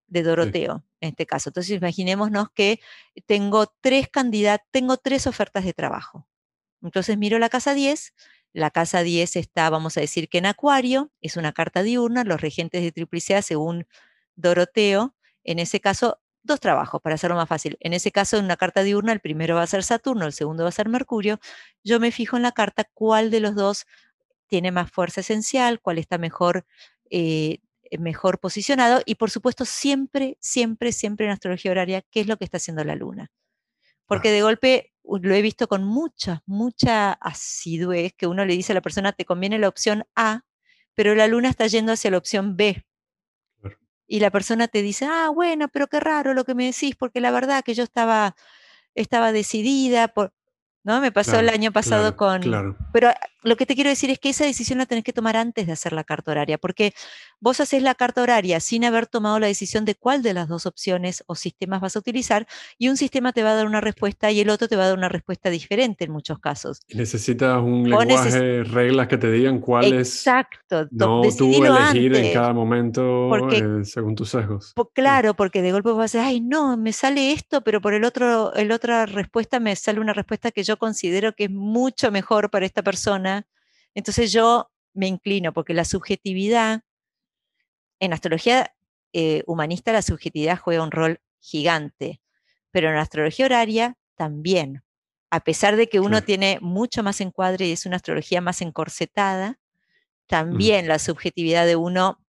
de 0.06 0.22
Doroteo, 0.22 0.84
en 1.00 1.10
este 1.10 1.26
caso. 1.26 1.50
Entonces, 1.50 1.76
imaginémonos 1.76 2.48
que 2.54 2.80
tengo 3.26 3.72
tres 3.80 4.08
candidatos, 4.08 4.66
tengo 4.70 4.96
tres 4.96 5.26
ofertas 5.26 5.64
de 5.64 5.72
trabajo. 5.72 6.26
Entonces 6.82 7.16
miro 7.16 7.38
la 7.38 7.48
casa 7.48 7.72
10 7.72 8.12
la 8.54 8.70
casa 8.70 9.02
10 9.02 9.36
está, 9.36 9.68
vamos 9.68 9.96
a 9.98 10.00
decir 10.00 10.28
que 10.28 10.38
en 10.38 10.46
Acuario, 10.46 11.10
es 11.20 11.36
una 11.36 11.52
carta 11.52 11.82
diurna, 11.82 12.22
los 12.22 12.40
regentes 12.40 12.82
de 12.82 12.92
triplicidad 12.92 13.42
según 13.42 13.86
Doroteo, 14.36 15.16
en 15.42 15.58
ese 15.58 15.80
caso, 15.80 16.20
dos 16.44 16.60
trabajos, 16.60 17.02
para 17.02 17.16
hacerlo 17.16 17.36
más 17.36 17.48
fácil. 17.48 17.76
En 17.80 17.92
ese 17.94 18.12
caso, 18.12 18.38
en 18.38 18.44
una 18.44 18.56
carta 18.56 18.84
diurna, 18.84 19.12
el 19.12 19.18
primero 19.18 19.56
va 19.56 19.62
a 19.62 19.66
ser 19.66 19.82
Saturno, 19.82 20.24
el 20.24 20.32
segundo 20.32 20.62
va 20.62 20.68
a 20.68 20.72
ser 20.72 20.88
Mercurio. 20.88 21.40
Yo 21.82 21.98
me 21.98 22.12
fijo 22.12 22.36
en 22.36 22.42
la 22.42 22.52
carta 22.52 22.84
cuál 22.94 23.30
de 23.32 23.40
los 23.40 23.56
dos 23.56 23.86
tiene 24.46 24.70
más 24.70 24.88
fuerza 24.88 25.22
esencial, 25.22 25.80
cuál 25.80 25.98
está 25.98 26.16
mejor, 26.16 26.64
eh, 27.10 27.58
mejor 27.98 28.38
posicionado 28.38 29.02
y 29.04 29.16
por 29.16 29.30
supuesto 29.30 29.64
siempre, 29.64 30.36
siempre, 30.40 30.92
siempre 30.92 31.26
en 31.26 31.32
astrología 31.32 31.70
horaria, 31.70 32.02
qué 32.10 32.20
es 32.20 32.26
lo 32.26 32.36
que 32.36 32.44
está 32.44 32.58
haciendo 32.58 32.84
la 32.84 32.94
luna. 32.94 33.30
Porque 34.06 34.30
de 34.30 34.42
golpe 34.42 34.92
lo 35.04 35.34
he 35.34 35.42
visto 35.42 35.68
con 35.68 35.84
mucha, 35.84 36.42
mucha 36.46 37.12
asidez, 37.12 38.12
que 38.14 38.26
uno 38.26 38.44
le 38.44 38.54
dice 38.54 38.72
a 38.72 38.74
la 38.74 38.82
persona, 38.82 39.12
te 39.12 39.24
conviene 39.24 39.58
la 39.58 39.68
opción 39.68 40.04
A, 40.14 40.42
pero 40.94 41.14
la 41.14 41.26
luna 41.26 41.50
está 41.50 41.66
yendo 41.66 41.92
hacia 41.92 42.10
la 42.10 42.18
opción 42.18 42.56
B. 42.56 42.84
Y 44.06 44.20
la 44.20 44.30
persona 44.30 44.68
te 44.68 44.82
dice, 44.82 45.06
ah, 45.08 45.30
bueno, 45.34 45.68
pero 45.68 45.86
qué 45.86 45.98
raro 45.98 46.34
lo 46.34 46.44
que 46.44 46.54
me 46.54 46.66
decís, 46.66 46.94
porque 46.96 47.20
la 47.20 47.30
verdad 47.30 47.64
que 47.64 47.74
yo 47.74 47.82
estaba, 47.82 48.36
estaba 48.94 49.32
decidida 49.32 50.08
por... 50.08 50.32
¿no? 50.84 51.00
Me 51.00 51.10
pasó 51.10 51.40
el 51.40 51.48
año 51.48 51.72
pasado 51.72 52.16
con... 52.16 52.42
Pero 52.92 53.10
lo 53.42 53.56
que 53.56 53.66
te 53.66 53.74
quiero 53.74 53.90
decir 53.90 54.10
es 54.10 54.18
que 54.18 54.30
esa 54.30 54.44
decisión 54.44 54.78
la 54.78 54.86
tenés 54.86 55.04
que 55.04 55.12
tomar 55.12 55.36
antes 55.36 55.66
de 55.66 55.72
hacer 55.72 55.92
la 55.92 56.04
carta 56.04 56.30
horaria, 56.30 56.58
porque 56.58 56.94
vos 57.40 57.60
haces 57.60 57.82
la 57.82 57.94
carta 57.94 58.22
horaria 58.22 58.60
sin 58.60 58.84
haber 58.84 59.06
tomado 59.06 59.38
la 59.38 59.46
decisión 59.46 59.84
de 59.84 59.94
cuál 59.94 60.22
de 60.22 60.34
las 60.34 60.48
dos 60.48 60.66
opciones 60.66 61.24
o 61.26 61.34
sistemas 61.34 61.80
vas 61.80 61.96
a 61.96 61.98
utilizar, 61.98 62.46
y 62.78 62.88
un 62.88 62.96
sistema 62.96 63.32
te 63.32 63.42
va 63.42 63.50
a 63.50 63.54
dar 63.54 63.66
una 63.66 63.80
respuesta 63.80 64.30
y 64.30 64.40
el 64.40 64.50
otro 64.50 64.68
te 64.68 64.76
va 64.76 64.84
a 64.84 64.88
dar 64.88 64.98
una 64.98 65.08
respuesta 65.08 65.50
diferente 65.50 66.04
en 66.04 66.12
muchos 66.12 66.38
casos. 66.38 66.80
necesitas 66.92 67.62
un 67.62 67.88
lenguaje, 67.88 68.64
reglas 68.64 69.08
que 69.08 69.18
te 69.18 69.30
digan 69.30 69.60
cuáles... 69.60 70.16
Exacto. 70.16 70.86
No 70.90 71.22
tú 71.36 71.64
elegir 71.64 72.14
en 72.16 72.32
cada 72.32 72.52
momento 72.52 73.30
eh, 73.50 73.84
según 73.84 74.14
tus 74.14 74.30
sesgos. 74.30 74.74
claro, 74.92 75.34
porque 75.34 75.62
de 75.62 75.72
golpe 75.72 75.90
vas 75.90 76.14
a 76.14 76.18
decir, 76.18 76.20
ay, 76.20 76.40
no, 76.40 76.76
me 76.76 76.92
sale 76.92 77.32
esto, 77.32 77.62
pero 77.62 77.80
por 77.80 77.94
el 77.94 78.04
otro, 78.04 78.54
el 78.54 78.72
otra 78.72 79.06
respuesta 79.06 79.60
me 79.60 79.74
sale 79.76 80.00
una 80.00 80.12
respuesta 80.12 80.50
que 80.50 80.62
yo 80.62 80.73
considero 80.78 81.34
que 81.34 81.44
es 81.44 81.50
mucho 81.50 82.10
mejor 82.10 82.50
para 82.50 82.66
esta 82.66 82.82
persona. 82.82 83.46
Entonces 83.94 84.32
yo 84.32 84.70
me 84.92 85.06
inclino 85.06 85.52
porque 85.52 85.74
la 85.74 85.84
subjetividad, 85.84 86.82
en 88.00 88.12
astrología 88.12 88.74
eh, 89.12 89.44
humanista 89.46 89.92
la 89.92 90.02
subjetividad 90.02 90.58
juega 90.58 90.82
un 90.82 90.90
rol 90.90 91.20
gigante, 91.38 92.20
pero 92.70 92.90
en 92.90 92.96
astrología 92.96 93.46
horaria 93.46 93.96
también. 94.16 94.82
A 95.30 95.40
pesar 95.40 95.76
de 95.76 95.88
que 95.88 96.00
uno 96.00 96.22
tiene 96.22 96.58
mucho 96.60 97.02
más 97.02 97.20
encuadre 97.20 97.66
y 97.66 97.72
es 97.72 97.86
una 97.86 97.96
astrología 97.96 98.40
más 98.40 98.60
encorsetada, 98.60 99.58
también 100.26 100.88
la 100.88 100.98
subjetividad 100.98 101.66
de 101.66 101.76
uno 101.76 102.23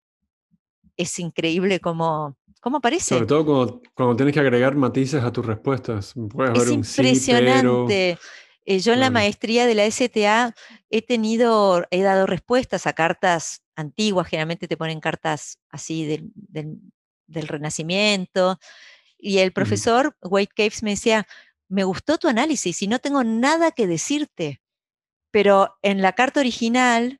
es 0.97 1.19
increíble 1.19 1.79
como, 1.79 2.37
¿Cómo 2.63 2.79
parece? 2.79 3.15
Sobre 3.15 3.25
todo 3.25 3.81
cuando, 3.93 4.15
tienes 4.15 4.33
que 4.33 4.39
agregar 4.39 4.73
matices 4.75 5.21
a 5.21 5.33
tus 5.33 5.45
respuestas. 5.45 6.13
es 6.55 6.69
impresionante. 6.69 8.17
Eh, 8.65 8.79
yo 8.79 8.93
en 8.93 9.01
la 9.01 9.09
maestría 9.09 9.65
de 9.65 9.75
la 9.75 9.85
STA 9.91 10.55
he 10.89 11.01
tenido, 11.01 11.85
he 11.91 12.01
dado 12.03 12.25
respuestas 12.25 12.87
a 12.87 12.93
cartas 12.93 13.63
antiguas, 13.75 14.27
generalmente 14.27 14.69
te 14.69 14.77
ponen 14.77 15.01
cartas 15.01 15.59
así 15.69 16.05
del, 16.05 16.79
Renacimiento, 17.27 18.59
y 19.17 19.39
el 19.39 19.51
profesor 19.51 20.15
Wade 20.21 20.47
Caves 20.47 20.83
me 20.83 20.91
decía, 20.91 21.27
me 21.67 21.83
gustó 21.83 22.17
tu 22.17 22.29
análisis 22.29 22.81
y 22.81 22.87
no 22.87 22.99
tengo 22.99 23.25
nada 23.25 23.71
que 23.71 23.87
decirte, 23.87 24.61
pero 25.31 25.75
en 25.81 26.01
la 26.01 26.13
carta 26.13 26.39
original, 26.39 27.19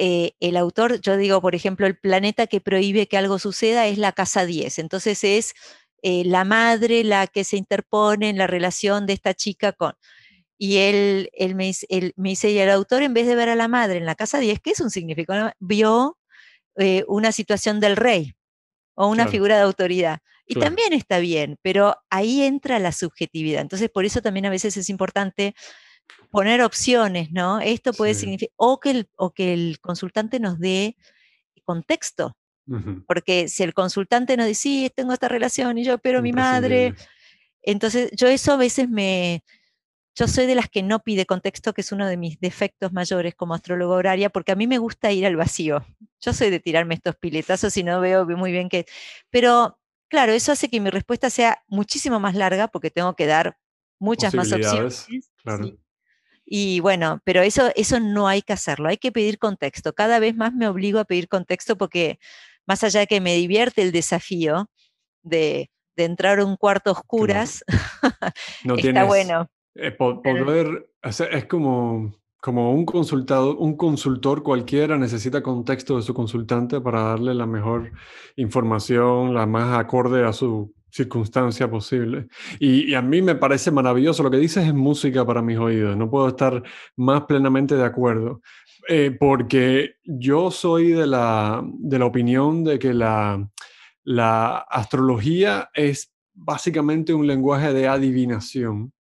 eh, 0.00 0.32
el 0.38 0.56
autor, 0.56 1.00
yo 1.00 1.16
digo, 1.16 1.40
por 1.40 1.56
ejemplo, 1.56 1.84
el 1.84 1.98
planeta 1.98 2.46
que 2.46 2.60
prohíbe 2.60 3.08
que 3.08 3.18
algo 3.18 3.40
suceda 3.40 3.88
es 3.88 3.98
la 3.98 4.12
casa 4.12 4.46
10, 4.46 4.78
entonces 4.78 5.24
es 5.24 5.54
eh, 6.02 6.22
la 6.24 6.44
madre 6.44 7.02
la 7.02 7.26
que 7.26 7.42
se 7.42 7.56
interpone 7.56 8.28
en 8.28 8.38
la 8.38 8.46
relación 8.46 9.06
de 9.06 9.14
esta 9.14 9.34
chica 9.34 9.72
con... 9.72 9.94
Y 10.56 10.78
él, 10.78 11.30
él, 11.32 11.56
me, 11.56 11.64
dice, 12.16 12.50
y 12.50 12.58
el 12.58 12.70
autor 12.70 13.02
en 13.02 13.14
vez 13.14 13.26
de 13.26 13.34
ver 13.34 13.48
a 13.48 13.56
la 13.56 13.66
madre 13.66 13.98
en 13.98 14.06
la 14.06 14.14
casa 14.14 14.38
10, 14.38 14.60
que 14.60 14.70
es 14.70 14.80
un 14.80 14.90
significado, 14.90 15.52
vio 15.58 16.16
eh, 16.76 17.04
una 17.08 17.32
situación 17.32 17.80
del 17.80 17.96
rey 17.96 18.34
o 18.94 19.08
una 19.08 19.26
figura 19.26 19.56
de 19.56 19.62
autoridad. 19.62 20.18
Y 20.46 20.54
también 20.54 20.92
está 20.92 21.18
bien, 21.18 21.58
pero 21.62 21.96
ahí 22.08 22.42
entra 22.42 22.78
la 22.78 22.92
subjetividad. 22.92 23.62
Entonces, 23.62 23.90
por 23.90 24.04
eso 24.04 24.22
también 24.22 24.46
a 24.46 24.50
veces 24.50 24.76
es 24.76 24.88
importante 24.88 25.54
poner 26.30 26.62
opciones, 26.62 27.30
¿no? 27.32 27.60
Esto 27.60 27.92
puede 27.92 28.14
significar, 28.14 28.54
o 28.56 28.80
que, 28.80 28.90
el, 28.90 29.08
o 29.16 29.32
que 29.32 29.52
el 29.52 29.78
consultante 29.80 30.40
nos 30.40 30.58
dé 30.58 30.96
contexto. 31.64 32.36
Porque 33.06 33.48
si 33.48 33.62
el 33.62 33.72
consultante 33.72 34.36
nos 34.36 34.46
dice, 34.46 34.60
sí, 34.60 34.92
tengo 34.94 35.14
esta 35.14 35.28
relación 35.28 35.78
y 35.78 35.84
yo 35.84 35.94
espero 35.94 36.18
a 36.18 36.22
mi 36.22 36.32
madre, 36.32 36.94
entonces 37.62 38.10
yo 38.14 38.28
eso 38.28 38.52
a 38.52 38.56
veces 38.58 38.90
me, 38.90 39.42
yo 40.18 40.26
soy 40.26 40.46
de 40.46 40.56
las 40.56 40.68
que 40.68 40.82
no 40.82 40.98
pide 40.98 41.26
contexto, 41.26 41.72
que 41.72 41.82
es 41.82 41.92
uno 41.92 42.06
de 42.06 42.16
mis 42.16 42.40
defectos 42.40 42.92
mayores 42.92 43.36
como 43.36 43.54
astrólogo 43.54 43.94
horaria, 43.94 44.30
porque 44.30 44.50
a 44.50 44.56
mí 44.56 44.66
me 44.66 44.78
gusta 44.78 45.12
ir 45.12 45.24
al 45.24 45.36
vacío. 45.36 45.86
Yo 46.20 46.32
soy 46.32 46.50
de 46.50 46.58
tirarme 46.58 46.96
estos 46.96 47.14
piletazos 47.14 47.76
y 47.76 47.84
no 47.84 48.00
veo 48.00 48.26
muy 48.26 48.50
bien 48.50 48.68
qué. 48.68 48.84
Pero 49.30 49.78
claro, 50.08 50.32
eso 50.32 50.50
hace 50.50 50.68
que 50.68 50.80
mi 50.80 50.90
respuesta 50.90 51.30
sea 51.30 51.62
muchísimo 51.68 52.18
más 52.18 52.34
larga 52.34 52.66
porque 52.66 52.90
tengo 52.90 53.14
que 53.14 53.26
dar 53.26 53.58
muchas 54.00 54.34
más 54.34 54.52
opciones. 54.52 55.06
Y 56.50 56.80
bueno, 56.80 57.20
pero 57.24 57.42
eso, 57.42 57.70
eso 57.76 58.00
no 58.00 58.26
hay 58.26 58.40
que 58.40 58.54
hacerlo, 58.54 58.88
hay 58.88 58.96
que 58.96 59.12
pedir 59.12 59.38
contexto. 59.38 59.92
Cada 59.92 60.18
vez 60.18 60.34
más 60.34 60.54
me 60.54 60.66
obligo 60.66 60.98
a 60.98 61.04
pedir 61.04 61.28
contexto 61.28 61.76
porque 61.76 62.18
más 62.66 62.82
allá 62.84 63.00
de 63.00 63.06
que 63.06 63.20
me 63.20 63.34
divierte 63.34 63.82
el 63.82 63.92
desafío 63.92 64.70
de, 65.22 65.70
entrar 65.96 66.38
a 66.38 66.46
un 66.46 66.56
cuarto 66.56 66.92
oscuras, 66.92 67.64
está 68.64 69.04
bueno. 69.04 69.48
Eh, 69.74 69.90
poder 69.90 70.90
es 71.02 71.44
como, 71.46 72.14
como 72.40 72.72
un 72.72 72.86
consultado, 72.86 73.56
un 73.58 73.76
consultor 73.76 74.42
cualquiera 74.42 74.96
necesita 74.96 75.42
contexto 75.42 75.96
de 75.96 76.02
su 76.02 76.14
consultante 76.14 76.80
para 76.80 77.02
darle 77.02 77.34
la 77.34 77.46
mejor 77.46 77.92
información, 78.36 79.34
la 79.34 79.44
más 79.44 79.78
acorde 79.78 80.24
a 80.24 80.32
su 80.32 80.72
circunstancia 80.90 81.70
posible. 81.70 82.28
Y, 82.58 82.94
a 82.94 83.02
mí 83.02 83.22
me 83.22 83.34
parece 83.34 83.70
maravilloso. 83.70 84.22
Lo 84.22 84.30
que 84.30 84.38
dices 84.38 84.66
es 84.66 84.74
música 84.74 85.24
para 85.24 85.42
mis 85.42 85.58
oídos. 85.58 85.96
No 85.96 86.10
puedo 86.10 86.28
estar 86.28 86.62
más 86.96 87.24
plenamente 87.24 87.74
de 87.74 87.84
acuerdo. 87.84 88.40
Eh, 88.88 89.16
porque 89.18 89.96
yo 90.04 90.50
soy 90.50 90.92
de 90.92 91.06
la, 91.06 91.62
de 91.78 91.98
la 91.98 92.06
opinión 92.06 92.64
de 92.64 92.78
que 92.78 92.94
la, 92.94 93.48
la 94.04 94.58
astrología 94.58 95.70
es 95.74 96.12
básicamente 96.32 97.12
un 97.12 97.26
lenguaje 97.26 97.72
de 97.72 97.88
adivinación 97.88 98.92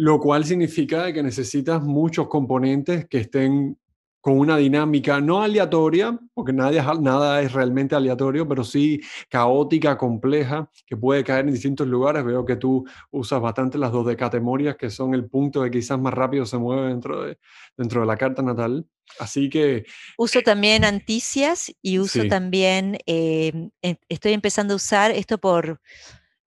lo 0.00 0.18
cual 0.18 0.46
significa 0.46 1.12
que 1.12 1.22
necesitas 1.22 1.82
muchos 1.82 2.26
componentes 2.28 3.06
que 3.06 3.18
estén 3.18 3.78
con 4.20 4.38
una 4.38 4.56
dinámica 4.56 5.20
no 5.20 5.42
aleatoria, 5.42 6.18
porque 6.34 6.52
nada, 6.52 6.94
nada 7.00 7.40
es 7.40 7.52
realmente 7.52 7.94
aleatorio, 7.94 8.46
pero 8.46 8.64
sí 8.64 9.00
caótica, 9.28 9.96
compleja, 9.96 10.70
que 10.86 10.96
puede 10.96 11.24
caer 11.24 11.46
en 11.46 11.52
distintos 11.52 11.86
lugares. 11.86 12.24
Veo 12.24 12.44
que 12.44 12.56
tú 12.56 12.86
usas 13.10 13.40
bastante 13.40 13.78
las 13.78 13.92
dos 13.92 14.06
decatemorias, 14.06 14.76
que 14.76 14.90
son 14.90 15.14
el 15.14 15.28
punto 15.28 15.62
que 15.62 15.70
quizás 15.70 15.98
más 15.98 16.12
rápido 16.12 16.44
se 16.44 16.58
mueve 16.58 16.88
dentro 16.88 17.22
de, 17.22 17.38
dentro 17.76 18.02
de 18.02 18.06
la 18.06 18.16
carta 18.16 18.42
natal. 18.42 18.86
Así 19.18 19.48
que... 19.48 19.84
Uso 20.18 20.42
también 20.42 20.84
anticias 20.84 21.72
y 21.82 21.98
uso 21.98 22.26
también, 22.28 22.98
em, 23.06 23.70
estoy 24.08 24.32
empezando 24.32 24.74
a 24.74 24.76
usar 24.76 25.10
esto 25.10 25.38
por, 25.38 25.80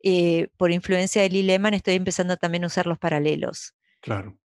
eh, 0.01 0.47
por 0.57 0.71
influencia 0.71 1.23
de 1.23 1.29
Lee 1.29 1.43
Lehman, 1.43 1.73
estoy 1.73 1.95
empezando 1.95 2.37
también 2.37 2.63
a 2.63 2.67
usar 2.67 2.85
los 2.85 2.99
paralelos. 2.99 3.73
Claro. 3.99 4.37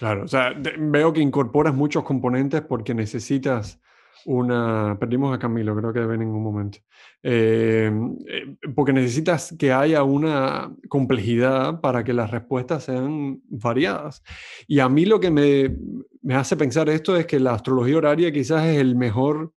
Claro, 0.00 0.24
o 0.24 0.28
sea, 0.28 0.54
veo 0.78 1.12
que 1.12 1.20
incorporas 1.20 1.74
muchos 1.74 2.04
componentes 2.04 2.62
porque 2.62 2.94
necesitas 2.94 3.78
una... 4.24 4.96
Perdimos 4.98 5.34
a 5.34 5.38
Camilo, 5.38 5.76
creo 5.76 5.92
que 5.92 6.00
ven 6.00 6.22
en 6.22 6.28
un 6.28 6.42
momento. 6.42 6.78
Em, 7.22 8.16
eh, 8.26 8.56
porque 8.74 8.94
necesitas 8.94 9.54
que 9.58 9.74
haya 9.74 10.02
una 10.02 10.74
complejidad 10.88 11.82
para 11.82 12.02
que 12.02 12.14
las 12.14 12.30
respuestas 12.30 12.84
sean 12.84 13.42
variadas. 13.50 14.22
Y 14.66 14.78
a 14.80 14.88
mí 14.88 15.04
lo 15.04 15.20
que 15.20 15.30
me, 15.30 15.76
me 16.22 16.34
hace 16.34 16.56
pensar 16.56 16.88
esto 16.88 17.14
es 17.14 17.26
que 17.26 17.38
la 17.38 17.52
astrología 17.52 17.98
horaria 17.98 18.32
quizás 18.32 18.64
es 18.64 18.78
el 18.78 18.96
mejor... 18.96 19.52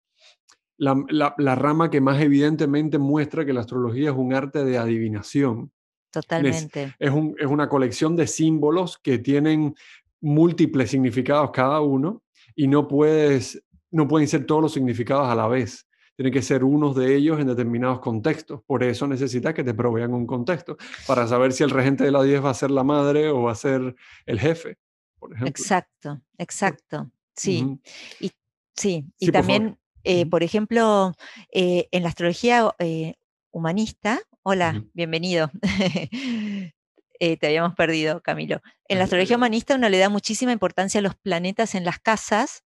La, 0.75 1.01
la, 1.07 1.55
rama 1.55 1.89
que 1.89 2.01
más 2.01 2.19
evidentemente 2.19 2.97
muestra 2.97 3.45
que 3.45 3.53
la 3.53 3.61
astrología 3.61 4.09
es 4.09 4.15
un 4.17 4.33
arte 4.33 4.65
de 4.65 4.77
adivinación. 4.77 5.71
Totalmente. 6.11 6.93
Es, 6.99 7.11
un, 7.11 7.35
es, 7.39 7.47
una 7.47 7.69
colección 7.69 8.15
de 8.17 8.27
símbolos 8.27 8.97
que 8.97 9.17
tienen 9.17 9.75
múltiples 10.24 10.89
significados 10.89 11.51
cada 11.51 11.82
uno 11.82 12.24
y 12.55 12.67
no 12.67 12.88
puedes, 12.88 13.61
no 13.91 14.07
pueden 14.07 14.28
ser 14.28 14.45
todos 14.45 14.61
los 14.61 14.74
significados 14.74 15.28
a 15.28 15.36
la 15.36 15.47
vez. 15.47 15.88
Tiene 16.15 16.32
que 16.32 16.41
ser 16.41 16.63
unos 16.63 16.95
de 16.95 17.15
ellos 17.15 17.39
en 17.39 17.47
determinados 17.47 17.99
contextos. 17.99 18.61
Por 18.65 18.84
eso 18.84 19.05
necesitas 19.05 19.53
que 19.53 19.63
te 19.63 19.74
provean 19.74 20.13
un 20.13 20.26
contexto 20.26 20.78
para 21.07 21.28
saber 21.28 21.51
si 21.51 21.63
el 21.63 21.71
regente 21.71 22.05
de 22.05 22.11
la 22.11 22.24
10 22.24 22.45
va 22.45 22.51
a 22.51 22.53
ser 22.53 22.71
la 22.71 22.84
madre 22.84 23.30
o 23.30 23.43
va 23.43 23.51
a 23.51 23.55
ser 23.55 23.95
el 24.26 24.39
jefe, 24.39 24.78
por 25.19 25.32
ejemplo. 25.32 25.49
Exacto, 25.49 26.21
exacto. 26.38 27.11
Sí. 27.36 27.80
Y, 28.19 28.32
sí. 28.76 29.05
y 29.19 29.32
también, 29.32 29.71
por, 29.71 29.80
eh, 30.03 30.26
por 30.28 30.43
ejemplo, 30.43 31.13
eh, 31.51 31.89
en 31.91 32.03
la 32.03 32.09
astrología 32.09 32.74
eh, 32.80 33.15
humanista, 33.51 34.21
hola, 34.43 34.86
bienvenido. 34.93 35.51
Eh, 37.20 37.38
te 37.38 37.47
habíamos 37.47 37.76
perdido, 37.76 38.22
Camilo. 38.22 38.61
En 38.88 38.97
la 38.97 39.05
astrología 39.05 39.38
humanista 39.38 39.76
uno 39.76 39.89
le 39.89 39.97
da 39.97 40.09
muchísima 40.09 40.51
importancia 40.51 40.99
a 40.99 41.03
los 41.03 41.16
planetas 41.16 41.76
en 41.76 41.86
las 41.86 41.99
casas, 41.99 42.64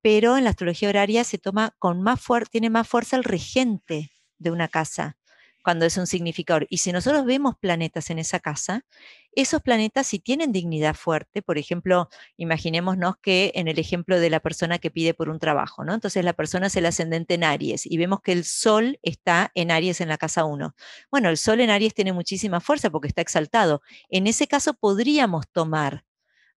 pero 0.00 0.38
en 0.38 0.44
la 0.44 0.50
astrología 0.50 0.88
horaria 0.88 1.22
se 1.22 1.36
toma 1.36 1.74
con 1.78 2.00
más 2.00 2.20
tiene 2.50 2.70
más 2.70 2.88
fuerza 2.88 3.16
el 3.16 3.24
regente 3.24 4.10
de 4.38 4.50
una 4.50 4.68
casa 4.68 5.18
cuando 5.62 5.86
es 5.86 5.96
un 5.96 6.06
significador. 6.06 6.66
Y 6.70 6.78
si 6.78 6.92
nosotros 6.92 7.24
vemos 7.24 7.54
planetas 7.58 8.10
en 8.10 8.18
esa 8.18 8.40
casa, 8.40 8.84
esos 9.32 9.62
planetas 9.62 10.06
si 10.06 10.18
tienen 10.18 10.52
dignidad 10.52 10.94
fuerte, 10.94 11.42
por 11.42 11.58
ejemplo, 11.58 12.08
imaginémonos 12.36 13.14
que 13.22 13.52
en 13.54 13.68
el 13.68 13.78
ejemplo 13.78 14.18
de 14.18 14.30
la 14.30 14.40
persona 14.40 14.78
que 14.78 14.90
pide 14.90 15.14
por 15.14 15.28
un 15.28 15.38
trabajo, 15.38 15.84
¿no? 15.84 15.94
Entonces 15.94 16.24
la 16.24 16.32
persona 16.32 16.66
es 16.66 16.76
el 16.76 16.86
ascendente 16.86 17.34
en 17.34 17.44
Aries 17.44 17.86
y 17.86 17.96
vemos 17.96 18.20
que 18.22 18.32
el 18.32 18.44
Sol 18.44 18.98
está 19.02 19.52
en 19.54 19.70
Aries 19.70 20.00
en 20.00 20.08
la 20.08 20.18
casa 20.18 20.44
1. 20.44 20.74
Bueno, 21.10 21.28
el 21.28 21.36
Sol 21.36 21.60
en 21.60 21.70
Aries 21.70 21.94
tiene 21.94 22.12
muchísima 22.12 22.60
fuerza 22.60 22.90
porque 22.90 23.08
está 23.08 23.22
exaltado. 23.22 23.82
En 24.08 24.26
ese 24.26 24.48
caso 24.48 24.74
podríamos 24.74 25.48
tomar 25.52 26.04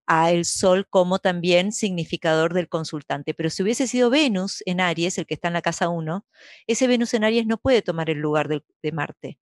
a 0.06 0.32
el 0.32 0.46
Sol 0.46 0.88
como 0.90 1.20
también 1.20 1.72
significador 1.72 2.54
del 2.54 2.70
consultante. 2.70 3.34
Pero 3.34 3.50
si 3.50 3.64
hubiese 3.64 3.88
sido 3.88 4.10
Venus 4.10 4.64
en 4.66 4.82
Aries, 4.82 5.18
el 5.18 5.26
que 5.26 5.34
está 5.34 5.48
en 5.48 5.54
la 5.54 5.62
casa 5.62 5.90
1, 5.90 6.26
ese 6.68 6.88
Venus 6.88 7.14
en 7.14 7.24
Aries 7.24 7.46
no 7.46 7.58
puede 7.58 7.82
tomar 7.82 8.10
el 8.10 8.20
lugar 8.20 8.48
de, 8.48 8.92
Marte, 8.92 9.40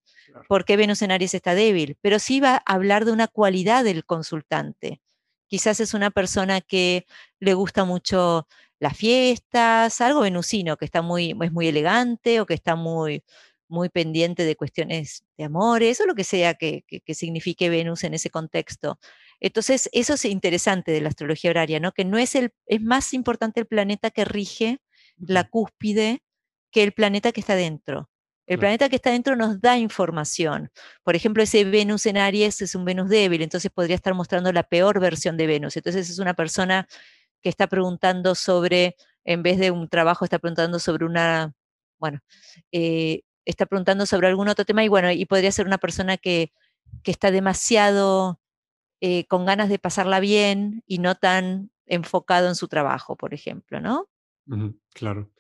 porque 0.48 0.78
Venus 0.78 1.02
en 1.02 1.12
Aries 1.12 1.34
está 1.34 1.56
débil, 1.56 1.98
pero 2.02 2.20
sí 2.20 2.40
va 2.40 2.56
a 2.66 2.74
hablar 2.74 3.06
de 3.06 3.12
una 3.12 3.28
cualidad 3.28 3.84
del 3.84 4.06
consultante. 4.06 5.02
Quizás 5.48 5.80
es 5.80 5.94
una 5.94 6.12
persona 6.12 6.62
que 6.62 7.06
le 7.40 7.54
gusta 7.54 7.84
mucho 7.84 8.48
las 8.80 8.96
fiestas, 8.98 10.00
algo 10.02 10.22
venusino, 10.22 10.78
que 10.78 10.86
está 10.86 11.02
muy, 11.02 11.36
es 11.42 11.52
muy 11.52 11.68
elegante 11.68 12.40
o 12.40 12.46
que 12.46 12.54
está 12.54 12.76
muy, 12.76 13.24
muy 13.68 13.90
pendiente 13.90 14.44
de 14.46 14.56
cuestiones 14.56 15.24
de 15.38 15.46
amores 15.46 16.00
o 16.02 16.06
lo 16.06 16.16
que 16.16 16.24
sea 16.24 16.54
que, 16.54 16.84
que 16.88 17.14
signifique 17.14 17.70
Venus 17.70 18.04
en 18.04 18.14
ese 18.14 18.30
contexto. 18.30 19.00
Entonces, 19.42 19.90
eso 19.92 20.14
es 20.14 20.24
interesante 20.26 20.92
de 20.92 21.02
la 21.02 21.10
astrología 21.10 21.50
horaria, 21.50 21.80
¿no? 21.80 21.92
Que 21.92 22.06
no 22.06 22.18
es 22.18 22.36
el, 22.36 22.54
es 22.68 22.82
más 22.82 23.14
importante 23.14 23.60
el 23.60 23.66
planeta 23.66 24.12
que 24.12 24.24
rige 24.24 24.80
la 25.18 25.50
cúspide 25.50 26.22
que 26.72 26.84
el 26.84 26.94
planeta 26.94 27.32
que 27.32 27.42
está 27.42 27.56
dentro. 27.56 28.10
El 28.48 28.60
planeta 28.60 28.90
que 28.90 28.98
está 28.98 29.12
dentro 29.12 29.36
nos 29.38 29.62
da 29.62 29.78
información. 29.78 30.72
Por 31.04 31.16
ejemplo, 31.16 31.42
ese 31.42 31.64
Venus 31.64 32.06
en 32.06 32.18
Aries 32.18 32.62
es 32.62 32.76
un 32.76 32.84
Venus 32.84 33.08
débil, 33.08 33.42
entonces 33.42 33.72
podría 33.72 33.96
estar 33.96 34.14
mostrando 34.14 34.52
la 34.52 34.64
peor 34.64 35.00
versión 35.00 35.38
de 35.38 35.48
Venus. 35.48 35.78
Entonces 35.78 36.10
es 36.10 36.20
una 36.20 36.34
persona 36.34 36.86
que 37.42 37.50
está 37.50 37.68
preguntando 37.68 38.36
sobre, 38.36 38.98
en 39.24 39.42
vez 39.42 39.58
de 39.58 39.72
un 39.72 39.88
trabajo, 39.88 40.26
está 40.26 40.38
preguntando 40.38 40.80
sobre 40.80 41.06
una, 41.06 41.54
bueno, 41.98 42.20
eh, 42.74 43.22
está 43.46 43.66
preguntando 43.66 44.06
sobre 44.06 44.28
algún 44.28 44.50
otro 44.50 44.66
tema 44.66 44.84
y 44.84 44.90
bueno, 44.90 45.12
y 45.12 45.26
podría 45.26 45.52
ser 45.54 45.66
una 45.66 45.78
persona 45.78 46.18
que, 46.18 46.52
que 47.04 47.12
está 47.12 47.32
demasiado 47.32 48.41
eh, 49.02 49.26
con 49.28 49.46
ganas 49.46 49.68
de 49.70 49.80
pasarla 49.80 50.20
bien 50.20 50.84
y 50.88 51.00
no 51.00 51.16
tan 51.16 51.72
enfocado 51.88 52.48
en 52.48 52.56
su 52.56 52.68
trabajo, 52.68 53.16
por 53.16 53.34
ejemplo, 53.34 53.82
¿no? 53.82 54.08
claro. 54.94 55.32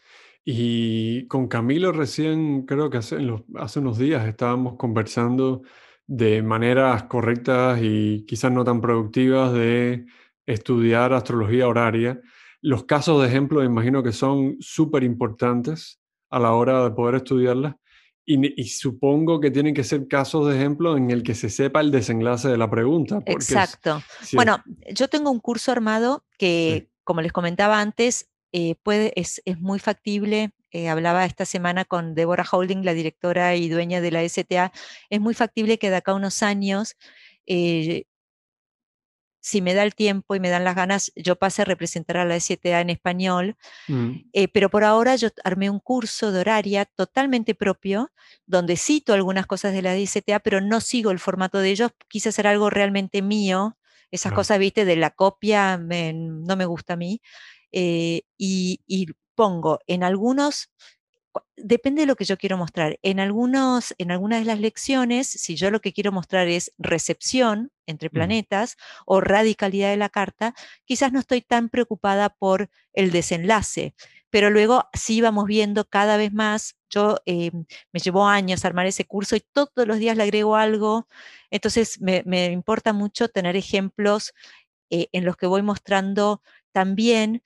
Y 0.43 1.27
con 1.27 1.47
Camilo 1.47 1.91
recién, 1.91 2.65
creo 2.65 2.89
que 2.89 2.97
hace, 2.97 3.17
hace 3.55 3.79
unos 3.79 3.97
días 3.97 4.27
estábamos 4.27 4.75
conversando 4.77 5.61
de 6.07 6.41
maneras 6.41 7.03
correctas 7.03 7.79
y 7.81 8.25
quizás 8.25 8.51
no 8.51 8.63
tan 8.63 8.81
productivas 8.81 9.53
de 9.53 10.05
estudiar 10.45 11.13
astrología 11.13 11.67
horaria. 11.67 12.19
Los 12.61 12.85
casos 12.85 13.21
de 13.21 13.27
ejemplo, 13.27 13.63
imagino 13.63 14.03
que 14.03 14.11
son 14.11 14.57
súper 14.59 15.03
importantes 15.03 16.01
a 16.29 16.39
la 16.39 16.53
hora 16.53 16.83
de 16.83 16.91
poder 16.91 17.15
estudiarlas. 17.15 17.75
Y, 18.23 18.65
supongo 18.65 19.39
que 19.39 19.51
tienen 19.51 19.73
que 19.73 19.83
ser 19.83 20.07
casos 20.07 20.47
de 20.47 20.55
ejemplo 20.55 20.95
en 20.95 21.09
el 21.09 21.23
que 21.23 21.35
se 21.35 21.49
sepa 21.49 21.81
el 21.81 21.91
desenlace 21.91 22.47
de 22.47 22.57
la 22.57 22.69
pregunta. 22.69 23.21
Exacto. 23.25 24.01
bueno, 24.33 24.63
yo 24.93 25.07
tengo 25.07 25.31
un 25.31 25.39
curso 25.39 25.71
armado 25.71 26.23
que, 26.37 26.89
como 27.03 27.21
les 27.21 27.31
comentaba 27.31 27.81
antes, 27.81 28.29
eh, 28.51 28.75
puede, 28.83 29.13
es, 29.15 29.41
muy 29.57 29.79
factible. 29.79 30.51
Eh, 30.71 30.87
hablaba 30.87 31.25
esta 31.25 31.45
semana 31.45 31.83
con 31.83 32.15
Deborah 32.15 32.45
Holding, 32.49 32.85
la 32.85 32.93
directora 32.93 33.55
y 33.55 33.69
dueña 33.69 34.01
de 34.01 34.11
la 34.11 34.27
STA. 34.27 34.71
Es 35.09 35.19
muy 35.19 35.33
factible 35.33 35.77
que 35.77 35.89
de 35.89 35.97
acá 35.97 36.11
a 36.11 36.15
unos 36.15 36.43
años 36.43 36.95
eh, 37.45 38.05
si 39.41 39.61
me 39.61 39.73
da 39.73 39.83
el 39.83 39.95
tiempo 39.95 40.35
y 40.35 40.39
me 40.39 40.49
dan 40.49 40.63
las 40.63 40.75
ganas, 40.75 41.11
yo 41.15 41.35
pase 41.35 41.63
a 41.63 41.65
representar 41.65 42.17
a 42.17 42.25
la 42.25 42.39
STA 42.39 42.79
en 42.79 42.91
español. 42.91 43.57
Mm. 43.87 44.11
Eh, 44.33 44.47
pero 44.47 44.69
por 44.69 44.83
ahora 44.83 45.15
yo 45.15 45.29
armé 45.43 45.69
un 45.69 45.79
curso 45.79 46.31
de 46.31 46.39
horaria 46.39 46.85
totalmente 46.85 47.55
propio, 47.55 48.11
donde 48.45 48.77
cito 48.77 49.13
algunas 49.13 49.47
cosas 49.47 49.73
de 49.73 49.81
la 49.81 49.95
STA, 49.97 50.39
pero 50.39 50.61
no 50.61 50.79
sigo 50.79 51.11
el 51.11 51.19
formato 51.19 51.57
de 51.57 51.71
ellos. 51.71 51.91
Quise 52.07 52.29
hacer 52.29 52.47
algo 52.47 52.69
realmente 52.69 53.21
mío. 53.21 53.77
Esas 54.11 54.31
cosas, 54.31 54.59
viste, 54.59 54.85
de 54.85 54.95
la 54.95 55.09
copia 55.09 55.77
no 55.77 56.55
me 56.55 56.65
gusta 56.65 56.93
a 56.93 56.97
mí. 56.97 57.21
Eh, 57.71 58.21
y, 58.37 58.81
y 58.85 59.07
pongo 59.33 59.79
en 59.87 60.03
algunos 60.03 60.69
depende 61.55 62.01
de 62.01 62.07
lo 62.07 62.15
que 62.15 62.25
yo 62.25 62.37
quiero 62.37 62.57
mostrar. 62.57 62.99
En, 63.01 63.19
algunos, 63.19 63.93
en 63.97 64.11
algunas 64.11 64.39
de 64.39 64.45
las 64.45 64.59
lecciones, 64.59 65.27
si 65.27 65.55
yo 65.55 65.71
lo 65.71 65.79
que 65.79 65.93
quiero 65.93 66.11
mostrar 66.11 66.47
es 66.47 66.73
recepción 66.77 67.71
entre 67.85 68.09
planetas 68.09 68.77
o 69.05 69.21
radicalidad 69.21 69.89
de 69.89 69.97
la 69.97 70.09
carta, 70.09 70.53
quizás 70.85 71.11
no 71.11 71.19
estoy 71.19 71.41
tan 71.41 71.69
preocupada 71.69 72.29
por 72.29 72.69
el 72.93 73.11
desenlace, 73.11 73.93
pero 74.29 74.49
luego 74.49 74.85
sí 74.93 75.21
vamos 75.21 75.45
viendo 75.45 75.85
cada 75.85 76.17
vez 76.17 76.33
más. 76.33 76.75
Yo 76.89 77.19
eh, 77.25 77.51
me 77.91 77.99
llevó 77.99 78.27
años 78.27 78.65
armar 78.65 78.85
ese 78.85 79.05
curso 79.05 79.35
y 79.35 79.41
todos 79.41 79.87
los 79.87 79.97
días 79.97 80.17
le 80.17 80.23
agrego 80.23 80.55
algo, 80.55 81.07
entonces 81.49 81.99
me, 82.01 82.23
importa 82.51 82.93
mucho 82.93 83.29
tener 83.29 83.55
ejemplos 83.55 84.33
eh, 84.89 85.07
en 85.11 85.25
los 85.25 85.37
que 85.37 85.47
voy 85.47 85.61
mostrando 85.61 86.41
también 86.71 87.43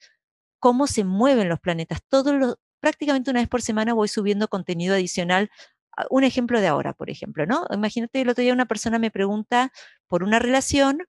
cómo 0.58 0.86
se 0.86 1.04
mueven 1.04 1.48
los 1.48 1.60
planetas. 1.60 2.00
Todos 2.08 2.34
los, 2.34 2.56
prácticamente 2.80 3.30
una 3.30 3.40
vez 3.40 3.48
por 3.48 3.62
semana 3.62 3.94
voy 3.94 4.08
subiendo 4.08 4.48
contenido 4.48 4.94
adicional. 4.94 5.50
Ah, 5.96 6.06
un 6.10 6.24
ejemplo 6.24 6.60
de 6.60 6.66
ahora, 6.68 6.92
por 6.92 7.10
ejemplo, 7.10 7.46
¿no? 7.46 7.66
Imagínate, 7.70 8.20
el 8.20 8.28
otro 8.28 8.42
día 8.42 8.52
una 8.52 8.66
persona 8.66 8.98
me 8.98 9.10
pregunta 9.10 9.72
por 10.08 10.22
una 10.22 10.38
relación 10.38 11.00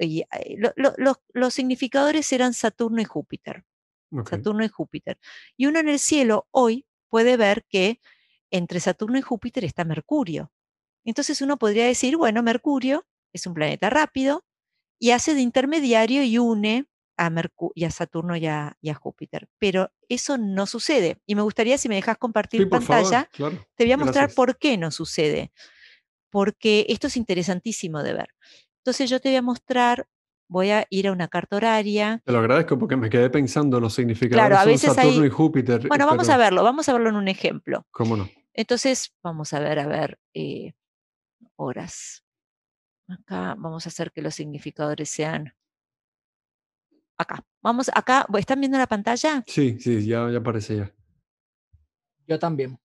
y 0.00 0.20
eh, 0.20 0.56
los 1.34 1.54
significadores 1.54 2.32
eran 2.32 2.54
Saturno 2.54 3.00
y 3.00 3.04
Júpiter. 3.04 3.64
Saturno 4.28 4.64
y 4.64 4.68
Júpiter. 4.68 5.18
Y 5.56 5.66
uno 5.66 5.80
en 5.80 5.88
el 5.88 5.98
cielo 5.98 6.46
hoy 6.50 6.86
puede 7.08 7.36
ver 7.36 7.64
que 7.68 8.00
entre 8.50 8.80
Saturno 8.80 9.18
y 9.18 9.22
Júpiter 9.22 9.64
está 9.64 9.84
Mercurio. 9.84 10.52
Entonces 11.04 11.40
uno 11.40 11.58
podría 11.58 11.86
decir, 11.86 12.16
bueno, 12.16 12.42
Mercurio 12.42 13.06
es 13.32 13.46
un 13.46 13.54
planeta 13.54 13.90
rápido 13.90 14.44
y 14.98 15.10
hace 15.10 15.34
de 15.34 15.40
intermediario 15.40 16.22
y 16.22 16.38
une 16.38 16.86
a, 17.16 17.30
y 17.74 17.84
a 17.84 17.90
Saturno 17.90 18.36
y 18.36 18.46
a, 18.46 18.76
Júpiter. 18.94 19.48
Pero 19.58 19.90
eso 20.08 20.38
no 20.38 20.66
sucede. 20.66 21.20
Y 21.26 21.34
me 21.34 21.42
gustaría, 21.42 21.78
si 21.78 21.88
me 21.88 21.94
dejas 21.94 22.18
compartir 22.18 22.68
pantalla, 22.68 23.28
te 23.74 23.84
voy 23.84 23.92
a 23.92 23.96
mostrar 23.96 24.32
por 24.34 24.58
qué 24.58 24.76
no 24.78 24.90
sucede. 24.90 25.52
Porque 26.30 26.86
esto 26.88 27.08
es 27.08 27.16
interesantísimo 27.16 28.02
de 28.02 28.14
ver. 28.14 28.28
Entonces 28.78 29.10
yo 29.10 29.20
te 29.20 29.28
voy 29.28 29.36
a 29.36 29.42
mostrar, 29.42 30.06
voy 30.48 30.70
a 30.70 30.86
ir 30.90 31.08
a 31.08 31.12
una 31.12 31.28
carta 31.28 31.56
horaria. 31.56 32.22
Te 32.24 32.32
lo 32.32 32.38
agradezco 32.38 32.78
porque 32.78 32.96
me 32.96 33.10
quedé 33.10 33.30
pensando 33.30 33.78
los 33.80 33.94
significados 33.94 34.40
claro, 34.40 34.58
a 34.58 34.64
veces 34.64 34.94
de 34.96 35.02
Saturno 35.02 35.26
y 35.26 35.30
Júpiter. 35.30 35.86
Bueno, 35.88 36.06
vamos 36.06 36.28
a 36.28 36.36
verlo, 36.36 36.64
vamos 36.64 36.88
a 36.88 36.92
verlo 36.92 37.10
en 37.10 37.16
un 37.16 37.28
ejemplo. 37.28 37.86
¿Cómo 37.90 38.16
no? 38.16 38.28
Entonces, 38.54 39.14
vamos 39.22 39.52
a 39.52 39.60
ver, 39.60 39.78
a 39.78 39.86
ver, 39.86 40.18
eh, 40.34 40.72
horas. 41.56 42.24
Acá 43.08 43.54
vamos 43.58 43.86
a 43.86 43.88
hacer 43.88 44.12
que 44.12 44.22
los 44.22 44.34
significadores 44.34 45.10
sean 45.10 45.54
acá. 47.18 47.44
Vamos 47.60 47.90
acá, 47.94 48.26
¿están 48.38 48.60
viendo 48.60 48.78
la 48.78 48.86
pantalla? 48.86 49.44
Sí, 49.46 49.78
sí, 49.78 50.04
ya, 50.06 50.30
ya 50.30 50.38
aparece 50.38 50.76
ya. 50.76 50.94
Yo 52.26 52.38
también. 52.38 52.78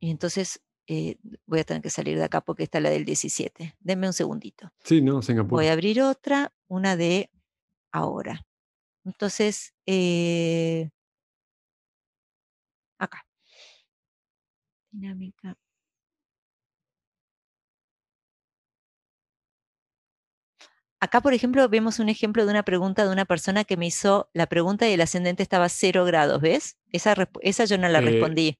Y 0.00 0.10
entonces 0.10 0.62
eh, 0.86 1.16
voy 1.46 1.60
a 1.60 1.64
tener 1.64 1.82
que 1.82 1.90
salir 1.90 2.18
de 2.18 2.24
acá 2.24 2.40
porque 2.40 2.64
esta 2.64 2.78
es 2.78 2.84
la 2.84 2.90
del 2.90 3.04
17. 3.04 3.76
Denme 3.80 4.06
un 4.06 4.12
segundito. 4.12 4.72
Sí, 4.84 5.00
no, 5.00 5.22
Singapur. 5.22 5.58
Voy 5.58 5.68
a 5.68 5.72
abrir 5.72 6.02
otra, 6.02 6.52
una 6.68 6.96
de 6.96 7.30
ahora. 7.92 8.46
Entonces, 9.04 9.74
eh, 9.86 10.90
acá. 12.98 13.26
Dinámica. 14.90 15.56
Acá, 21.02 21.20
por 21.20 21.34
ejemplo, 21.34 21.68
vemos 21.68 21.98
un 21.98 22.08
ejemplo 22.08 22.44
de 22.44 22.52
una 22.52 22.62
pregunta 22.62 23.04
de 23.04 23.10
una 23.10 23.24
persona 23.24 23.64
que 23.64 23.76
me 23.76 23.88
hizo 23.88 24.30
la 24.34 24.46
pregunta 24.46 24.88
y 24.88 24.92
el 24.92 25.00
ascendente 25.00 25.42
estaba 25.42 25.64
a 25.64 25.68
cero 25.68 26.04
grados, 26.04 26.40
¿ves? 26.40 26.78
Esa, 26.92 27.16
esa 27.40 27.64
yo 27.64 27.76
no 27.76 27.88
la 27.88 27.98
eh, 27.98 28.02
respondí. 28.02 28.56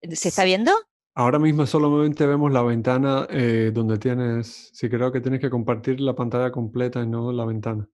¿Se 0.00 0.30
está 0.30 0.44
viendo? 0.44 0.72
Ahora 1.14 1.38
mismo 1.38 1.66
solamente 1.66 2.26
vemos 2.26 2.50
la 2.50 2.62
ventana 2.62 3.26
eh, 3.28 3.70
donde 3.74 3.98
tienes, 3.98 4.70
sí 4.72 4.88
creo 4.88 5.12
que 5.12 5.20
tienes 5.20 5.42
que 5.42 5.50
compartir 5.50 6.00
la 6.00 6.14
pantalla 6.14 6.50
completa 6.50 7.02
y 7.02 7.06
no 7.06 7.30
la 7.32 7.44
ventana. 7.44 7.86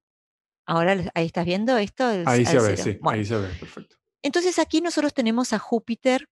Ahora, 0.66 0.96
ahí 1.14 1.26
estás 1.26 1.44
viendo 1.44 1.76
esto. 1.76 2.04
ahí 2.26 2.46
se 2.46 2.60
ve, 2.60 2.76
sí, 2.76 2.96
ahí 3.02 3.24
se 3.24 3.38
ve, 3.38 3.48
perfecto. 3.58 3.96
Entonces 4.22 4.60
aquí 4.60 4.80
nosotros 4.80 5.12
tenemos 5.14 5.52
a 5.52 5.58
Júpiter 5.58 6.28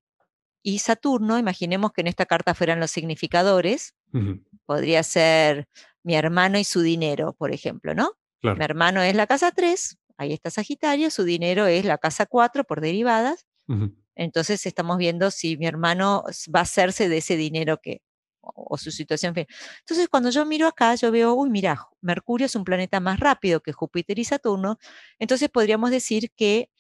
y 0.63 0.79
Saturno, 0.79 1.41
imaginemos 1.41 1.91
que 1.91 2.03
en 2.03 2.07
esta 2.07 2.25
carta 2.25 2.55
fueran 2.55 2.79
los 2.79 2.93
significadores, 2.93 3.97
podría 4.65 5.03
ser 5.03 5.67
mi 6.03 6.15
hermano 6.15 6.59
y 6.59 6.65
su 6.65 6.81
dinero, 6.81 7.35
por 7.35 7.53
ejemplo, 7.53 7.95
¿no? 7.95 8.13
Mi 8.43 8.65
hermano 8.65 9.03
es 9.03 9.15
la 9.15 9.27
casa 9.27 9.51
3, 9.51 9.99
ahí 10.17 10.33
está 10.33 10.51
Sagitario, 10.51 11.11
su 11.11 11.25
dinero 11.25 11.67
es 11.67 11.85
la 11.85 11.99
casa 11.99 12.27
4 12.27 12.65
por 12.65 12.81
derivadas. 12.81 13.47
Entonces 14.15 14.65
estamos 14.65 14.97
viendo 14.99 15.31
si 15.31 15.57
mi 15.57 15.67
hermano 15.67 16.25
va 16.55 16.61
a 16.61 16.63
hacerse 16.63 17.09
de 17.09 17.19
ese 17.19 17.37
dinero 17.37 17.81
que, 17.83 18.01
o, 18.41 18.79
su 18.79 18.91
situación. 18.91 19.35
Entonces 19.37 20.09
cuando 20.09 20.31
yo 20.31 20.47
miro 20.47 20.67
acá, 20.67 20.95
yo 20.95 21.11
veo, 21.13 21.35
uy, 21.35 21.51
mira, 21.51 21.87
Mercurio 22.01 22.47
es 22.47 22.57
un 22.57 22.65
planeta 22.65 23.01
más 23.01 23.21
rápido 23.21 23.61
que 23.61 23.73
Júpiter 23.73 24.19
y 24.19 24.25
Saturno. 24.25 24.79
Entonces 25.19 25.49
podríamos 25.51 25.91
decir 25.91 26.31
que 26.35 26.71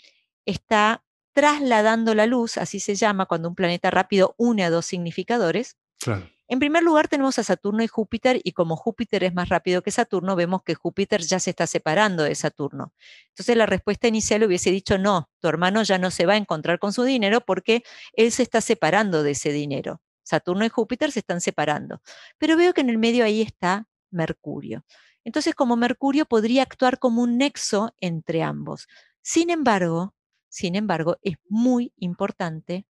está 0.47 1.05
trasladando 1.33 2.15
la 2.15 2.27
luz, 2.27 2.57
así 2.57 2.81
se 2.81 2.95
llama 2.95 3.27
cuando 3.27 3.49
un 3.49 3.55
planeta 3.55 3.91
rápido 3.91 4.35
une 4.39 4.65
a 4.65 4.71
dos 4.71 4.87
significadores. 4.87 5.77
Claro. 6.01 6.29
En 6.51 6.59
primer 6.59 6.83
lugar 6.83 7.09
tenemos 7.09 7.39
a 7.39 7.43
Saturno 7.43 7.83
y 7.83 7.89
Júpiter 7.89 8.41
y 8.43 8.53
como 8.53 8.75
Júpiter 8.75 9.23
es 9.23 9.35
más 9.35 9.51
rápido 9.51 9.83
que 9.83 9.91
Saturno, 9.91 10.35
vemos 10.35 10.63
que 10.63 10.75
Júpiter 10.75 11.21
ya 11.21 11.39
se 11.39 11.51
está 11.51 11.67
separando 11.67 12.23
de 12.25 12.35
Saturno. 12.35 12.95
Entonces 13.29 13.55
la 13.55 13.67
respuesta 13.67 14.09
inicial 14.09 14.43
hubiese 14.45 14.71
dicho, 14.71 14.97
no, 14.97 15.31
tu 15.41 15.49
hermano 15.49 15.83
ya 15.83 15.99
no 15.99 16.11
se 16.11 16.25
va 16.25 16.33
a 16.33 16.37
encontrar 16.39 16.79
con 16.79 16.95
su 16.95 17.03
dinero 17.05 17.43
porque 17.43 17.83
él 18.15 18.33
se 18.33 18.43
está 18.43 18.63
separando 18.63 19.23
de 19.23 19.33
ese 19.33 19.53
dinero. 19.53 20.01
Saturno 20.23 20.65
y 20.65 20.71
Júpiter 20.71 21.13
se 21.13 21.21
están 21.21 21.43
separando. 21.43 22.01
Pero 22.39 22.57
veo 22.57 22.73
que 22.73 22.81
en 22.81 22.91
el 22.91 22.99
medio 22.99 23.25
ahí 23.25 23.43
está 23.43 23.87
Mercurio. 24.11 24.85
Entonces 25.25 25.55
como 25.55 25.77
Mercurio 25.77 26.25
podría 26.25 26.63
actuar 26.63 26.99
como 26.99 27.23
un 27.23 27.37
nexo 27.37 27.95
entre 28.01 28.43
ambos. 28.43 28.89
Sin 29.21 29.51
embargo, 29.51 30.15
sin 30.49 30.77
embargo, 30.77 31.19
es 31.23 31.37
muy 31.49 31.93
importante 31.97 32.87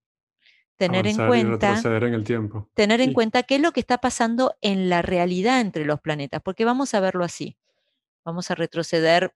tener 0.78 1.08
en 1.08 1.16
cuenta 1.16 1.80
en 1.84 2.14
el 2.14 2.24
tiempo. 2.24 2.70
tener 2.74 3.02
en 3.02 3.14
cuenta 3.14 3.44
qué 3.44 3.56
es 3.56 3.62
lo 3.62 3.72
que 3.72 3.80
está 3.80 4.00
pasando 4.00 4.56
en 4.62 4.90
la 4.90 5.02
realidad 5.02 5.62
entre 5.62 5.86
los 5.86 6.02
planetas, 6.02 6.42
porque 6.42 6.66
vamos 6.66 6.94
a 6.94 7.00
verlo 7.00 7.24
así. 7.24 7.58
Vamos 8.24 8.50
a 8.52 8.56
retroceder 8.56 9.36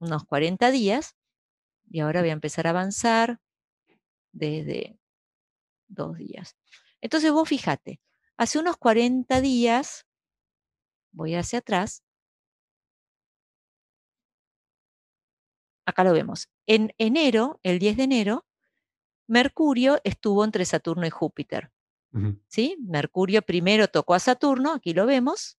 unos 0.00 0.24
40 0.24 0.70
días 0.70 1.16
y 1.90 2.00
ahora 2.00 2.20
voy 2.20 2.30
a 2.30 2.34
empezar 2.34 2.66
a 2.66 2.70
avanzar 2.70 3.40
desde 4.32 4.98
dos 5.88 6.16
días. 6.16 6.56
Entonces 7.00 7.32
vos 7.32 7.48
fíjate, 7.48 8.00
hace 8.36 8.58
unos 8.58 8.76
40 8.76 9.40
días, 9.40 10.06
voy 11.12 11.34
hacia 11.34 11.58
atrás, 11.58 12.02
acá 15.86 16.04
lo 16.04 16.12
vemos, 16.12 16.48
en 16.66 16.94
enero, 16.98 17.60
el 17.62 17.78
10 17.78 17.96
de 17.96 18.02
enero, 18.04 18.46
Mercurio 19.30 20.00
estuvo 20.02 20.44
entre 20.44 20.64
Saturno 20.64 21.06
y 21.06 21.10
Júpiter. 21.10 21.70
¿sí? 22.48 22.76
Mercurio 22.80 23.42
primero 23.42 23.86
tocó 23.86 24.14
a 24.14 24.18
Saturno, 24.18 24.72
aquí 24.72 24.92
lo 24.92 25.06
vemos, 25.06 25.56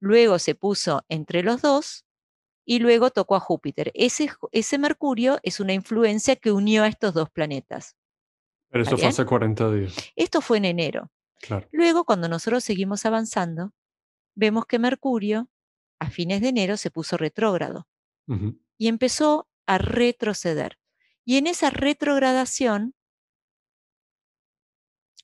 luego 0.00 0.38
se 0.38 0.54
puso 0.54 1.02
entre 1.08 1.42
los 1.42 1.62
dos 1.62 2.04
y 2.66 2.80
luego 2.80 3.10
tocó 3.10 3.36
a 3.36 3.40
Júpiter. 3.40 3.90
Ese, 3.94 4.30
ese 4.52 4.76
Mercurio 4.76 5.38
es 5.42 5.60
una 5.60 5.72
influencia 5.72 6.36
que 6.36 6.52
unió 6.52 6.82
a 6.82 6.88
estos 6.88 7.14
dos 7.14 7.30
planetas. 7.30 7.96
Pero 8.68 8.84
eso 8.84 8.98
fue 8.98 9.08
hace 9.08 9.24
40 9.24 9.72
días. 9.72 9.96
Esto 10.14 10.42
fue 10.42 10.58
en 10.58 10.66
enero. 10.66 11.10
Luego, 11.72 12.04
cuando 12.04 12.28
nosotros 12.28 12.64
seguimos 12.64 13.06
avanzando, 13.06 13.72
vemos 14.34 14.66
que 14.66 14.78
Mercurio 14.78 15.48
a 15.98 16.10
fines 16.10 16.42
de 16.42 16.48
enero 16.48 16.76
se 16.76 16.90
puso 16.90 17.16
retrógrado 17.16 17.88
y 18.76 18.88
empezó 18.88 19.48
a 19.64 19.78
retroceder. 19.78 20.76
Y 21.24 21.38
en 21.38 21.46
esa 21.46 21.70
retrogradación 21.70 22.94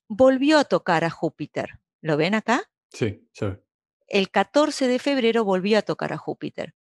volvió 0.09 0.59
a 0.59 0.65
tocar 0.65 1.05
a 1.05 1.11
Júpiter. 1.11 1.81
¿Lo 2.01 2.17
ven 2.17 2.35
acá? 2.35 2.71
Sí, 2.91 3.29
sí. 3.33 3.47
El 4.07 4.31
14 4.31 4.89
de 4.89 4.99
febrero 4.99 5.45
volvió 5.45 5.79
a 5.79 5.83
tocar 5.83 6.13
a 6.13 6.19
Júpiter. 6.19 6.75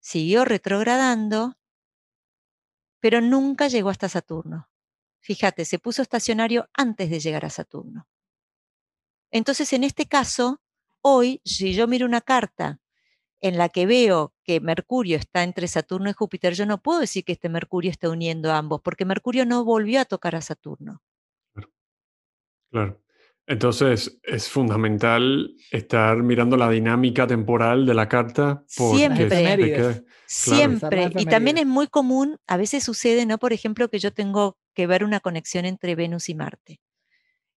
Siguió 0.00 0.44
retrogradando, 0.44 1.56
pero 3.00 3.20
nunca 3.20 3.68
llegó 3.68 3.90
hasta 3.90 4.08
Saturno. 4.08 4.68
Fíjate, 5.20 5.64
se 5.64 5.78
puso 5.78 6.02
estacionario 6.02 6.68
antes 6.72 7.10
de 7.10 7.20
llegar 7.20 7.44
a 7.44 7.50
Saturno. 7.50 8.08
Entonces, 9.30 9.72
en 9.72 9.84
este 9.84 10.06
caso, 10.06 10.60
hoy, 11.02 11.40
si 11.44 11.74
yo 11.74 11.86
miro 11.86 12.06
una 12.06 12.20
carta 12.20 12.80
en 13.40 13.58
la 13.58 13.68
que 13.68 13.86
veo 13.86 14.34
que 14.44 14.60
Mercurio 14.60 15.16
está 15.16 15.42
entre 15.42 15.68
Saturno 15.68 16.10
y 16.10 16.12
Júpiter, 16.12 16.54
yo 16.54 16.66
no 16.66 16.82
puedo 16.82 17.00
decir 17.00 17.24
que 17.24 17.32
este 17.32 17.48
Mercurio 17.48 17.90
esté 17.90 18.08
uniendo 18.08 18.52
a 18.52 18.58
ambos, 18.58 18.80
porque 18.82 19.04
Mercurio 19.04 19.46
no 19.46 19.64
volvió 19.64 20.00
a 20.00 20.04
tocar 20.04 20.34
a 20.34 20.40
Saturno. 20.40 21.02
Claro. 22.70 23.00
Entonces 23.46 24.20
es 24.24 24.50
fundamental 24.50 25.54
estar 25.70 26.18
mirando 26.18 26.58
la 26.58 26.68
dinámica 26.68 27.26
temporal 27.26 27.86
de 27.86 27.94
la 27.94 28.06
carta. 28.06 28.62
Siempre. 28.66 30.04
Siempre. 30.26 31.10
Y 31.16 31.24
también 31.24 31.56
es 31.56 31.64
muy 31.64 31.86
común, 31.86 32.36
a 32.46 32.58
veces 32.58 32.84
sucede, 32.84 33.24
¿no? 33.24 33.38
Por 33.38 33.54
ejemplo, 33.54 33.88
que 33.88 33.98
yo 33.98 34.12
tengo 34.12 34.58
que 34.74 34.86
ver 34.86 35.02
una 35.02 35.20
conexión 35.20 35.64
entre 35.64 35.94
Venus 35.94 36.28
y 36.28 36.34
Marte. 36.34 36.80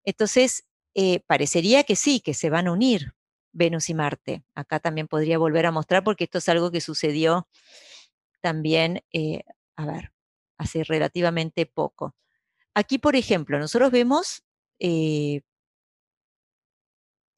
Entonces, 0.06 0.66
eh, 0.96 1.20
parecería 1.28 1.84
que 1.84 1.98
sí, 1.98 2.22
que 2.22 2.34
se 2.34 2.50
van 2.50 2.68
a 2.68 2.72
unir, 2.72 3.14
Venus 3.52 3.90
y 3.90 3.94
Marte. 3.94 4.44
Acá 4.56 4.80
también 4.80 5.08
podría 5.08 5.38
volver 5.38 5.66
a 5.66 5.72
mostrar 5.72 6.04
porque 6.04 6.26
esto 6.26 6.38
es 6.38 6.50
algo 6.50 6.72
que 6.72 6.82
sucedió 6.82 7.48
también, 8.42 9.04
eh, 9.14 9.44
a 9.76 9.86
ver, 9.86 10.12
hace 10.58 10.84
relativamente 10.84 11.66
poco. 11.66 12.16
Aquí, 12.74 12.98
por 12.98 13.16
ejemplo, 13.16 13.60
nosotros 13.60 13.92
vemos... 13.92 14.44
Eh 14.80 15.42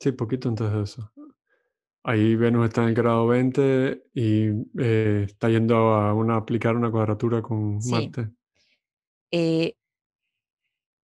sí, 0.04 0.12
poquito 0.12 0.50
antes 0.50 0.72
de 0.72 0.84
eso. 0.84 1.12
Ahí 2.04 2.36
Venus 2.36 2.66
está 2.66 2.84
en 2.84 2.90
el 2.90 2.96
grado 2.96 3.28
20 3.28 4.04
y 4.14 4.48
eh, 4.78 5.24
está 5.26 5.50
yendo 5.50 5.76
a 5.94 6.14
una, 6.14 6.36
aplicar 6.36 6.76
una 6.76 6.92
cuadratura 6.92 7.42
con 7.42 7.80
Marte. 7.90 8.30
Eh, 9.32 9.78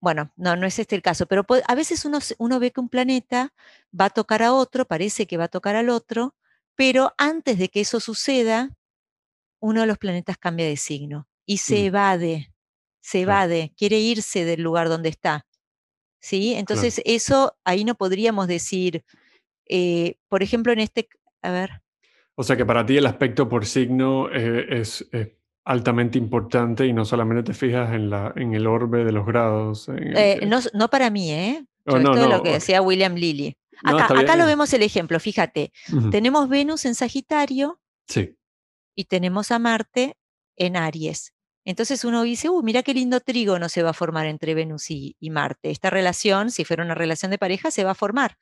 bueno, 0.02 0.32
no, 0.36 0.56
no 0.56 0.66
es 0.66 0.80
este 0.80 0.96
el 0.96 1.02
caso, 1.02 1.26
pero 1.26 1.46
a 1.68 1.76
veces 1.76 2.06
uno, 2.06 2.20
uno 2.38 2.60
ve 2.60 2.72
que 2.72 2.80
un 2.80 2.90
planeta 2.90 3.54
va 3.98 4.06
a 4.06 4.10
tocar 4.10 4.44
a 4.44 4.54
otro, 4.54 4.86
parece 4.86 5.28
que 5.28 5.38
va 5.38 5.46
a 5.46 5.50
tocar 5.50 5.76
al 5.76 5.90
otro, 5.90 6.36
pero 6.76 7.14
antes 7.18 7.58
de 7.58 7.70
que 7.70 7.82
eso 7.82 8.00
suceda, 8.00 8.72
uno 9.60 9.82
de 9.82 9.88
los 9.88 9.98
planetas 9.98 10.38
cambia 10.38 10.66
de 10.66 10.78
signo 10.78 11.28
y 11.46 11.58
se 11.58 11.86
evade, 11.86 12.54
se 13.02 13.22
evade, 13.22 13.74
quiere 13.76 14.00
irse 14.00 14.46
del 14.46 14.62
lugar 14.62 14.88
donde 14.88 15.10
está. 15.10 15.46
¿Sí? 16.22 16.54
Entonces, 16.54 17.02
eso 17.06 17.58
ahí 17.64 17.86
no 17.86 17.96
podríamos 17.96 18.48
decir, 18.48 19.04
eh, 19.66 20.18
por 20.28 20.44
ejemplo, 20.44 20.74
en 20.74 20.80
este, 20.80 21.08
a 21.42 21.52
ver. 21.52 21.82
O 22.36 22.44
sea 22.44 22.58
que 22.58 22.66
para 22.66 22.86
ti 22.86 22.98
el 22.98 23.06
aspecto 23.06 23.48
por 23.48 23.66
signo 23.66 24.30
eh, 24.32 24.80
es, 24.82 25.08
altamente 25.70 26.18
importante 26.18 26.88
y 26.88 26.94
no 26.94 27.06
solamente 27.06 27.44
te 27.44 27.54
fijas 27.54 27.94
en, 27.94 28.10
la, 28.10 28.34
en 28.36 28.56
el 28.56 28.66
orbe 28.66 29.06
de 29.06 29.12
los 29.12 29.24
grados. 29.24 29.88
Eh, 29.88 30.40
no, 30.74 30.90
para 30.90 31.12
mí, 31.12 31.32
¿eh? 31.32 31.64
Oh, 31.86 31.96
esto 31.96 32.14
es 32.16 32.28
lo 32.28 32.42
que 32.42 32.54
decía 32.54 32.82
William 32.82 33.14
Lilly. 33.14 33.56
Acá, 33.84 34.36
lo 34.36 34.48
vemos 34.48 34.74
el 34.74 34.82
ejemplo, 34.82 35.20
fíjate. 35.20 35.72
Tenemos 36.10 36.50
Venus 36.50 36.86
en 36.86 36.96
Sagitario 36.96 37.80
sí. 38.08 38.36
y 38.96 39.06
tenemos 39.06 39.52
a 39.52 39.60
Marte 39.60 40.18
en 40.58 40.76
Aries. 40.76 41.36
Entonces 41.66 42.04
uno 42.04 42.24
dice, 42.24 42.50
uh, 42.50 42.64
mira 42.64 42.82
qué 42.82 42.96
lindo 42.96 43.20
trígono 43.20 43.70
se 43.70 43.84
va 43.84 43.92
a 43.92 43.94
formar 43.94 44.26
entre 44.26 44.56
Venus 44.56 44.90
y, 44.90 45.18
y 45.20 45.30
Marte. 45.30 45.70
Esta 45.70 45.92
relación, 45.92 46.50
si 46.50 46.66
fuera 46.66 46.84
una 46.84 46.96
relación 46.96 47.30
de 47.30 47.38
pareja, 47.38 47.70
se 47.70 47.84
va 47.84 47.92
a 47.92 47.96
formar. 47.96 48.38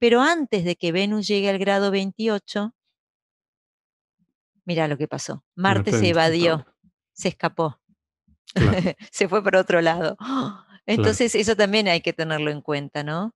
Pero 0.00 0.20
antes 0.20 0.64
de 0.64 0.74
que 0.74 0.90
Venus 0.90 1.28
llegue 1.28 1.48
al 1.48 1.58
grado 1.58 1.92
28, 1.92 2.74
mira 4.70 4.86
lo 4.86 4.96
que 4.96 5.08
pasó. 5.08 5.42
Marte 5.56 5.90
se 5.90 6.10
evadió, 6.10 6.64
se 7.12 7.26
escapó, 7.26 7.80
se 9.10 9.28
fue 9.28 9.42
por 9.42 9.56
otro 9.56 9.80
lado. 9.80 10.16
Entonces 10.86 11.34
eso 11.34 11.56
también 11.56 11.88
hay 11.88 12.02
que 12.02 12.12
tenerlo 12.12 12.52
en 12.52 12.60
cuenta, 12.60 13.02
¿no? 13.02 13.34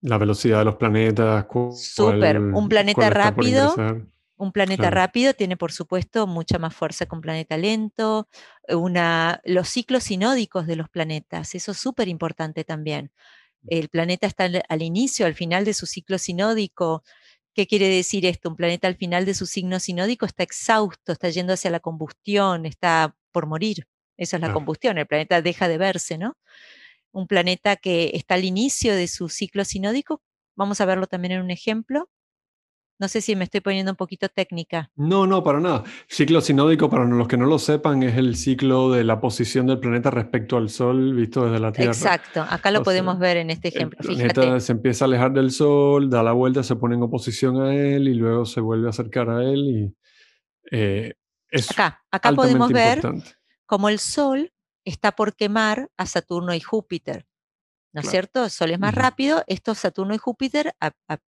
La 0.00 0.16
velocidad 0.16 0.60
de 0.60 0.66
los 0.66 0.76
planetas. 0.76 1.44
Súper, 1.74 2.38
un 2.38 2.68
planeta 2.68 3.10
rápido. 3.10 3.74
Un 4.36 4.52
planeta 4.52 4.90
rápido 4.90 5.34
tiene, 5.34 5.56
por 5.56 5.72
supuesto, 5.72 6.28
mucha 6.28 6.58
más 6.60 6.72
fuerza 6.72 7.04
que 7.04 7.14
un 7.16 7.20
planeta 7.20 7.56
lento. 7.56 8.28
Una, 8.68 9.40
los 9.44 9.68
ciclos 9.68 10.04
sinódicos 10.04 10.68
de 10.68 10.76
los 10.76 10.88
planetas, 10.88 11.56
eso 11.56 11.72
es 11.72 11.78
súper 11.78 12.06
importante 12.06 12.62
también 12.62 13.10
el 13.68 13.88
planeta 13.88 14.26
está 14.26 14.48
al, 14.68 14.82
inicio, 14.82 15.26
al 15.26 15.34
final 15.34 15.64
de 15.64 15.74
su 15.74 15.86
ciclo 15.86 16.18
sinódico. 16.18 17.02
¿Qué 17.54 17.66
quiere 17.66 17.88
decir 17.88 18.26
esto? 18.26 18.48
Un 18.48 18.56
planeta 18.56 18.86
al 18.88 18.96
final 18.96 19.24
de 19.24 19.34
su 19.34 19.46
signo 19.46 19.80
sinódico 19.80 20.26
está 20.26 20.42
exhausto, 20.42 21.12
está 21.12 21.30
yendo 21.30 21.52
hacia 21.52 21.70
la 21.70 21.80
combustión, 21.80 22.64
está 22.64 23.16
por 23.32 23.46
morir. 23.46 23.86
Esa 24.16 24.36
es 24.36 24.42
la 24.42 24.52
combustión, 24.52 24.98
el 24.98 25.06
planeta 25.06 25.40
deja 25.40 25.66
de 25.66 25.78
verse, 25.78 26.18
¿no? 26.18 26.36
Un 27.10 27.26
planeta 27.26 27.76
que 27.76 28.10
está 28.14 28.34
al 28.34 28.44
inicio 28.44 28.94
de 28.94 29.08
su 29.08 29.28
ciclo 29.30 29.64
sinódico, 29.64 30.22
vamos 30.54 30.80
a 30.80 30.84
verlo 30.84 31.06
también 31.06 31.32
en 31.32 31.42
un 31.42 31.50
ejemplo, 31.50 32.10
no 33.00 33.08
sé 33.08 33.22
si 33.22 33.34
me 33.34 33.44
estoy 33.44 33.60
poniendo 33.60 33.90
un 33.90 33.96
poquito 33.96 34.28
técnica. 34.28 34.90
No, 34.94 35.26
no, 35.26 35.42
para 35.42 35.58
nada. 35.58 35.84
Ciclo 36.06 36.42
sinódico, 36.42 36.90
para 36.90 37.06
los 37.06 37.26
que 37.26 37.38
no 37.38 37.46
lo 37.46 37.58
sepan, 37.58 38.02
es 38.02 38.16
el 38.16 38.36
ciclo 38.36 38.92
de 38.92 39.04
la 39.04 39.20
posición 39.20 39.66
del 39.66 39.80
planeta 39.80 40.10
respecto 40.10 40.58
al 40.58 40.68
Sol 40.68 41.14
visto 41.14 41.46
desde 41.46 41.60
la 41.60 41.72
Tierra. 41.72 41.92
Exacto, 41.92 42.42
acá 42.42 42.70
lo 42.70 42.82
podemos 42.82 43.18
ver 43.18 43.38
en 43.38 43.48
este 43.48 43.68
ejemplo. 43.68 43.98
El 44.00 44.16
planeta 44.16 44.60
se 44.60 44.72
empieza 44.72 45.04
a 45.04 45.08
alejar 45.08 45.32
del 45.32 45.50
Sol, 45.50 46.10
da 46.10 46.22
la 46.22 46.32
vuelta, 46.32 46.62
se 46.62 46.76
pone 46.76 46.94
en 46.94 47.02
oposición 47.02 47.62
a 47.62 47.74
él 47.74 48.06
y 48.06 48.14
luego 48.14 48.44
se 48.44 48.60
vuelve 48.60 48.88
a 48.88 48.90
acercar 48.90 49.30
a 49.30 49.42
él 49.42 49.58
y 49.66 49.96
eh, 50.70 51.14
es 51.50 51.70
acá, 51.70 52.04
acá 52.10 52.32
podemos 52.32 52.70
ver 52.70 53.00
cómo 53.64 53.88
el 53.88 53.98
Sol 53.98 54.52
está 54.84 55.12
por 55.12 55.34
quemar 55.34 55.90
a 55.96 56.04
Saturno 56.04 56.54
y 56.54 56.60
Júpiter. 56.60 57.26
¿No 57.92 58.00
es 58.00 58.10
cierto? 58.10 58.44
El 58.44 58.50
Sol 58.50 58.70
es 58.70 58.78
más 58.78 58.94
rápido, 58.94 59.44
estos 59.46 59.78
Saturno 59.78 60.14
y 60.14 60.18
Júpiter 60.18 60.74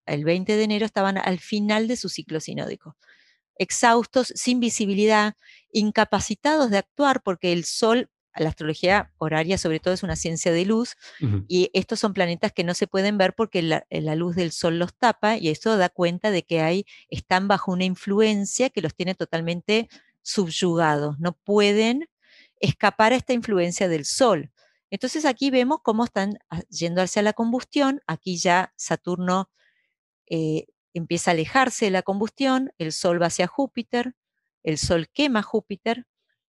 el 0.05 0.24
20 0.24 0.55
de 0.55 0.64
enero 0.64 0.86
estaban 0.86 1.18
al 1.18 1.39
final 1.39 1.88
de 1.88 1.95
su 1.95 2.09
ciclo 2.09 2.39
sinódico, 2.39 2.97
exhaustos, 3.57 4.32
sin 4.36 4.59
visibilidad, 4.59 5.36
incapacitados 5.72 6.70
de 6.70 6.78
actuar 6.78 7.22
porque 7.24 7.51
el 7.51 7.66
Sol, 7.66 8.09
la 8.36 8.49
astrología 8.49 9.12
horaria 9.18 9.57
sobre 9.57 9.80
todo 9.80 9.93
es 9.93 10.03
una 10.03 10.16
ciencia 10.16 10.51
de 10.51 10.66
luz 10.66 10.95
y 11.47 11.70
estos 11.74 11.99
son 11.99 12.14
planetas 12.14 12.53
que 12.53 12.64
no 12.64 12.74
se 12.74 12.88
pueden 12.88 13.18
ver 13.18 13.34
porque 13.34 13.62
la, 13.62 13.86
la, 13.89 14.16
luz 14.16 14.36
del 14.36 14.51
Sol 14.51 14.80
los 14.80 14.95
tapa 14.95 15.38
y 15.38 15.49
eso 15.49 15.78
da 15.78 15.89
cuenta 15.89 16.32
de 16.32 16.43
que 16.43 16.62
hay, 16.62 16.86
están 17.09 17.47
bajo 17.47 17.72
una 17.72 17.86
influencia 17.86 18.70
que 18.70 18.82
los 18.82 18.95
tiene 18.95 19.16
totalmente 19.16 19.89
subyugados, 20.22 21.20
no 21.20 21.34
pueden 21.34 22.07
escapar 22.59 23.12
a 23.12 23.16
esta 23.16 23.34
influencia 23.34 23.88
del 23.88 24.05
Sol. 24.05 24.51
Entonces 24.91 25.25
aquí 25.25 25.49
vemos 25.49 25.79
cómo 25.81 26.05
están 26.05 26.37
ah, 26.49 26.61
yendo 26.69 27.01
hacia 27.01 27.23
la 27.23 27.33
combustión. 27.33 28.01
Aquí 28.05 28.37
ya 28.37 28.73
Saturno 28.75 29.49
eh, 30.27 30.67
empieza 30.93 31.31
a 31.31 31.33
alejarse 31.33 31.85
de 31.85 31.91
la 31.91 32.03
combustión, 32.03 32.71
el 32.77 32.91
Sol 32.91 33.21
va 33.21 33.27
hacia 33.27 33.47
Júpiter, 33.47 34.15
el 34.63 34.77
Sol 34.77 35.09
quema 35.09 35.41
Júpiter 35.41 36.05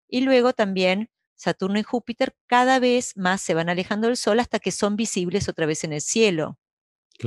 y 0.09 0.21
luego 0.21 0.53
también 0.53 1.09
Saturno 1.35 1.79
y 1.79 1.83
Júpiter 1.83 2.35
cada 2.47 2.79
vez 2.79 3.15
más 3.15 3.41
se 3.41 3.53
van 3.53 3.69
alejando 3.69 4.07
del 4.07 4.17
Sol 4.17 4.39
hasta 4.39 4.59
que 4.59 4.71
son 4.71 4.95
visibles 4.95 5.47
otra 5.47 5.65
vez 5.65 5.83
en 5.83 5.93
el 5.93 6.01
cielo. 6.01 6.59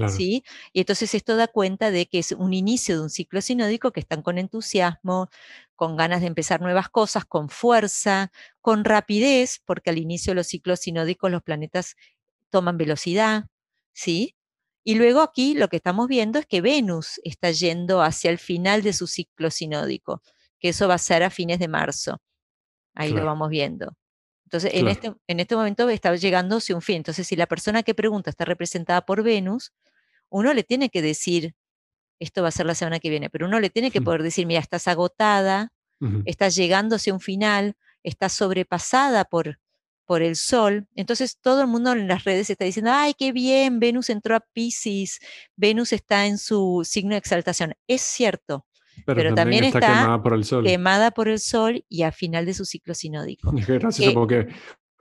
¿sí? 0.09 0.45
Y 0.73 0.81
entonces 0.81 1.15
esto 1.15 1.37
da 1.37 1.47
cuenta 1.47 1.91
de 1.91 2.07
que 2.07 2.19
es 2.19 2.33
un 2.33 2.53
inicio 2.53 2.97
de 2.97 3.03
un 3.03 3.11
ciclo 3.11 3.41
sinódico 3.41 3.93
que 3.93 4.01
están 4.01 4.23
con 4.23 4.39
entusiasmo, 4.39 5.29
con 5.77 5.97
ganas 5.97 6.21
de 6.21 6.29
empezar 6.29 6.61
nuevas 6.61 6.89
cosas, 6.89 7.25
con 7.25 7.49
fuerza, 7.49 8.31
con 8.61 8.85
rapidez, 8.85 9.61
porque 9.65 9.91
al 9.91 9.99
inicio 9.99 10.33
de 10.33 10.37
los 10.37 10.47
ciclos 10.47 10.81
sinódicos 10.81 11.31
los 11.31 11.43
planetas 11.43 11.97
toman 12.51 12.77
velocidad, 12.79 13.47
¿sí? 13.93 14.37
Y 14.85 14.97
luego 14.97 15.23
aquí 15.23 15.55
lo 15.55 15.69
que 15.69 15.77
estamos 15.77 16.09
viendo 16.09 16.39
es 16.39 16.47
que 16.47 16.61
Venus 16.61 17.21
está 17.25 17.51
yendo 17.51 18.03
hacia 18.03 18.31
el 18.31 18.39
final 18.39 18.83
de 18.83 18.93
su 18.93 19.07
ciclo 19.07 19.51
sinódico, 19.51 20.23
que 20.59 20.69
eso 20.69 20.89
va 20.89 20.95
a 20.95 20.99
ser 20.99 21.23
a 21.23 21.31
fines 21.31 21.59
de 21.59 21.69
marzo. 21.69 22.21
Ahí 22.95 23.11
lo 23.11 23.25
vamos 23.25 23.49
viendo. 23.49 23.97
Entonces, 24.45 24.73
en, 24.75 24.89
este, 24.89 25.13
en 25.27 25.41
este 25.41 25.57
momento 25.57 25.89
está 25.89 26.15
llegando 26.15 26.59
hacia 26.59 26.77
un 26.77 26.83
fin. 26.83 26.99
Entonces, 26.99 27.27
si 27.27 27.35
la 27.35 27.47
persona 27.47 27.83
que 27.83 27.95
pregunta 27.95 28.31
está 28.31 28.45
representada 28.45 29.05
por 29.05 29.23
Venus, 29.23 29.73
uno 30.29 30.55
le 30.55 30.63
tiene 30.63 30.91
que 30.91 31.03
decir, 31.03 31.55
esto 32.19 32.43
va 32.43 32.49
a 32.49 32.53
ser 32.53 32.67
la 32.67 32.75
semana 32.75 33.01
que 33.01 33.11
viene, 33.11 33.31
pero 33.31 33.47
uno 33.47 33.61
le 33.61 33.71
tiene 33.71 33.91
que 33.91 34.01
poder 34.01 34.23
decir, 34.23 34.47
mira, 34.47 34.61
estás 34.61 34.89
agotada, 34.89 35.73
estás 36.27 36.55
llegándose 36.55 37.11
a 37.11 37.15
un 37.15 37.21
final, 37.21 37.77
estás 38.03 38.33
sobrepasada 38.33 39.25
por, 39.25 39.59
por 40.05 40.23
el 40.23 40.37
sol. 40.37 40.87
Entonces 40.95 41.39
todo 41.41 41.63
el 41.63 41.67
mundo 41.67 41.93
en 41.93 42.09
las 42.09 42.25
redes 42.25 42.51
está 42.51 42.65
diciendo, 42.65 42.91
ay, 42.93 43.15
qué 43.15 43.33
bien, 43.33 43.81
Venus 43.81 44.11
entró 44.11 44.37
a 44.37 44.41
Pisces, 44.41 45.21
Venus 45.57 45.93
está 45.93 46.27
en 46.27 46.39
su 46.39 46.83
signo 46.85 47.13
de 47.13 47.19
exaltación. 47.19 47.75
Es 47.87 48.03
cierto, 48.03 48.67
pero, 49.07 49.35
también, 49.35 49.65
está, 49.65 49.81
quemada 49.81 50.23
por 50.23 50.35
el 50.35 50.45
sol. 50.45 50.65
Quemada 50.65 51.11
por 51.11 51.29
el 51.29 51.39
sol 51.39 51.85
y 51.89 52.03
a 52.03 52.13
final 52.13 52.47
de 52.47 52.55
su 52.55 52.65
ciclo 52.65 52.95
sinódico. 52.95 53.51
Gracias, 53.67 54.13
porque 54.13 54.49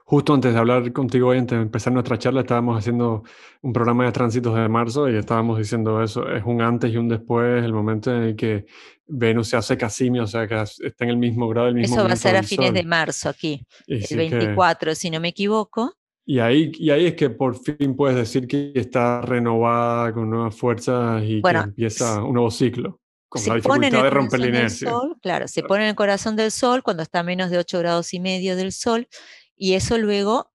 Justo 0.06 0.34
antes 0.34 0.52
de 0.52 0.58
hablar 0.58 0.92
contigo 0.92 1.28
hoy, 1.28 1.38
antes 1.38 1.56
de 1.56 1.62
empezar 1.62 1.90
nuestra 1.90 2.18
charla, 2.18 2.42
estábamos 2.42 2.78
haciendo 2.78 3.22
un 3.62 3.72
programa 3.72 4.04
de 4.04 4.12
tránsitos 4.12 4.54
de 4.54 4.68
marzo 4.68 5.08
y 5.08 5.16
estábamos 5.16 5.56
diciendo 5.58 6.02
eso, 6.02 6.28
es 6.28 6.44
un 6.44 6.60
antes 6.60 6.92
y 6.92 6.98
un 6.98 7.08
después, 7.08 7.64
el 7.64 7.72
momento 7.72 8.14
en 8.14 8.22
el 8.22 8.36
que 8.36 8.66
Venus 9.06 9.48
se 9.48 9.56
hace 9.56 9.78
casimio, 9.78 10.24
o 10.24 10.26
sea, 10.26 10.46
que 10.46 10.60
está 10.60 11.04
en 11.04 11.10
el 11.10 11.16
mismo 11.16 11.48
grado, 11.48 11.68
el 11.68 11.74
mismo 11.76 11.96
Eso 11.96 12.04
va 12.06 12.12
a 12.12 12.16
ser 12.16 12.36
a 12.36 12.42
fines 12.42 12.74
de 12.74 12.84
marzo 12.84 13.30
aquí, 13.30 13.66
el 13.86 14.16
24, 14.16 14.94
si 14.94 15.08
no 15.08 15.20
me 15.20 15.28
equivoco. 15.28 15.94
Y 16.26 16.38
ahí, 16.38 16.70
y 16.74 16.90
ahí 16.90 17.06
es 17.06 17.14
que 17.14 17.30
por 17.30 17.56
fin 17.58 17.96
puedes 17.96 18.16
decir 18.16 18.46
que 18.46 18.72
está 18.74 19.22
renovada 19.22 20.12
con 20.12 20.28
nuevas 20.28 20.54
fuerzas 20.54 21.22
y 21.24 21.40
que 21.40 21.50
empieza 21.50 22.22
un 22.22 22.34
nuevo 22.34 22.50
ciclo. 22.50 23.00
Con 23.28 23.42
la 23.46 23.54
dificultad 23.56 24.02
de 24.02 24.10
romper 24.10 24.40
la 24.40 24.46
inercia. 24.46 24.92
claro, 25.20 25.48
se 25.48 25.62
pone 25.62 25.84
en 25.84 25.88
el 25.90 25.96
corazón 25.96 26.36
del 26.36 26.50
Sol 26.50 26.82
cuando 26.82 27.02
está 27.02 27.20
a 27.20 27.22
menos 27.22 27.50
de 27.50 27.58
8 27.58 27.78
grados 27.80 28.14
y 28.14 28.20
medio 28.20 28.54
del 28.54 28.70
Sol 28.70 29.08
y 29.56 29.74
eso 29.74 29.98
luego, 29.98 30.52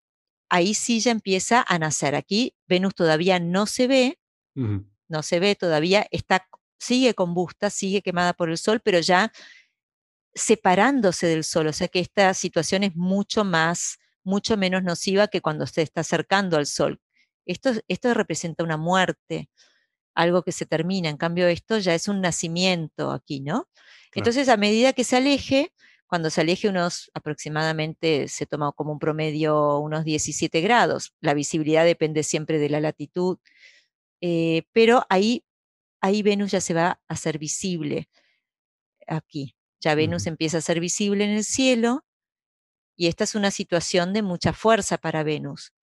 ahí 0.49 0.73
sí 0.73 0.99
ya 0.99 1.11
empieza 1.11 1.63
a 1.67 1.79
nacer. 1.79 2.15
Aquí 2.15 2.55
Venus 2.67 2.95
todavía 2.95 3.39
no 3.39 3.65
se 3.65 3.87
ve, 3.87 4.19
no 4.55 5.23
se 5.23 5.39
ve 5.39 5.55
todavía, 5.55 6.07
está, 6.11 6.47
sigue 6.79 7.13
combusta, 7.13 7.69
sigue 7.69 8.01
quemada 8.01 8.33
por 8.33 8.49
el 8.49 8.57
Sol, 8.57 8.81
pero 8.81 8.99
ya 8.99 9.31
separándose 10.33 11.27
del 11.27 11.43
Sol. 11.43 11.67
O 11.67 11.73
sea 11.73 11.87
que 11.87 11.99
esta 11.99 12.33
situación 12.33 12.83
es 12.83 12.95
mucho 12.95 13.43
más, 13.43 13.99
mucho 14.23 14.57
menos 14.57 14.83
nociva 14.83 15.27
que 15.27 15.41
cuando 15.41 15.65
se 15.67 15.81
está 15.81 16.01
acercando 16.01 16.57
al 16.57 16.65
Sol. 16.65 16.99
Esto, 17.45 17.71
esto 17.87 18.13
representa 18.13 18.63
una 18.63 18.77
muerte, 18.77 19.49
algo 20.13 20.43
que 20.43 20.51
se 20.51 20.65
termina. 20.65 21.09
En 21.09 21.17
cambio, 21.17 21.47
esto 21.47 21.77
ya 21.77 21.95
es 21.95 22.07
un 22.07 22.21
nacimiento 22.21 23.11
aquí, 23.11 23.39
¿no? 23.39 23.69
Entonces, 24.13 24.49
a 24.49 24.57
medida 24.57 24.93
que 24.93 25.03
se 25.03 25.17
aleje, 25.17 25.73
cuando 26.09 26.31
se 26.31 26.41
aleje 26.41 26.67
unos 26.67 27.11
aproximadamente, 27.13 28.27
se 28.27 28.47
toma 28.47 28.71
como 28.71 28.91
un 28.91 28.99
promedio 28.99 29.77
unos 29.77 30.03
17 30.03 30.59
grados. 30.59 31.13
La 31.21 31.35
visibilidad 31.35 31.85
depende 31.85 32.23
siempre 32.23 32.57
de 32.57 32.67
la 32.67 32.79
latitud, 32.79 33.37
eh, 34.19 34.63
pero 34.71 35.05
ahí, 35.09 35.45
ahí 36.01 36.23
Venus 36.23 36.49
ya 36.49 36.61
se 36.61 36.73
va 36.73 36.99
a 37.07 37.15
ser 37.15 37.37
visible 37.37 38.09
aquí. 39.05 39.55
Ya 39.79 39.93
Venus 39.93 40.25
empieza 40.25 40.57
a 40.57 40.61
ser 40.61 40.79
visible 40.79 41.23
en 41.23 41.29
el 41.29 41.43
cielo 41.43 42.03
y 42.97 43.05
esta 43.07 43.23
es 43.23 43.35
una 43.35 43.51
situación 43.51 44.11
de 44.11 44.23
mucha 44.23 44.51
fuerza 44.51 44.97
para 44.97 45.23
Venus. 45.23 45.73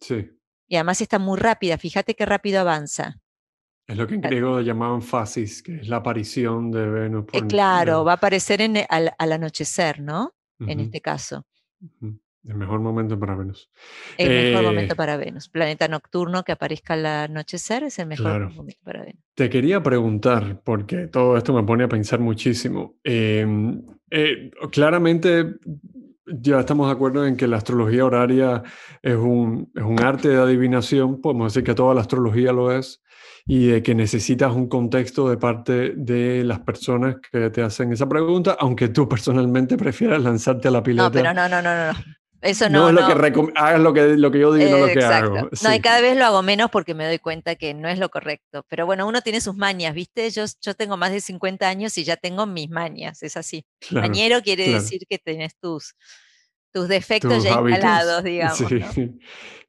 Sí. 0.00 0.30
Y 0.66 0.76
además 0.76 1.02
está 1.02 1.18
muy 1.18 1.38
rápida, 1.38 1.76
fíjate 1.76 2.16
qué 2.16 2.24
rápido 2.24 2.60
avanza. 2.60 3.20
Es 3.86 3.96
lo 3.96 4.06
que 4.06 4.14
en 4.14 4.22
griego 4.22 4.60
llamaban 4.60 5.02
fasis, 5.02 5.62
que 5.62 5.76
es 5.76 5.88
la 5.88 5.96
aparición 5.96 6.70
de 6.70 6.88
Venus. 6.88 7.26
Eh, 7.32 7.42
claro, 7.46 8.04
va 8.04 8.12
a 8.12 8.14
aparecer 8.16 8.62
en, 8.62 8.78
al, 8.88 9.12
anochecer, 9.18 10.00
¿no? 10.00 10.34
En 10.60 10.80
este 10.80 11.00
caso. 11.02 11.46
El 12.46 12.54
mejor 12.56 12.80
momento 12.80 13.18
para 13.18 13.34
Venus. 13.34 13.70
El 14.16 14.28
mejor 14.28 14.64
eh, 14.64 14.66
momento 14.66 14.96
para 14.96 15.16
Venus. 15.16 15.48
Planeta 15.48 15.88
nocturno 15.88 16.44
que 16.44 16.52
aparezca 16.52 16.94
al 16.94 17.04
anochecer 17.04 17.84
es 17.84 17.98
el 17.98 18.06
mejor 18.06 18.52
momento 18.52 18.80
para 18.84 19.00
Venus. 19.00 19.22
Te 19.34 19.50
quería 19.50 19.82
preguntar, 19.82 20.62
porque 20.62 21.06
todo 21.06 21.36
esto 21.36 21.52
me 21.52 21.62
pone 21.62 21.84
a 21.84 21.88
pensar 21.88 22.20
muchísimo. 22.20 22.96
Em, 23.02 23.82
eh, 24.10 24.50
claramente 24.70 25.56
ya 26.26 26.60
estamos 26.60 26.86
de 26.86 26.92
acuerdo 26.92 27.26
en 27.26 27.36
que 27.36 27.46
la 27.46 27.58
astrología 27.58 28.04
horaria 28.04 28.62
es 29.02 29.16
un, 29.16 29.70
es 29.74 29.82
un 29.82 30.00
arte 30.00 30.28
de 30.28 30.36
adivinación, 30.36 31.20
podemos 31.20 31.52
decir 31.52 31.64
que 31.64 31.74
toda 31.74 31.94
la 31.94 32.00
astrología 32.00 32.52
lo 32.52 32.72
es, 32.72 33.02
y 33.46 33.66
de 33.66 33.82
que 33.82 33.94
necesitas 33.94 34.52
un 34.52 34.68
contexto 34.68 35.28
de 35.28 35.36
parte 35.36 35.92
de 35.96 36.44
las 36.44 36.60
personas 36.60 37.16
que 37.30 37.50
te 37.50 37.62
hacen 37.62 37.92
esa 37.92 38.08
pregunta, 38.08 38.56
aunque 38.58 38.88
tú 38.88 39.08
personalmente 39.08 39.76
prefieras 39.76 40.22
lanzarte 40.22 40.68
a 40.68 40.70
la 40.70 40.82
pileta. 40.82 41.04
No, 41.04 41.12
pero 41.12 41.34
no, 41.34 41.48
no, 41.48 41.60
no, 41.60 41.92
no. 41.92 41.98
Eso 42.40 42.68
no, 42.68 42.80
no 42.80 42.88
es 42.90 42.94
lo 42.94 43.06
que 43.06 43.12
hagas 43.56 43.80
lo 43.80 43.94
que, 43.94 44.02
lo 44.18 44.30
que 44.30 44.38
yo 44.38 44.52
digo, 44.52 44.70
no 44.70 44.86
lo 44.86 44.92
que 44.92 45.02
hago. 45.02 45.48
No, 45.62 45.74
y 45.74 45.80
cada 45.80 46.02
vez 46.02 46.14
lo 46.14 46.26
hago 46.26 46.42
menos 46.42 46.70
porque 46.70 46.92
me 46.92 47.06
doy 47.06 47.18
cuenta 47.18 47.54
que 47.54 47.72
no 47.72 47.88
es 47.88 47.98
lo 47.98 48.10
correcto. 48.10 48.66
Pero 48.68 48.84
bueno, 48.84 49.06
uno 49.06 49.22
tiene 49.22 49.40
sus 49.40 49.56
mañas, 49.56 49.94
¿viste? 49.94 50.28
Yo, 50.30 50.44
yo 50.60 50.74
tengo 50.74 50.98
más 50.98 51.10
de 51.10 51.22
50 51.22 51.66
años 51.66 51.96
y 51.96 52.04
ya 52.04 52.18
tengo 52.18 52.44
mis 52.44 52.68
mañas, 52.68 53.22
es 53.22 53.38
así. 53.38 53.64
Mañero 53.90 54.42
quiere 54.42 54.68
decir 54.68 55.06
que 55.08 55.18
tenés 55.18 55.56
tus, 55.56 55.94
tus 56.70 56.86
defectos 56.86 57.42
ya 57.42 57.58
instalados, 57.66 58.22
digamos. 58.22 58.58
Sí. 58.58 59.18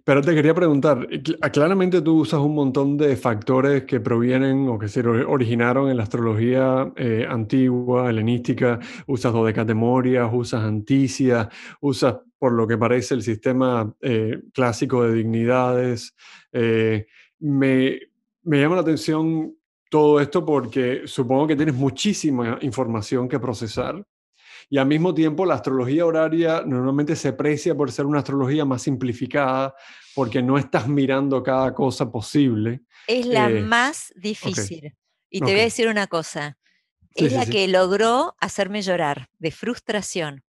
Pero 0.05 0.21
te 0.21 0.35
quería 0.35 0.53
preguntar, 0.53 1.07
ah, 1.41 1.49
claramente 1.49 1.99
tú 1.99 2.19
usas 2.19 2.39
un 2.39 2.53
montón 2.53 2.95
de 2.95 3.17
factores 3.17 3.85
que 3.85 3.99
provienen 3.99 4.69
o 4.69 4.77
que 4.77 4.87
se 4.87 5.01
originaron 5.01 5.89
en 5.89 5.97
la 5.97 6.03
astrología 6.03 6.93
eh, 6.95 7.25
antigua, 7.27 8.07
helenística, 8.07 8.79
usas 9.07 9.33
dodecatemmorias, 9.33 10.29
usas 10.31 10.63
anticias, 10.63 11.47
usas 11.81 12.17
por 12.37 12.53
lo 12.53 12.67
que 12.67 12.77
parece 12.77 13.15
el 13.15 13.23
sistema 13.23 13.95
eh, 13.99 14.41
clásico 14.53 15.03
de 15.03 15.13
dignidades. 15.13 16.15
Eh, 16.51 17.07
me, 17.39 17.99
me 18.43 18.61
llama 18.61 18.75
la 18.75 18.81
atención 18.81 19.55
todo 19.89 20.19
esto 20.19 20.45
porque 20.45 21.01
supongo 21.05 21.47
que 21.47 21.55
tienes 21.55 21.73
muchísima 21.73 22.59
información 22.61 23.27
que 23.27 23.39
procesar 23.39 24.05
y 24.69 24.77
al 24.77 24.87
mismo 24.87 25.13
tiempo, 25.13 25.45
la 25.45 25.55
astrología 25.55 26.05
horaria 26.05 26.63
normalmente 26.65 27.15
se 27.15 27.29
aprecia 27.29 27.75
por 27.75 27.91
ser 27.91 28.05
una 28.05 28.19
astrología 28.19 28.65
más 28.65 28.81
simplificada, 28.81 29.75
porque 30.13 30.41
no 30.41 30.57
estás 30.57 30.87
mirando 30.87 31.43
cada 31.43 31.73
cosa 31.73 32.11
posible. 32.11 32.81
Es 33.07 33.25
la 33.25 33.49
eh, 33.49 33.61
más 33.61 34.11
difícil. 34.15 34.95
Y 35.29 35.39
te 35.39 35.45
voy 35.45 35.59
a 35.59 35.63
decir 35.63 35.87
una 35.87 36.07
cosa. 36.07 36.57
es 37.13 37.33
la 37.33 37.45
que 37.45 37.67
logró 37.67 38.35
hacerme 38.39 38.81
llorar 38.81 39.29
de 39.37 39.51
frustración. 39.51 40.43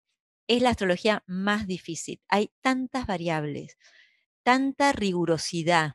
Es 0.49 0.63
la 0.63 0.71
astrología 0.71 1.23
más 1.27 1.67
difícil. 1.67 2.21
Hay 2.29 2.51
tantas 2.61 3.07
variables, 3.07 3.77
tanta 4.43 4.93
rigurosidad, 4.93 5.95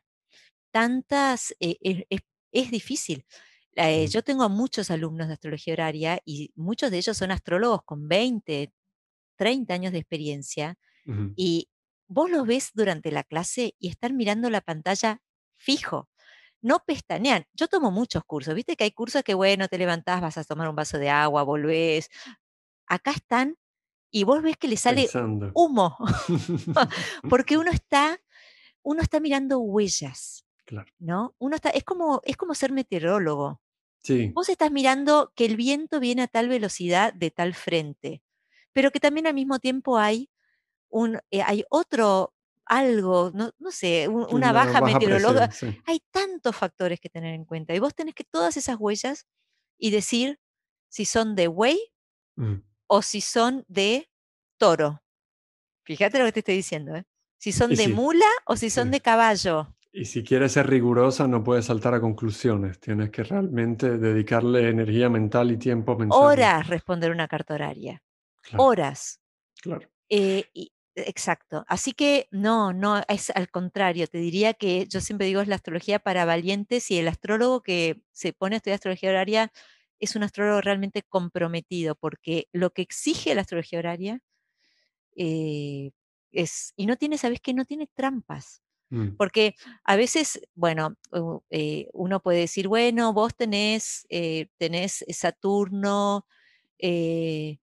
tantas... 0.71 1.55
Eh, 1.59 2.05
es 2.53 2.69
difícil. 2.69 3.25
Eh, 3.75 4.07
yo 4.07 4.21
tengo 4.21 4.47
muchos 4.49 4.91
alumnos 4.91 5.27
de 5.27 5.33
astrología 5.33 5.73
horaria 5.73 6.19
y 6.25 6.51
muchos 6.55 6.91
de 6.91 6.97
ellos 6.97 7.17
son 7.17 7.31
astrólogos 7.31 7.83
con 7.83 8.07
20, 8.07 8.73
30 9.37 9.73
años 9.73 9.91
de 9.91 9.99
experiencia 9.99 10.77
y 11.35 11.67
vos 12.07 12.29
los 12.29 12.45
ves 12.45 12.71
durante 12.73 13.11
la 13.11 13.23
clase 13.23 13.75
y 13.79 13.89
están 13.89 14.15
mirando 14.15 14.49
la 14.49 14.61
pantalla 14.61 15.21
fijo. 15.57 16.09
No 16.61 16.83
pestañean. 16.85 17.45
Yo 17.53 17.67
tomo 17.67 17.89
muchos 17.89 18.23
cursos. 18.23 18.53
Viste 18.53 18.75
que 18.75 18.83
hay 18.83 18.91
cursos 18.91 19.23
que, 19.23 19.33
bueno, 19.33 19.67
te 19.67 19.77
levantás, 19.77 20.21
vas 20.21 20.37
a 20.37 20.43
tomar 20.43 20.69
un 20.69 20.75
vaso 20.75 20.99
de 20.99 21.09
agua, 21.09 21.43
volvés. 21.43 22.09
Acá 22.85 23.11
están 23.11 23.57
y 24.11 24.25
vos 24.25 24.43
ves 24.43 24.57
que 24.57 24.67
le 24.67 24.77
sale 24.77 25.09
humo. 25.55 25.97
Porque 27.29 27.57
uno 27.57 27.71
está, 27.71 28.21
uno 28.83 29.01
está 29.01 29.19
mirando 29.19 29.59
huellas. 29.59 30.45
¿No? 30.99 31.35
Uno 31.39 31.55
está, 31.55 31.69
es 31.69 31.83
como, 31.83 32.21
es 32.23 32.37
como 32.37 32.55
ser 32.55 32.71
meteorólogo. 32.71 33.61
Sí. 33.99 34.31
Vos 34.33 34.49
estás 34.49 34.71
mirando 34.71 35.31
que 35.35 35.45
el 35.45 35.55
viento 35.55 35.99
viene 35.99 36.23
a 36.23 36.27
tal 36.27 36.49
velocidad 36.49 37.13
de 37.13 37.29
tal 37.31 37.53
frente, 37.53 38.23
pero 38.73 38.91
que 38.91 38.99
también 38.99 39.27
al 39.27 39.33
mismo 39.33 39.59
tiempo 39.59 39.97
hay 39.97 40.29
un, 40.89 41.19
eh, 41.29 41.41
hay 41.43 41.63
otro 41.69 42.33
algo, 42.65 43.31
no, 43.33 43.51
no 43.59 43.71
sé, 43.71 44.07
una, 44.07 44.53
baja, 44.53 44.79
meteorológica. 44.81 45.49
Hay 45.85 46.01
tantos 46.09 46.55
factores 46.55 46.99
que 46.99 47.09
tener 47.09 47.33
en 47.33 47.43
cuenta. 47.43 47.75
Y 47.75 47.79
vos 47.79 47.93
tenés 47.93 48.15
que 48.15 48.23
todas 48.23 48.55
esas 48.55 48.77
huellas 48.79 49.27
y 49.77 49.91
decir 49.91 50.39
si 50.87 51.05
son 51.05 51.35
de 51.35 51.47
buey 51.47 51.79
mm. 52.37 52.55
o 52.87 53.01
si 53.01 53.19
son 53.19 53.65
de 53.67 54.09
toro. 54.57 55.03
Fíjate 55.83 56.19
lo 56.19 56.25
que 56.25 56.31
te 56.31 56.39
estoy 56.39 56.55
diciendo, 56.55 56.95
¿eh? 56.95 57.03
Si 57.37 57.51
son 57.51 57.73
de 57.73 57.87
mula 57.87 58.29
o 58.45 58.55
si 58.55 58.69
son 58.69 58.91
de 58.91 59.01
caballo. 59.01 59.75
Y 59.93 60.05
si 60.05 60.23
quieres 60.23 60.53
ser 60.53 60.67
rigurosa, 60.67 61.27
no 61.27 61.43
puedes 61.43 61.65
saltar 61.65 61.93
a 61.93 61.99
conclusiones. 61.99 62.79
Tienes 62.79 63.09
que 63.09 63.23
realmente 63.23 63.97
dedicarle 63.97 64.69
energía 64.69 65.09
mental 65.09 65.51
y 65.51 65.57
tiempo 65.57 65.97
mental. 65.97 66.17
Horas 66.17 66.67
responder 66.67 67.11
una 67.11 67.27
carta 67.27 67.55
horaria. 67.55 68.01
Horas. 68.57 69.19
Claro. 69.61 69.89
Eh, 70.09 70.45
exacto. 70.95 71.65
Así 71.67 71.91
que 71.91 72.27
no, 72.31 72.71
no, 72.71 73.01
es 73.09 73.31
al 73.31 73.49
contrario. 73.49 74.07
Te 74.07 74.17
diría 74.17 74.53
que 74.53 74.87
yo 74.87 75.01
siempre 75.01 75.27
digo 75.27 75.41
es 75.41 75.49
la 75.49 75.55
astrología 75.55 75.99
para 75.99 76.23
valientes 76.23 76.89
y 76.89 76.97
el 76.97 77.09
astrólogo 77.09 77.61
que 77.61 78.01
se 78.13 78.31
pone 78.31 78.55
a 78.55 78.57
estudiar 78.57 78.75
astrología 78.75 79.09
horaria 79.09 79.51
es 79.99 80.15
un 80.15 80.23
astrólogo 80.23 80.61
realmente 80.61 81.03
comprometido 81.03 81.95
porque 81.95 82.47
lo 82.53 82.71
que 82.71 82.81
exige 82.81 83.35
la 83.35 83.41
astrología 83.41 83.79
horaria 83.79 84.21
eh, 85.15 85.91
es, 86.31 86.73
y 86.75 86.85
no 86.85 86.95
tiene, 86.95 87.17
¿sabes 87.17 87.41
qué? 87.41 87.53
No 87.53 87.65
tiene 87.65 87.87
trampas. 87.93 88.61
Mm. 88.91 89.17
Porque 89.17 89.55
a 89.83 89.95
veces, 89.97 90.41
bueno, 90.55 90.97
eh, 91.51 91.87
uno 91.93 92.21
puede 92.21 92.39
decir, 92.39 92.67
bueno, 92.67 93.13
vos 93.13 93.35
tenés, 93.35 94.05
eh, 94.09 94.47
tenés 94.57 95.05
Saturno, 95.09 96.25
eh, 96.79 97.59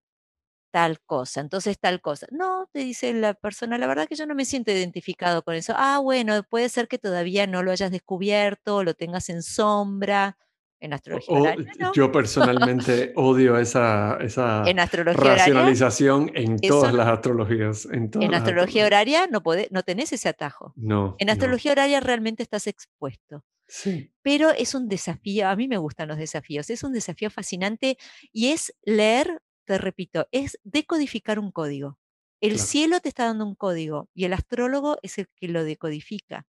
tal 0.71 1.01
cosa, 1.03 1.41
entonces 1.41 1.79
tal 1.81 2.01
cosa. 2.03 2.27
No, 2.31 2.69
te 2.73 2.81
dice 2.81 3.13
la 3.15 3.35
persona, 3.35 3.79
la 3.79 3.87
verdad 3.87 4.07
que 4.09 4.17
yo 4.17 4.27
no 4.27 4.35
me 4.35 4.45
siento 4.45 4.71
identificado 4.73 5.43
con 5.43 5.55
eso. 5.55 5.75
Ah, 5.77 5.99
bueno, 6.01 6.43
puede 6.45 6.69
ser 6.69 6.89
que 6.89 6.99
todavía 6.99 7.47
no 7.47 7.63
lo 7.63 7.73
hayas 7.73 7.91
descubierto, 7.91 8.85
lo 8.85 8.95
tengas 8.95 9.29
en 9.31 9.43
sombra. 9.43 10.39
En 10.81 10.93
astrología 10.93 11.57
Yo 11.93 12.13
personalmente 12.13 13.13
odio 13.17 13.59
esa, 13.59 14.17
esa 14.21 14.65
racionalización 14.65 16.31
en 16.35 16.59
todas 16.59 16.95
las 16.95 17.09
astrologías. 17.09 17.87
En, 17.87 18.11
en 18.21 18.35
astrología 18.35 18.87
horaria 18.87 19.27
no, 19.27 19.43
no 19.71 19.83
tenés 19.83 20.13
ese 20.13 20.29
atajo. 20.29 20.73
No. 20.77 21.17
En 21.19 21.31
astrología 21.31 21.73
horaria 21.73 22.01
realmente 22.01 22.43
estás 22.43 22.67
expuesto. 22.69 23.45
Sí. 23.67 24.13
Pero 24.23 24.51
es 24.51 24.75
un 24.75 24.89
desafío, 24.89 25.49
a 25.49 25.57
mí 25.57 25.69
me 25.69 25.77
gustan 25.79 26.09
los 26.09 26.17
desafíos, 26.17 26.71
es 26.71 26.83
un 26.85 26.93
desafío 26.93 27.29
fascinante 27.29 27.99
y 28.33 28.49
es 28.49 28.75
leer, 28.85 29.43
te 29.65 29.79
repito, 29.79 30.27
es 30.33 30.59
decodificar 30.65 31.39
un 31.39 31.53
código. 31.53 31.99
El 32.41 32.59
cielo 32.61 33.01
te 33.01 33.09
está 33.09 33.25
dando 33.25 33.45
un 33.45 33.57
código 33.57 34.09
y 34.15 34.25
el 34.25 34.33
astrólogo 34.33 34.97
es 35.03 35.19
el 35.19 35.29
que 35.35 35.49
lo 35.49 35.65
decodifica. 35.65 36.47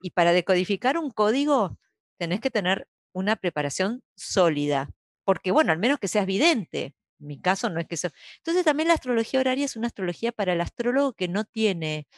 Y 0.00 0.10
para 0.10 0.32
decodificar 0.32 0.98
un 0.98 1.10
código 1.10 1.78
tenés 2.18 2.40
que 2.40 2.50
tener 2.50 2.88
una 3.12 3.36
preparación 3.36 4.02
sólida, 4.16 4.90
porque 5.24 5.50
bueno, 5.52 5.72
al 5.72 5.78
menos 5.78 5.98
que 5.98 6.08
seas 6.08 6.26
vidente. 6.26 6.94
En 7.20 7.26
mi 7.28 7.40
caso 7.40 7.70
no 7.70 7.80
es 7.80 7.86
que 7.86 7.96
sea. 7.96 8.12
Entonces 8.38 8.64
también 8.64 8.88
la 8.88 8.94
astrología 8.94 9.40
horaria 9.40 9.64
es 9.64 9.76
una 9.76 9.86
astrología 9.86 10.32
para 10.32 10.54
el 10.54 10.60
astrólogo 10.60 11.12
que 11.14 11.28
no 11.28 11.44
tiene, 11.44 12.08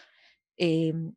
em, 0.57 1.15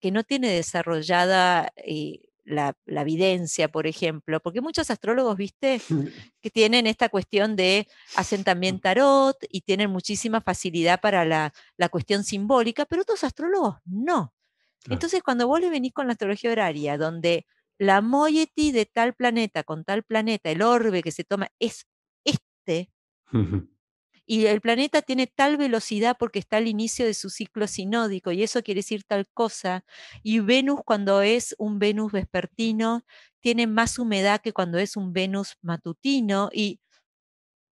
que 0.00 0.10
no 0.10 0.24
tiene 0.24 0.50
desarrollada 0.50 1.72
eh, 1.76 2.20
la, 2.44 2.74
la, 2.86 3.02
evidencia, 3.02 3.68
por 3.68 3.86
ejemplo, 3.86 4.40
porque 4.40 4.60
muchos 4.60 4.90
astrólogos, 4.90 5.36
viste, 5.36 5.80
que 6.40 6.50
tienen 6.50 6.86
esta 6.86 7.08
cuestión 7.08 7.56
de, 7.56 7.88
hacen 8.16 8.44
también 8.44 8.80
tarot 8.80 9.36
y 9.50 9.62
tienen 9.62 9.90
muchísima 9.90 10.40
facilidad 10.40 11.00
para 11.00 11.24
la, 11.24 11.52
la 11.76 11.88
cuestión 11.88 12.24
simbólica, 12.24 12.86
pero 12.86 13.02
otros 13.02 13.24
astrólogos 13.24 13.76
no. 13.84 14.32
Entonces, 14.88 15.22
cuando 15.22 15.48
vos 15.48 15.60
le 15.60 15.70
venís 15.70 15.92
con 15.92 16.06
la 16.06 16.12
astrología 16.12 16.52
horaria, 16.52 16.96
donde 16.96 17.46
la 17.78 18.00
moiety 18.02 18.72
de 18.72 18.86
tal 18.86 19.14
planeta 19.14 19.64
con 19.64 19.84
tal 19.84 20.02
planeta, 20.04 20.50
el 20.50 20.62
orbe 20.62 21.02
que 21.02 21.12
se 21.12 21.24
toma 21.24 21.48
es 21.60 21.86
este, 22.24 22.90
y 24.28 24.46
el 24.46 24.60
planeta 24.60 25.02
tiene 25.02 25.26
tal 25.28 25.56
velocidad 25.56 26.16
porque 26.18 26.38
está 26.40 26.56
al 26.56 26.66
inicio 26.68 27.06
de 27.06 27.14
su 27.14 27.30
ciclo 27.30 27.66
sinódico, 27.68 28.32
y 28.32 28.42
eso 28.42 28.62
quiere 28.62 28.80
decir 28.80 29.04
tal 29.04 29.28
cosa, 29.32 29.84
y 30.22 30.40
Venus 30.40 30.80
cuando 30.84 31.22
es 31.22 31.54
un 31.58 31.78
Venus 31.78 32.12
vespertino 32.12 33.04
tiene 33.40 33.66
más 33.68 33.98
humedad 33.98 34.40
que 34.40 34.52
cuando 34.52 34.78
es 34.78 34.96
un 34.96 35.12
Venus 35.12 35.56
matutino, 35.62 36.50
y, 36.52 36.80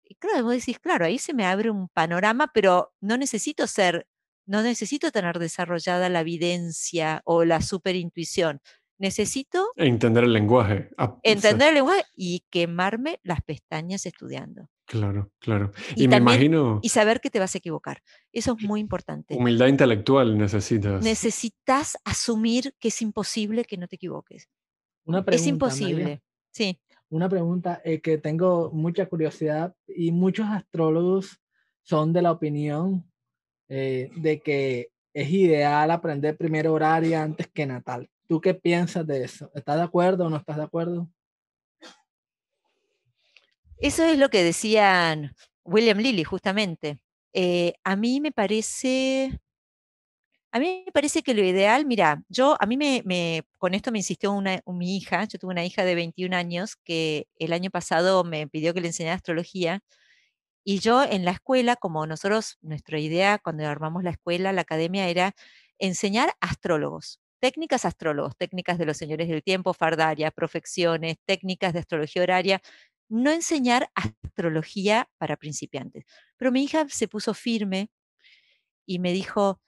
y 0.03 0.15
claro, 0.15 0.43
vos 0.43 0.53
decís, 0.53 0.79
claro, 0.79 1.05
ahí 1.05 1.19
se 1.19 1.33
me 1.33 1.45
abre 1.45 1.69
un 1.69 1.87
panorama, 1.89 2.51
pero 2.53 2.93
no 3.01 3.17
necesito 3.17 3.67
ser, 3.67 4.07
no 4.47 4.63
necesito 4.63 5.11
tener 5.11 5.37
desarrollada 5.39 6.09
la 6.09 6.21
evidencia 6.21 7.21
o 7.25 7.45
la 7.45 7.61
superintuición 7.61 8.61
necesito... 8.99 9.71
Entender 9.75 10.25
el 10.25 10.33
lenguaje. 10.33 10.89
Ah, 10.97 11.17
entender 11.23 11.69
el 11.69 11.75
lenguaje 11.75 12.03
y 12.15 12.45
quemarme 12.51 13.19
las 13.23 13.41
pestañas 13.41 14.05
estudiando. 14.05 14.69
Claro, 14.85 15.31
claro. 15.39 15.71
Y, 15.95 16.07
me 16.07 16.17
imagino. 16.17 16.79
Y 16.81 16.89
saber 16.89 17.21
que 17.21 17.29
te 17.29 17.39
vas 17.39 17.55
a 17.55 17.57
equivocar. 17.59 18.01
Eso 18.31 18.55
es 18.59 18.65
muy 18.65 18.79
importante. 18.79 19.35
Humildad 19.35 19.67
intelectual 19.67 20.37
necesitas. 20.37 21.03
Necesitas 21.03 21.97
asumir 22.03 22.73
que 22.79 22.89
es 22.89 23.01
imposible 23.01 23.65
que 23.65 23.77
no 23.77 23.87
te 23.87 23.95
equivoques. 23.95 24.49
Una 25.05 25.23
pregunta, 25.23 25.41
es 25.41 25.47
imposible. 25.47 26.21
Sí. 26.51 26.79
Una 27.09 27.29
pregunta 27.29 27.81
eh, 27.83 28.01
que 28.01 28.17
tengo 28.17 28.71
mucha 28.71 29.07
curiosidad 29.07 29.75
y 29.87 30.11
muchos 30.11 30.47
astrólogos 30.47 31.39
son 31.83 32.11
de 32.13 32.21
la 32.21 32.31
opinión 32.31 33.09
eh, 33.67 34.11
de 34.15 34.41
que 34.41 34.91
es 35.13 35.29
ideal 35.31 35.91
aprender 35.91 36.37
primero 36.37 36.73
horaria 36.73 37.23
antes 37.23 37.47
que 37.47 37.65
natal. 37.65 38.09
¿Tú 38.29 38.39
qué 38.39 38.53
piensas 38.53 39.07
de 39.07 39.23
eso? 39.23 39.49
¿Estás 39.55 39.77
de 39.77 39.81
acuerdo 39.81 40.27
o 40.27 40.29
no 40.29 40.37
estás 40.37 40.57
de 40.57 40.63
acuerdo? 40.63 41.09
Eso 43.79 44.03
es 44.03 44.19
lo 44.19 44.29
que 44.29 44.43
decían 44.43 45.35
William 45.63 45.97
Lilly, 45.97 46.23
justamente. 46.23 46.99
Eh, 47.33 47.73
a 47.83 47.95
mí 47.95 48.21
me 48.21 48.31
parece. 48.31 49.39
A 50.51 50.59
mí 50.59 50.83
me 50.85 50.91
parece 50.91 51.23
que 51.23 51.33
lo 51.33 51.43
ideal, 51.43 51.87
mira, 51.87 52.23
yo, 52.27 52.55
a 52.59 52.65
mí 52.67 52.77
me, 52.77 53.43
con 53.57 53.73
esto 53.73 53.91
me 53.91 53.99
insistió 53.99 54.31
una, 54.31 54.61
mi 54.67 54.97
hija, 54.97 55.23
yo 55.25 55.39
tuve 55.39 55.51
una 55.51 55.65
hija 55.65 55.83
de 55.83 55.95
21 55.95 56.33
años 56.33 56.75
que 56.83 57.27
el 57.35 57.53
año 57.53 57.69
pasado 57.71 58.23
me 58.23 58.47
pidió 58.47 58.73
que 58.73 58.81
le 58.81 58.87
enseñara 58.87 59.15
astrología 59.15 59.81
y 60.63 60.79
yo 60.79 61.03
en 61.03 61.25
la 61.25 61.31
escuela, 61.31 61.75
como 61.75 62.05
nosotros, 62.05 62.57
nuestra 62.61 62.99
idea 62.99 63.39
cuando 63.39 63.67
armamos 63.67 64.03
la 64.03 64.11
escuela, 64.11 64.53
la 64.53 64.61
academia 64.61 65.07
era 65.07 65.33
enseñar 65.79 66.33
astrólogos, 66.41 67.19
técnicas 67.39 67.85
astrólogos, 67.85 68.35
técnicas 68.37 68.77
de 68.77 68.85
los 68.85 68.97
señores 68.97 69.27
del 69.27 69.43
tiempo, 69.43 69.73
fardaria, 69.73 70.31
profecciones, 70.31 71.17
técnicas 71.25 71.73
de 71.73 71.79
astrología 71.79 72.23
horaria, 72.23 72.61
no 73.09 73.31
enseñar 73.31 73.89
astrología 73.95 75.09
para 75.17 75.37
principiantes. 75.37 76.05
Pero 76.37 76.51
mi 76.51 76.63
hija 76.63 76.87
se 76.89 77.07
puso 77.07 77.33
firme 77.33 77.89
y 78.85 78.99
me 78.99 79.13
dijo, 79.13 79.61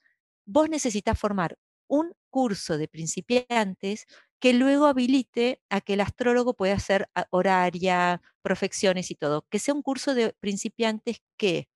vos 0.46 0.68
necesitas 0.68 1.18
formar 1.18 1.58
un 1.88 2.14
curso 2.30 2.78
de 2.78 2.88
principiantes 2.88 4.06
que 4.40 4.54
luego 4.54 4.86
habilite 4.86 5.60
a 5.70 5.80
que 5.80 5.94
el 5.94 6.00
astrólogo 6.00 6.54
pueda 6.54 6.74
hacer 6.74 7.08
horaria, 7.30 8.22
profecciones 8.42 9.10
y 9.10 9.14
todo. 9.14 9.46
Que 9.50 9.58
sea 9.58 9.74
un 9.74 9.82
curso 9.82 10.14
de 10.14 10.34
principiantes 10.40 11.18
que 11.36 11.68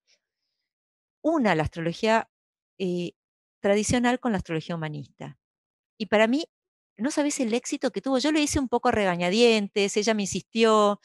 una 1.23 1.55
la 1.55 1.65
astrología 1.65 2.29
eh, 2.79 3.13
tradicional 3.61 4.21
con 4.21 4.33
la 4.33 4.39
astrología 4.39 4.75
humanista. 4.77 5.39
Y 5.99 6.07
para 6.07 6.27
mí, 6.27 6.45
no 6.97 7.11
sabes 7.11 7.41
el 7.41 7.55
éxito 7.55 7.91
que 7.91 8.01
tuvo. 8.01 8.19
Yo 8.19 8.33
lo 8.33 8.39
hice 8.41 8.59
un 8.59 8.69
poco 8.69 8.91
regañadientes, 8.91 9.97
ella 9.97 10.15
me 10.15 10.23
insistió, 10.23 11.01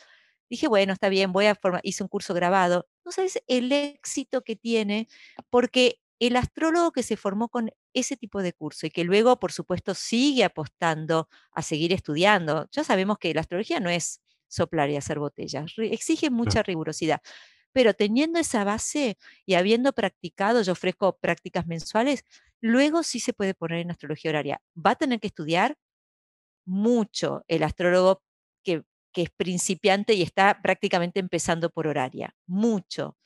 Dije, 0.52 0.68
bueno, 0.68 0.92
está 0.92 1.08
bien, 1.08 1.32
voy 1.32 1.46
a 1.46 1.56
formar, 1.56 1.80
hice 1.86 2.04
un 2.04 2.10
curso 2.10 2.34
grabado. 2.34 2.86
No 3.06 3.14
sabes 3.14 3.42
el 3.48 3.72
éxito 3.72 4.42
que 4.44 4.58
tiene, 4.58 5.08
porque 5.50 6.02
el 6.20 6.36
astrólogo 6.36 6.92
que 6.92 7.04
se 7.04 7.16
formó 7.16 7.48
con 7.48 7.72
ese 7.94 8.18
tipo 8.18 8.42
de 8.44 8.52
curso 8.52 8.86
y 8.86 8.90
que 8.92 9.06
luego, 9.06 9.40
por 9.40 9.54
supuesto, 9.54 9.96
sigue 9.96 10.44
apostando 10.44 11.30
a 11.54 11.62
seguir 11.62 11.94
estudiando. 11.94 12.68
Ya 12.74 12.84
sabemos 12.84 13.18
que 13.18 13.34
la 13.34 13.40
astrología 13.42 13.80
no 13.80 13.90
es 13.90 14.20
soplar 14.50 14.90
y 14.90 14.98
hacer 14.98 15.20
botellas, 15.20 15.72
exige 15.78 16.30
mucha 16.30 16.64
rigurosidad. 16.64 17.22
Pero 17.74 17.94
teniendo 17.94 18.40
esa 18.40 18.64
base 18.64 19.18
y 19.46 19.56
habiendo 19.56 19.94
practicado, 19.94 20.62
yo 20.62 20.74
ofrezco 20.74 21.18
prácticas 21.20 21.68
mensuales, 21.68 22.26
luego 22.62 23.04
sí 23.04 23.20
se 23.20 23.34
puede 23.34 23.54
poner 23.54 23.80
en 23.80 23.92
astrología 23.92 24.32
horaria. 24.32 24.62
Va 24.76 24.92
a 24.92 24.96
tener 24.96 25.20
que 25.20 25.28
estudiar 25.28 25.78
mucho 26.66 27.44
el 27.48 27.64
astrólogo 27.64 28.24
que 29.14 29.24
es 29.24 29.30
principiante 29.32 30.14
y 30.14 30.22
está 30.22 30.62
prácticamente 30.62 31.20
empezando 31.20 31.70
por 31.70 31.88
horaria, 31.88 32.36
mucho. 32.48 33.18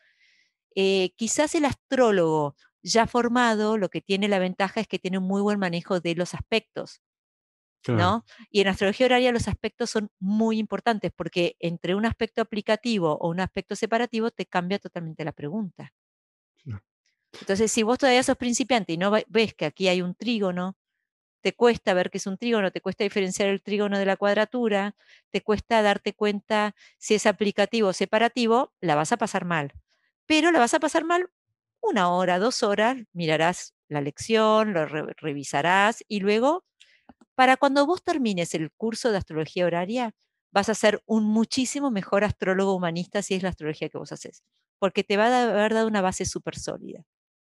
Eh, 0.75 1.11
quizás 1.15 1.55
el 1.55 1.65
astrólogo 1.65 2.55
ya 2.83 3.07
formado 3.07 3.77
lo 3.77 3.89
que 3.89 4.01
tiene 4.01 4.27
la 4.27 4.39
ventaja 4.39 4.81
es 4.81 4.87
que 4.87 4.99
tiene 4.99 5.17
un 5.19 5.25
muy 5.25 5.41
buen 5.41 5.59
manejo 5.59 5.99
de 5.99 6.15
los 6.15 6.33
aspectos, 6.33 7.01
¿no? 7.93 8.25
Y 8.49 8.61
en 8.61 8.67
astrología 8.69 9.05
horaria 9.07 9.31
los 9.31 9.47
aspectos 9.47 9.89
son 9.91 10.11
muy 10.19 10.59
importantes 10.59 11.11
porque 11.15 11.55
entre 11.59 11.95
un 11.95 12.05
aspecto 12.05 12.41
aplicativo 12.41 13.17
o 13.19 13.29
un 13.29 13.39
aspecto 13.39 13.75
separativo 13.75 14.31
te 14.31 14.45
cambia 14.45 14.79
totalmente 14.79 15.25
la 15.25 15.31
pregunta. 15.33 15.93
Entonces, 17.41 17.71
si 17.71 17.83
vos 17.83 17.97
todavía 17.97 18.23
sos 18.23 18.37
principiante 18.37 18.93
y 18.93 18.97
no 18.97 19.11
ves 19.27 19.53
que 19.53 19.65
aquí 19.65 19.87
hay 19.87 20.01
un 20.01 20.15
trígono, 20.15 20.77
te 21.41 21.53
cuesta 21.55 21.93
ver 21.93 22.11
que 22.11 22.19
es 22.19 22.27
un 22.27 22.37
trígono, 22.37 22.71
te 22.71 22.81
cuesta 22.81 23.03
diferenciar 23.05 23.49
el 23.49 23.63
trígono 23.63 23.99
de 23.99 24.05
la 24.05 24.17
cuadratura, 24.17 24.95
te 25.31 25.41
cuesta 25.41 25.81
darte 25.83 26.13
cuenta 26.15 26.75
si 26.99 27.15
es 27.15 27.25
aplicativo 27.27 27.89
o 27.89 27.93
separativo, 27.93 28.73
la 28.81 28.95
vas 28.95 29.11
a 29.13 29.17
pasar 29.17 29.45
mal. 29.45 29.73
Pero 30.27 30.51
la 30.51 30.59
vas 30.59 30.73
a 30.75 30.79
pasar 30.81 31.05
mal 31.05 31.29
una 31.81 32.11
hora, 32.11 32.39
dos 32.39 32.63
horas, 32.63 32.97
mirarás 33.13 33.75
la 33.89 34.01
lección, 34.01 34.73
lo 34.73 34.85
revisarás 34.87 36.03
y 36.09 36.21
luego, 36.21 36.65
para 37.35 37.57
cuando 37.57 37.85
vos 37.85 38.03
termines 38.03 38.55
el 38.55 38.71
curso 38.71 39.11
de 39.11 39.17
astrología 39.17 39.65
horaria, 39.65 40.13
vas 40.51 40.69
a 40.69 40.73
ser 40.73 41.01
un 41.05 41.25
muchísimo 41.25 41.91
mejor 41.91 42.23
astrólogo 42.23 42.73
humanista 42.73 43.21
si 43.21 43.35
es 43.35 43.43
la 43.43 43.49
astrología 43.49 43.89
que 43.89 43.97
vos 43.97 44.11
haces, 44.11 44.43
porque 44.79 45.03
te 45.03 45.17
va 45.17 45.27
a 45.27 45.43
haber 45.43 45.73
dado 45.73 45.87
una 45.87 46.01
base 46.01 46.25
súper 46.25 46.55
sólida. 46.57 47.03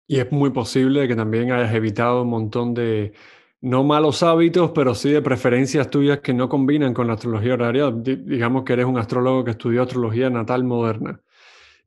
Y 0.08 0.20
es 0.20 0.32
muy 0.32 0.50
posible 0.50 1.08
que 1.08 1.16
también 1.16 1.52
hayas 1.52 1.74
evitado 1.74 2.24
un 2.24 2.30
montón 2.30 2.74
de 2.74 3.14
no 3.62 3.84
malos 3.84 4.24
hábitos, 4.24 4.72
pero 4.72 4.96
sí 4.96 5.12
de 5.12 5.22
preferencias 5.22 5.90
tuyas 5.90 6.20
que 6.20 6.34
no 6.34 6.50
combinan 6.50 6.94
con 6.94 7.08
la 7.08 7.14
astrología 7.14 7.54
horaria. 7.54 7.92
digamos 7.92 8.64
que 8.64 8.74
eres 8.74 8.86
un 8.86 8.98
astrólogo 8.98 9.44
que 9.44 9.52
estudió 9.52 9.84
astrología 9.84 10.30
natal 10.30 10.64
moderna 10.64 11.22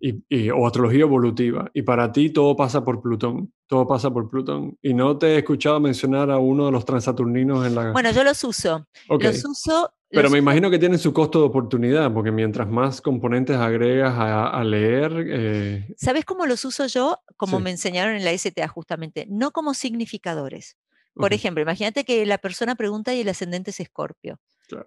y, 0.03 0.51
o 0.51 0.67
astrología 0.67 1.03
evolutiva. 1.03 1.71
Y 1.73 1.83
para 1.83 2.11
ti 2.11 2.31
todo 2.31 2.57
pasa 2.57 2.85
por 2.85 3.01
Plutón. 3.01 3.53
Todo 3.67 3.87
pasa 3.87 4.11
por 4.11 4.29
Plutón. 4.29 4.77
Y 4.83 4.95
no 4.95 5.17
te 5.17 5.35
he 5.35 5.39
escuchado 5.39 5.79
mencionar 5.81 6.31
a 6.31 6.39
uno 6.39 6.67
de 6.67 6.73
los 6.73 6.85
transaturninos 6.85 7.67
en 7.67 7.75
la... 7.75 7.93
Bueno, 7.93 8.11
yo 8.11 8.25
los 8.25 8.43
uso. 8.45 8.87
Los 9.09 9.45
uso... 9.45 9.95
Pero 10.11 10.29
me 10.29 10.37
imagino 10.37 10.71
que 10.71 10.79
tienen 10.79 10.99
su 10.99 11.15
costo 11.15 11.39
de 11.39 11.47
oportunidad, 11.47 12.13
porque 12.13 12.31
mientras 12.31 12.69
más 12.69 13.01
componentes 13.01 13.57
agregas 13.57 14.15
a, 14.19 14.63
leer... 14.63 15.27
Eh, 15.27 15.95
¿Sabes 15.97 16.27
cómo 16.27 16.45
los 16.45 16.67
uso 16.67 16.87
yo? 16.87 17.19
Como 17.39 17.61
me 17.61 17.71
enseñaron 17.71 18.17
en 18.17 18.25
la 18.25 18.37
STA 18.37 18.69
justamente, 18.69 19.27
no 19.31 19.53
como 19.53 19.73
significadores. 19.73 20.77
Por 21.19 21.33
ejemplo, 21.33 21.63
imagínate 21.63 22.05
que 22.05 22.27
la 22.27 22.39
persona 22.39 22.75
pregunta 22.75 23.15
y 23.15 23.21
el 23.21 23.29
ascendente 23.29 23.71
es 23.71 23.81
Escorpio. 23.81 24.41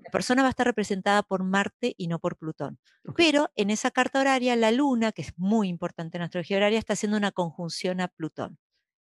La 0.03 0.11
persona 0.11 0.41
va 0.41 0.47
a 0.49 0.51
estar 0.51 0.65
representada 0.67 1.23
por 1.23 1.43
Marte 1.43 1.93
y 1.97 2.07
no 2.07 2.19
por 2.19 2.37
Plutón. 2.37 2.79
Pero 3.15 3.51
en 3.55 3.69
esa 3.69 3.91
carta 3.91 4.19
horaria, 4.19 4.55
la 4.55 4.71
Luna, 4.71 5.11
que 5.11 5.21
es 5.23 5.33
muy 5.37 5.69
importante 5.69 6.17
en 6.17 6.23
astrología 6.23 6.57
horaria, 6.57 6.79
está 6.79 6.93
haciendo 6.93 7.17
una 7.17 7.31
conjunción 7.31 8.01
a 8.01 8.07
Plutón. 8.09 8.57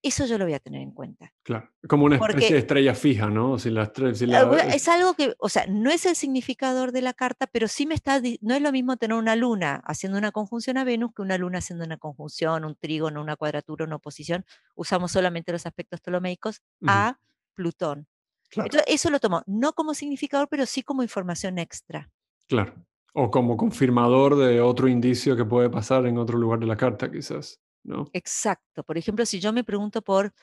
Eso 0.08 0.28
yo 0.28 0.38
lo 0.38 0.46
voy 0.46 0.54
a 0.54 0.60
tener 0.60 0.84
en 0.84 0.92
cuenta. 0.92 1.34
Claro, 1.42 1.68
como 1.90 2.06
una 2.06 2.18
especie 2.18 2.52
de 2.52 2.60
estrella 2.60 2.94
fija, 2.94 3.28
¿no? 3.32 3.58
Si 3.58 3.72
la, 3.72 3.92
ah, 3.92 4.58
Es 4.72 4.88
algo 4.88 5.16
que, 5.16 5.34
o 5.40 5.50
sea, 5.50 5.66
no 5.68 5.90
es 5.90 6.06
el 6.06 6.16
significador 6.16 6.92
de 6.92 7.02
la 7.02 7.14
carta, 7.14 7.48
pero 7.48 7.68
sí 7.68 7.88
me 7.88 7.96
está, 7.96 8.22
no 8.42 8.54
es 8.54 8.62
lo 8.62 8.72
mismo 8.72 8.98
tener 8.98 9.18
una 9.18 9.36
luna 9.36 9.82
haciendo 9.84 10.20
una 10.20 10.32
conjunción 10.32 10.78
a 10.78 10.84
Venus 10.84 11.12
que 11.16 11.24
una 11.24 11.40
luna 11.40 11.58
haciendo 11.58 11.86
una 11.86 11.98
conjunción, 11.98 12.66
un 12.66 12.76
trígono, 12.76 13.20
una 13.20 13.36
cuadratura, 13.36 13.84
una 13.84 13.96
oposición. 13.96 14.46
Usamos 14.76 15.12
solamente 15.12 15.52
los 15.52 15.66
aspectos 15.66 16.02
ptolomeicos 16.02 16.62
a 16.86 17.18
Plutón. 17.56 18.06
eso 18.86 19.10
lo 19.10 19.20
tomo 19.20 19.42
no 19.48 19.74
como 19.74 19.96
significador, 19.96 20.48
pero 20.52 20.68
sí 20.68 20.84
como 20.84 21.02
información 21.02 21.58
extra. 21.58 22.12
Claro. 22.48 22.76
O 23.14 23.32
como 23.32 23.58
confirmador 23.58 24.36
de 24.36 24.62
otro 24.62 24.88
indicio 24.88 25.36
que 25.36 25.46
puede 25.46 25.72
pasar 25.72 26.06
en 26.06 26.20
otro 26.20 26.38
lugar 26.38 26.60
de 26.60 26.68
la 26.68 26.78
carta, 26.78 27.12
quizás. 27.12 27.60
Exacto. 28.14 28.84
Por 28.84 28.98
ejemplo, 28.98 29.26
si 29.26 29.40
yo 29.40 29.54
me 29.54 29.64
pregunto 29.64 30.02
por 30.02 30.34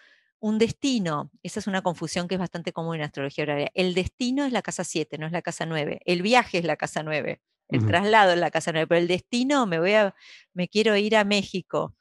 un 0.40 0.58
destino, 0.58 1.30
esa 1.42 1.60
es 1.60 1.66
una 1.66 1.82
confusión 1.82 2.26
que 2.26 2.34
es 2.34 2.38
bastante 2.38 2.72
común 2.72 2.96
en 2.96 3.02
astrología 3.02 3.44
horaria. 3.44 3.70
El 3.74 3.94
destino 3.94 4.44
es 4.44 4.52
la 4.52 4.62
casa 4.62 4.84
7, 4.84 5.18
no 5.18 5.26
es 5.26 5.32
la 5.32 5.42
casa 5.42 5.66
9. 5.66 6.00
El 6.04 6.22
viaje 6.22 6.58
es 6.58 6.64
la 6.64 6.76
casa 6.76 7.02
9. 7.02 7.40
El 7.68 7.86
traslado 7.86 8.32
es 8.32 8.38
la 8.38 8.50
casa 8.50 8.70
9, 8.72 8.86
pero 8.86 9.00
el 9.00 9.08
destino 9.08 9.66
me 9.66 9.78
voy 9.78 9.94
a 9.94 10.14
me 10.52 10.68
quiero 10.68 10.96
ir 10.96 11.16
a 11.16 11.24
México. 11.24 11.96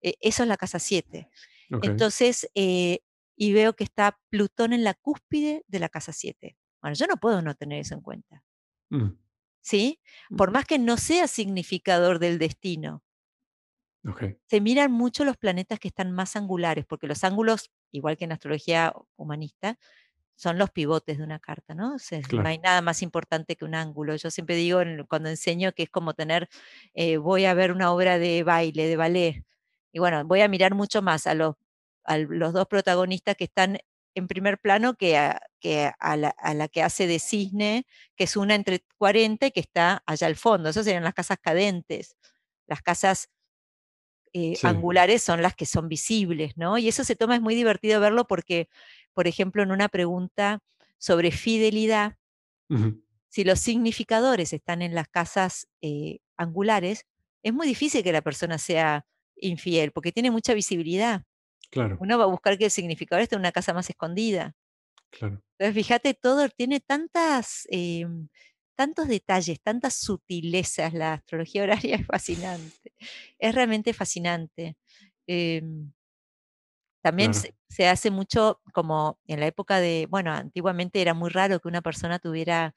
E, 0.00 0.14
eso 0.20 0.44
es 0.44 0.48
la 0.48 0.56
casa 0.56 0.78
7. 0.78 1.28
Entonces, 1.82 2.48
eh, 2.54 3.00
y 3.34 3.52
veo 3.52 3.74
que 3.74 3.84
está 3.84 4.20
Plutón 4.30 4.72
en 4.72 4.84
la 4.84 4.94
cúspide 4.94 5.64
de 5.66 5.78
la 5.78 5.88
casa 5.88 6.12
7. 6.12 6.56
Bueno, 6.80 6.94
yo 6.94 7.06
no 7.06 7.16
puedo 7.16 7.42
no 7.42 7.54
tener 7.54 7.80
eso 7.80 7.94
en 7.94 8.00
cuenta. 8.02 8.44
Mm. 8.90 9.18
¿Sí? 9.62 10.00
Por 10.36 10.52
más 10.52 10.64
que 10.64 10.78
no 10.78 10.96
sea 10.96 11.26
significador 11.26 12.20
del 12.20 12.38
destino, 12.38 13.02
se 14.46 14.60
miran 14.60 14.92
mucho 14.92 15.24
los 15.24 15.36
planetas 15.36 15.78
que 15.80 15.88
están 15.88 16.12
más 16.12 16.36
angulares, 16.36 16.84
porque 16.86 17.06
los 17.06 17.24
ángulos, 17.24 17.70
igual 17.92 18.16
que 18.16 18.24
en 18.24 18.32
astrología 18.32 18.92
humanista, 19.16 19.78
son 20.36 20.58
los 20.58 20.70
pivotes 20.70 21.18
de 21.18 21.24
una 21.24 21.38
carta, 21.40 21.74
¿no? 21.74 21.96
No 22.32 22.48
hay 22.48 22.58
nada 22.58 22.82
más 22.82 23.02
importante 23.02 23.56
que 23.56 23.64
un 23.64 23.74
ángulo. 23.74 24.16
Yo 24.16 24.30
siempre 24.30 24.54
digo 24.56 24.80
cuando 25.08 25.30
enseño 25.30 25.72
que 25.72 25.84
es 25.84 25.90
como 25.90 26.14
tener, 26.14 26.48
eh, 26.94 27.16
voy 27.16 27.46
a 27.46 27.54
ver 27.54 27.72
una 27.72 27.92
obra 27.92 28.18
de 28.18 28.42
baile, 28.42 28.86
de 28.86 28.96
ballet, 28.96 29.44
y 29.92 29.98
bueno, 29.98 30.24
voy 30.26 30.42
a 30.42 30.48
mirar 30.48 30.74
mucho 30.74 31.00
más 31.02 31.26
a 31.26 31.34
los, 31.34 31.54
los 32.28 32.52
dos 32.52 32.66
protagonistas 32.68 33.34
que 33.36 33.44
están 33.44 33.78
en 34.14 34.28
primer 34.28 34.58
plano 34.58 34.94
que, 34.94 35.16
a, 35.16 35.40
que 35.60 35.90
a, 35.98 36.16
la, 36.16 36.28
a, 36.28 36.54
la, 36.54 36.68
que 36.68 36.82
hace 36.82 37.06
de 37.06 37.18
cisne, 37.18 37.86
que 38.16 38.24
es 38.24 38.36
una 38.36 38.54
entre 38.54 38.84
40 38.98 39.46
y 39.46 39.50
que 39.52 39.60
está 39.60 40.02
allá 40.06 40.26
al 40.26 40.36
fondo. 40.36 40.68
Esas 40.68 40.84
serían 40.84 41.04
las 41.04 41.14
casas 41.14 41.38
cadentes. 41.40 42.16
Las 42.66 42.82
casas 42.82 43.28
eh, 44.36 44.58
angulares 44.64 45.22
son 45.22 45.40
las 45.40 45.54
que 45.54 45.64
son 45.64 45.88
visibles, 45.88 46.58
¿no? 46.58 46.76
Y 46.76 46.88
eso 46.88 47.04
se 47.04 47.16
toma, 47.16 47.36
es 47.36 47.40
muy 47.40 47.54
divertido 47.54 48.00
verlo 48.00 48.26
porque, 48.26 48.68
por 49.14 49.26
ejemplo, 49.26 49.62
en 49.62 49.70
una 49.70 49.88
pregunta 49.88 50.60
sobre 50.98 51.30
fidelidad, 51.30 52.18
si 53.28 53.44
los 53.44 53.60
significadores 53.60 54.52
están 54.52 54.82
en 54.82 54.94
las 54.94 55.08
casas 55.08 55.68
eh, 55.80 56.18
angulares, 56.36 57.06
es 57.42 57.54
muy 57.54 57.66
difícil 57.66 58.02
que 58.02 58.12
la 58.12 58.20
persona 58.20 58.58
sea 58.58 59.06
infiel 59.36 59.92
porque 59.92 60.12
tiene 60.12 60.30
mucha 60.30 60.52
visibilidad. 60.52 61.22
Claro. 61.70 61.96
Uno 62.00 62.18
va 62.18 62.24
a 62.24 62.28
buscar 62.28 62.58
que 62.58 62.66
el 62.66 62.70
significador 62.70 63.22
esté 63.22 63.36
en 63.36 63.40
una 63.40 63.52
casa 63.52 63.72
más 63.72 63.88
escondida. 63.88 64.54
Claro. 65.08 65.42
Entonces, 65.58 65.74
fíjate, 65.82 66.12
todo 66.12 66.46
tiene 66.50 66.80
tantas, 66.80 67.66
em, 67.70 68.28
tantos 68.76 69.08
detalles, 69.08 69.60
tantas 69.62 69.94
sutilezas. 69.94 70.94
La 70.94 71.14
astrología 71.14 71.62
horaria 71.64 71.96
es 71.96 72.06
fascinante. 72.06 72.92
Es 73.38 73.54
realmente 73.54 73.92
fascinante. 73.94 74.76
Em, 75.26 75.92
también 77.02 77.32
se, 77.34 77.88
hace 77.88 78.10
mucho 78.10 78.60
como 78.72 79.20
en 79.26 79.40
la 79.40 79.46
época 79.46 79.80
de, 79.80 80.06
bueno, 80.10 80.32
antiguamente 80.32 81.00
era 81.00 81.14
muy 81.14 81.30
raro 81.30 81.60
que 81.60 81.68
una 81.68 81.82
persona 81.82 82.18
tuviera, 82.18 82.74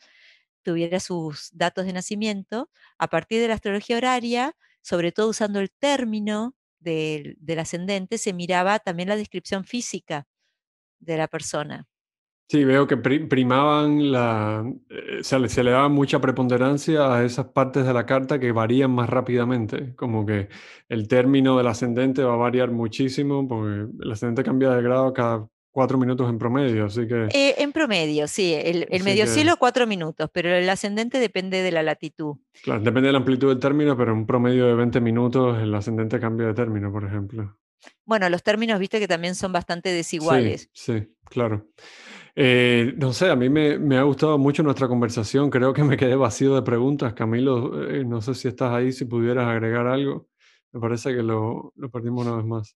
tuviera 0.63 0.99
sus 0.99 1.49
datos 1.53 1.85
de 1.85 1.93
nacimiento. 1.93 2.69
A 2.99 3.07
partir 3.07 3.41
de 3.41 3.47
la 3.47 3.55
astrología 3.55 3.97
horaria, 3.97 4.55
sobre 4.81 5.11
todo 5.11 5.29
usando 5.29 5.59
el 5.59 5.71
término 5.71 6.55
del, 6.79 7.37
del 7.39 7.59
ascendente, 7.59 8.17
se 8.19 8.33
miraba 8.33 8.79
también 8.79 9.09
la 9.09 9.15
descripción 9.15 9.65
física 9.65 10.27
de 10.99 11.17
la 11.17 11.27
persona. 11.27 11.87
Sí, 12.49 12.63
veo 12.63 12.87
que 12.87 12.97
primaban 12.97 14.11
la, 14.11 14.65
eh, 14.89 15.19
se, 15.21 15.37
le, 15.37 15.49
se, 15.49 15.63
le, 15.63 15.69
daba 15.69 15.87
mucha 15.87 16.19
preponderancia 16.19 17.13
a 17.13 17.23
esas 17.23 17.45
partes 17.45 17.85
de 17.85 17.93
la 17.93 18.07
carta 18.07 18.39
que 18.39 18.51
varían 18.51 18.89
más 18.89 19.07
rápidamente, 19.07 19.93
como 19.95 20.25
que 20.25 20.49
el 20.87 21.07
término 21.07 21.55
del 21.59 21.67
ascendente 21.67 22.23
va 22.23 22.33
a 22.33 22.37
variar 22.37 22.71
muchísimo, 22.71 23.47
porque 23.47 23.91
el 24.03 24.11
ascendente 24.11 24.43
cambia 24.43 24.71
de 24.71 24.81
grado 24.81 25.13
cada 25.13 25.47
cuatro 25.69 25.99
minutos 25.99 26.27
en 26.27 26.39
promedio, 26.39 26.85
así 26.85 27.07
que... 27.07 27.27
Eh, 27.31 27.53
en 27.59 27.71
promedio, 27.71 28.27
sí, 28.27 28.55
el, 28.55 28.87
medio 29.03 29.27
cielo 29.27 29.57
cuatro 29.59 29.85
minutos, 29.85 30.27
pero 30.33 30.49
el 30.49 30.67
ascendente 30.71 31.19
depende 31.19 31.61
de 31.61 31.71
la 31.71 31.83
latitud. 31.83 32.37
Claro, 32.63 32.81
depende 32.81 33.09
de 33.09 33.13
la 33.13 33.19
amplitud 33.19 33.49
del 33.49 33.59
término, 33.59 33.95
pero 33.95 34.13
en 34.13 34.17
un 34.17 34.25
promedio 34.25 34.65
de 34.65 34.73
20 34.73 34.99
minutos 35.01 35.61
el 35.61 35.75
ascendente 35.75 36.19
cambia 36.19 36.47
de 36.47 36.55
término, 36.55 36.91
por 36.91 37.05
ejemplo. 37.05 37.59
Bueno, 38.05 38.27
los 38.27 38.41
términos, 38.41 38.79
viste 38.79 38.99
que 38.99 39.07
también 39.07 39.35
son 39.35 39.53
bastante 39.53 39.89
desiguales. 39.89 40.67
Sí, 40.73 40.99
sí 40.99 41.07
claro. 41.29 41.67
Eh, 42.41 42.93
no 42.95 43.11
sé, 43.11 43.29
a 43.29 43.35
mí 43.35 43.49
me, 43.49 43.97
ha 43.97 44.03
gustado 44.03 44.37
mucho 44.37 44.63
nuestra 44.63 44.87
conversación. 44.87 45.49
Creo 45.49 45.73
que 45.73 45.83
me 45.83 45.97
quedé 45.97 46.15
vacío 46.15 46.55
de 46.55 46.61
preguntas. 46.61 47.13
Camilo, 47.13 47.89
eh, 47.89 48.05
no 48.05 48.21
sé 48.21 48.33
si 48.33 48.47
estás 48.47 48.71
ahí, 48.71 48.93
si 48.93 49.03
pudieras 49.03 49.45
agregar 49.45 49.87
algo. 49.87 50.29
Me 50.71 50.79
parece 50.79 51.13
que 51.13 51.21
lo, 51.21 51.73
perdimos 51.91 52.25
una 52.25 52.37
vez 52.37 52.45
más. 52.45 52.77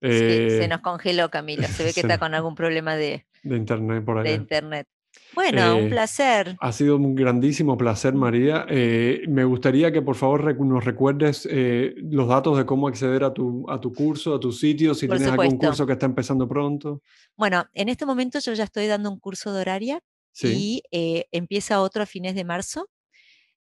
se 0.00 0.64
eh, 0.64 0.68
nos 0.68 0.80
congeló 0.80 1.28
Camilo. 1.28 1.64
Se 1.64 1.84
ve 1.84 1.92
que 1.92 2.00
está 2.08 2.16
con 2.16 2.32
algún 2.32 2.54
problema 2.54 2.96
de, 2.96 3.26
de 3.42 3.56
internet 3.56 4.02
por 4.02 4.16
ahí. 4.16 4.28
De 4.28 4.34
internet. 4.34 4.88
Bueno, 5.36 5.76
un 5.76 5.84
eh, 5.84 5.90
placer. 5.90 6.56
Ha 6.60 6.72
sido 6.72 6.96
un 6.96 7.14
grandísimo 7.14 7.76
placer, 7.76 8.14
María. 8.14 8.64
Eh, 8.70 9.20
me 9.28 9.44
gustaría 9.44 9.92
que 9.92 10.00
por 10.00 10.16
favor 10.16 10.58
nos 10.58 10.82
recuerdes 10.82 11.46
eh, 11.50 11.94
los 11.98 12.26
datos 12.26 12.56
de 12.56 12.64
cómo 12.64 12.88
acceder 12.88 13.22
a 13.22 13.34
tu, 13.34 13.68
a 13.68 13.78
tu 13.78 13.92
curso, 13.92 14.34
a 14.34 14.40
tu 14.40 14.50
sitio, 14.50 14.94
si 14.94 15.06
tienes 15.06 15.28
algún 15.28 15.58
curso 15.58 15.86
que 15.86 15.92
está 15.92 16.06
empezando 16.06 16.48
pronto. 16.48 17.02
Bueno, 17.36 17.66
en 17.74 17.90
este 17.90 18.06
momento 18.06 18.38
yo 18.38 18.54
ya 18.54 18.64
estoy 18.64 18.86
dando 18.86 19.10
un 19.10 19.20
curso 19.20 19.52
de 19.52 19.60
horaria 19.60 20.00
y 20.42 20.82
empieza 20.90 21.82
otro 21.82 22.02
a 22.02 22.06
fines 22.06 22.34
de 22.34 22.44
marzo. 22.44 22.88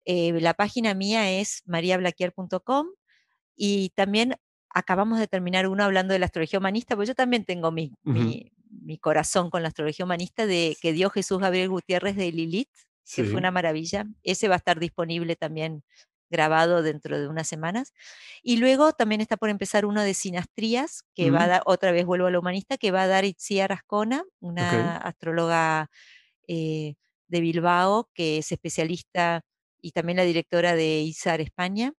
la 0.07 0.55
página 0.55 0.95
mía 0.95 1.33
es 1.41 1.65
mariablaquier.com 1.67 2.87
y 3.57 3.91
también 3.97 4.37
acabamos 4.71 5.19
de 5.19 5.27
terminar 5.27 5.67
uno 5.67 5.83
hablando 5.83 6.13
de 6.13 6.21
la 6.21 6.27
astrología 6.27 6.61
humanista, 6.61 6.95
porque 6.95 7.09
yo 7.09 7.15
también 7.17 7.45
tengo 7.45 7.73
mi, 7.73 7.93
mi 8.05 8.53
corazón 9.01 9.51
con 9.51 9.63
la 9.63 9.69
astrología 9.69 10.05
humanista 10.05 10.47
de 10.47 10.77
que 10.81 10.93
dio 10.93 11.11
Jesús 11.11 11.39
Gabriel 11.39 11.69
Gutiérrez 11.69 12.17
de 12.17 12.31
Lilith, 12.33 12.71
que 13.15 13.25
fue 13.25 13.37
una 13.37 13.51
maravilla. 13.51 14.07
Ese 14.23 14.49
va 14.49 14.55
a 14.55 14.59
estar 14.59 14.79
disponible 14.81 15.37
también 15.37 15.83
grabado 16.31 16.83
dentro 16.83 17.19
de 17.19 17.29
unas 17.29 17.47
semanas. 17.47 17.93
Y 18.43 18.57
luego 18.57 18.93
también 18.93 19.21
está 19.21 19.37
por 19.37 19.51
empezar 19.51 19.87
uno 19.87 20.03
de 20.03 20.15
sinastrías, 20.15 21.05
que 21.15 21.31
va 21.31 21.45
a 21.45 21.49
dar, 21.49 21.63
otra 21.67 21.93
vez 21.93 22.05
vuelvo 22.07 22.27
a 22.27 22.31
la 22.31 22.39
humanista, 22.39 22.77
que 22.77 22.91
va 22.91 23.03
a 23.03 23.07
dar 23.07 23.25
Itziar 23.25 23.73
Arascona, 23.73 24.25
una 24.41 24.97
astróloga 24.97 25.91
eh, 26.49 26.95
de 27.29 27.41
Bilbao, 27.41 28.11
que 28.15 28.39
es 28.39 28.53
especialista 28.53 29.43
y 29.81 29.93
también 29.93 30.17
la 30.17 30.25
directora 30.25 30.75
de 30.75 31.03
ISAR 31.03 31.41
España. 31.41 31.93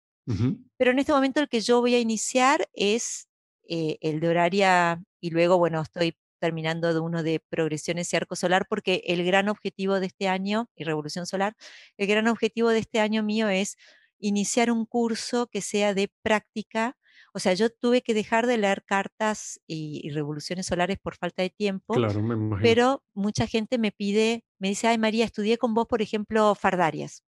Pero 0.78 0.91
en 0.91 0.99
este 0.99 1.13
momento 1.13 1.39
el 1.39 1.47
que 1.47 1.61
yo 1.61 1.82
voy 1.82 1.93
a 1.93 1.99
iniciar 1.99 2.68
es 2.74 3.28
eh, 3.70 3.97
el 4.01 4.20
de 4.20 4.28
horaria 4.28 5.03
y 5.22 5.30
luego, 5.30 5.59
bueno, 5.59 5.82
estoy 5.82 6.16
terminando 6.39 6.93
de 6.93 6.99
uno 6.99 7.23
de 7.23 7.41
progresiones 7.49 8.11
y 8.11 8.15
arco 8.15 8.36
solar, 8.36 8.65
porque 8.69 9.01
el 9.05 9.23
gran 9.25 9.49
objetivo 9.49 9.99
de 9.99 10.07
este 10.07 10.27
año, 10.27 10.69
y 10.75 10.83
revolución 10.83 11.25
solar, 11.25 11.55
el 11.97 12.07
gran 12.07 12.27
objetivo 12.27 12.69
de 12.69 12.79
este 12.79 12.99
año 12.99 13.23
mío 13.23 13.49
es 13.49 13.77
iniciar 14.19 14.71
un 14.71 14.86
curso 14.86 15.47
que 15.47 15.61
sea 15.61 15.93
de 15.93 16.11
práctica. 16.21 16.97
O 17.33 17.39
sea, 17.39 17.53
yo 17.53 17.69
tuve 17.69 18.01
que 18.01 18.13
dejar 18.13 18.47
de 18.47 18.57
leer 18.57 18.83
cartas 18.86 19.59
y, 19.67 20.09
revoluciones 20.11 20.65
solares 20.65 20.97
por 20.99 21.15
falta 21.15 21.43
de 21.43 21.49
tiempo, 21.49 21.93
claro, 21.93 22.21
me 22.21 22.57
pero 22.61 23.03
mucha 23.13 23.47
gente 23.47 23.77
me 23.77 23.91
pide, 23.91 24.43
me 24.59 24.69
dice, 24.69 24.88
ay 24.88 24.97
María, 24.97 25.25
estudié 25.25 25.57
con 25.57 25.73
vos, 25.73 25.88
por 25.88 26.01
ejemplo, 26.01 26.55
fardarias 26.55 27.23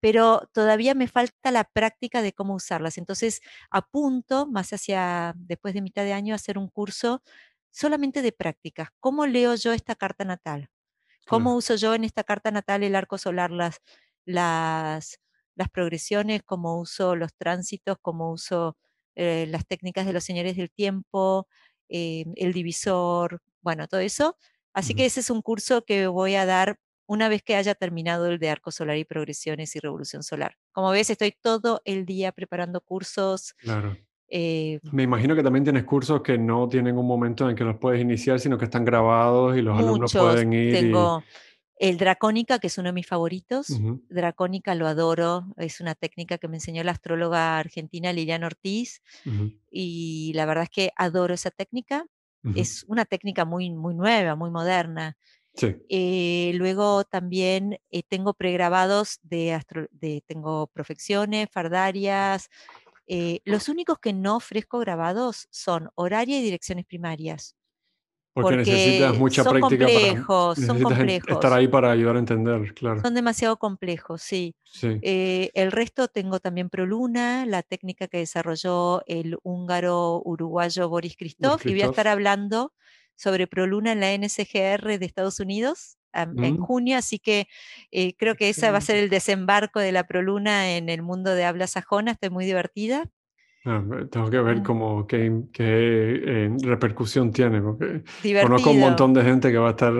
pero 0.00 0.48
todavía 0.52 0.94
me 0.94 1.08
falta 1.08 1.50
la 1.50 1.64
práctica 1.64 2.22
de 2.22 2.32
cómo 2.32 2.54
usarlas. 2.54 2.98
Entonces, 2.98 3.40
apunto 3.70 4.46
más 4.46 4.72
hacia 4.72 5.34
después 5.36 5.74
de 5.74 5.82
mitad 5.82 6.04
de 6.04 6.14
año 6.14 6.34
a 6.34 6.36
hacer 6.36 6.58
un 6.58 6.68
curso 6.68 7.22
solamente 7.70 8.22
de 8.22 8.32
prácticas. 8.32 8.88
¿Cómo 9.00 9.26
leo 9.26 9.54
yo 9.54 9.72
esta 9.72 9.94
carta 9.94 10.24
natal? 10.24 10.70
¿Cómo 11.26 11.54
uso 11.54 11.76
yo 11.76 11.94
en 11.94 12.04
esta 12.04 12.24
carta 12.24 12.50
natal 12.50 12.82
el 12.82 12.96
arco 12.96 13.16
solar 13.16 13.50
las, 13.50 13.80
las, 14.24 15.20
las 15.54 15.68
progresiones? 15.68 16.42
¿Cómo 16.44 16.80
uso 16.80 17.14
los 17.14 17.34
tránsitos? 17.34 17.98
¿Cómo 18.02 18.32
uso 18.32 18.76
eh, 19.14 19.46
las 19.48 19.66
técnicas 19.66 20.06
de 20.06 20.12
los 20.12 20.24
señores 20.24 20.56
del 20.56 20.70
tiempo? 20.70 21.46
Eh, 21.88 22.24
el 22.36 22.52
divisor, 22.52 23.42
bueno, 23.62 23.86
todo 23.86 24.00
eso. 24.00 24.36
Así 24.72 24.94
que 24.94 25.04
ese 25.06 25.20
es 25.20 25.30
un 25.30 25.42
curso 25.42 25.84
que 25.84 26.06
voy 26.06 26.34
a 26.34 26.46
dar 26.46 26.78
una 27.06 27.28
vez 27.28 27.42
que 27.42 27.56
haya 27.56 27.74
terminado 27.74 28.26
el 28.26 28.38
de 28.38 28.50
arco 28.50 28.70
solar 28.70 28.96
y 28.96 29.04
progresiones 29.04 29.74
y 29.74 29.80
revolución 29.80 30.22
solar. 30.22 30.56
Como 30.72 30.90
ves, 30.90 31.10
estoy 31.10 31.32
todo 31.32 31.80
el 31.84 32.06
día 32.06 32.32
preparando 32.32 32.80
cursos. 32.80 33.54
Claro 33.58 33.96
eh, 34.30 34.78
Me 34.92 35.02
imagino 35.02 35.34
que 35.34 35.42
también 35.42 35.64
tienes 35.64 35.84
cursos 35.84 36.22
que 36.22 36.38
no 36.38 36.68
tienen 36.68 36.96
un 36.96 37.06
momento 37.06 37.50
en 37.50 37.56
que 37.56 37.64
los 37.64 37.76
puedes 37.78 38.00
iniciar, 38.00 38.38
sino 38.38 38.56
que 38.56 38.66
están 38.66 38.84
grabados 38.84 39.56
y 39.56 39.62
los 39.62 39.78
alumnos 39.78 40.12
pueden 40.12 40.52
ir. 40.52 40.72
Tengo 40.72 41.22
el 41.80 41.96
Dracónica, 41.96 42.58
que 42.58 42.66
es 42.66 42.76
uno 42.76 42.90
de 42.90 42.92
mis 42.92 43.06
favoritos. 43.06 43.68
Dracónica 44.10 44.74
lo 44.74 44.86
adoro. 44.86 45.46
Es 45.56 45.80
una 45.80 45.94
técnica 45.94 46.36
que 46.36 46.46
me 46.46 46.58
enseñó 46.58 46.84
la 46.84 46.92
astróloga 46.92 47.58
argentina 47.58 48.12
Liliana 48.12 48.46
Ortiz. 48.46 49.02
Y 49.70 50.32
la 50.34 50.44
verdad 50.44 50.64
es 50.64 50.70
que 50.70 50.92
adoro 50.94 51.34
esa 51.34 51.50
técnica. 51.50 52.06
Es 52.54 52.84
una 52.86 53.04
técnica 53.06 53.44
muy, 53.44 53.70
muy 53.70 53.94
nueva, 53.94 54.36
muy 54.36 54.50
moderna. 54.50 55.16
Sí. 55.54 55.74
Eh, 55.88 56.52
luego 56.54 57.04
también 57.04 57.78
eh, 57.90 58.02
tengo 58.06 58.34
pregrabados 58.34 59.18
de, 59.22 59.60
de, 59.90 60.22
tengo 60.26 60.68
profecciones, 60.68 61.48
fardarias, 61.50 62.48
eh, 63.12 63.40
los 63.44 63.68
únicos 63.68 63.98
que 63.98 64.12
no 64.12 64.36
ofrezco 64.36 64.78
grabados 64.78 65.48
son 65.50 65.90
horaria 65.96 66.38
y 66.38 66.42
direcciones 66.42 66.86
primarias. 66.86 67.56
Porque, 68.32 68.58
necesitas 68.58 69.18
mucha 69.18 69.42
son 69.42 69.58
práctica 69.58 69.86
complejos, 69.86 70.58
son 70.58 70.80
complejos. 70.80 71.28
Estar 71.28 71.52
ahí 71.52 71.66
para 71.66 71.90
ayudar 71.90 72.14
a 72.14 72.18
entender, 72.20 72.72
claro. 72.72 73.00
Son 73.02 73.12
demasiado 73.12 73.58
complejos, 73.58 74.22
sí. 74.22 74.54
Eh, 74.82 75.50
el 75.54 75.72
resto 75.72 76.06
tengo 76.06 76.38
también 76.38 76.70
Proluna, 76.70 77.44
la 77.46 77.64
técnica 77.64 78.06
que 78.06 78.18
desarrolló 78.18 79.02
el 79.06 79.36
húngaro 79.42 80.22
uruguayo 80.24 80.88
Boris 80.88 81.16
Christoph, 81.16 81.66
y 81.66 81.72
voy 81.72 81.82
a 81.82 81.86
estar 81.86 82.06
hablando 82.06 82.72
sobre 83.16 83.48
Proluna 83.48 83.90
en 83.90 84.00
la 84.00 84.16
NSGR 84.16 85.00
de 85.00 85.04
Estados 85.04 85.40
Unidos 85.40 85.98
en 86.12 86.54
mm. 86.54 86.58
junio, 86.58 86.98
así 86.98 87.18
que 87.18 87.46
eh, 87.90 88.14
creo 88.16 88.34
que 88.34 88.48
ese 88.48 88.70
va 88.70 88.78
a 88.78 88.82
ser 88.82 88.96
el 88.96 89.10
desembarco 89.10 89.80
de 89.80 89.92
la 89.92 90.06
Proluna 90.06 90.76
en 90.76 90.88
el 90.88 91.02
mundo 91.02 91.34
de 91.34 91.44
habla 91.44 91.66
sajona, 91.66 92.12
estoy 92.12 92.30
muy 92.30 92.44
divertida. 92.44 93.04
Ah, 93.66 93.84
tengo 94.10 94.30
que 94.30 94.40
ver 94.40 94.60
mm. 94.60 94.62
cómo, 94.62 95.06
qué, 95.06 95.30
eh, 95.58 96.50
repercusión 96.62 97.30
tiene, 97.30 97.60
porque 97.60 98.02
conozco 98.40 98.70
un 98.70 98.80
montón 98.80 99.12
de 99.12 99.22
gente 99.22 99.52
que 99.52 99.58
va 99.58 99.68
a 99.68 99.70
estar 99.72 99.92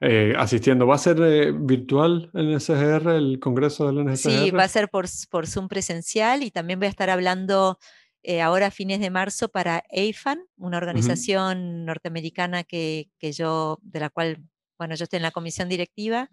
eh, 0.00 0.34
asistiendo. 0.36 0.86
¿Va 0.86 0.96
a 0.96 0.98
ser 0.98 1.52
virtual 1.54 2.30
el 2.34 2.54
NSGR, 2.54 3.08
el 3.16 3.40
congreso 3.40 3.90
del 3.90 4.04
NSGR? 4.04 4.30
Sí, 4.30 4.50
va 4.50 4.64
a 4.64 4.68
ser 4.68 4.90
por, 4.90 5.06
por 5.30 5.46
Zoom 5.46 5.68
presencial 5.68 6.42
y 6.42 6.50
también 6.50 6.78
voy 6.78 6.86
a 6.88 6.90
estar 6.90 7.08
hablando 7.08 7.78
ahora 8.42 8.66
a 8.66 8.70
fines 8.70 9.00
de 9.00 9.08
marzo 9.08 9.48
para 9.48 9.82
AFAN, 9.90 10.40
una 10.58 10.76
organización 10.76 11.86
norteamericana 11.86 12.64
que, 12.64 13.08
que, 13.18 13.32
yo, 13.32 13.78
de 13.80 14.00
la 14.00 14.10
cual 14.10 14.42
bueno, 14.78 14.94
yo 14.94 15.04
estoy 15.04 15.18
en 15.18 15.22
la 15.24 15.30
comisión 15.30 15.68
directiva 15.68 16.30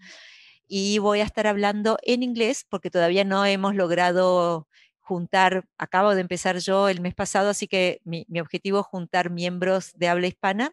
y 0.68 1.00
voy 1.00 1.20
a 1.20 1.24
estar 1.24 1.48
hablando 1.48 1.98
en 2.04 2.24
inglés 2.24 2.66
porque 2.70 2.90
todavía 2.90 3.24
no 3.24 3.46
hemos 3.46 3.76
logrado 3.76 4.68
juntar, 5.00 5.66
acabo 5.78 6.16
de 6.16 6.22
empezar 6.22 6.58
yo 6.58 6.90
el 6.90 7.02
mes 7.02 7.14
pasado, 7.14 7.50
así 7.50 7.68
que 7.68 8.02
mi, 8.04 8.26
objetivo 8.40 8.80
es 8.80 8.86
juntar 8.86 9.30
miembros 9.30 9.92
de 9.96 10.08
habla 10.08 10.28
hispana, 10.28 10.72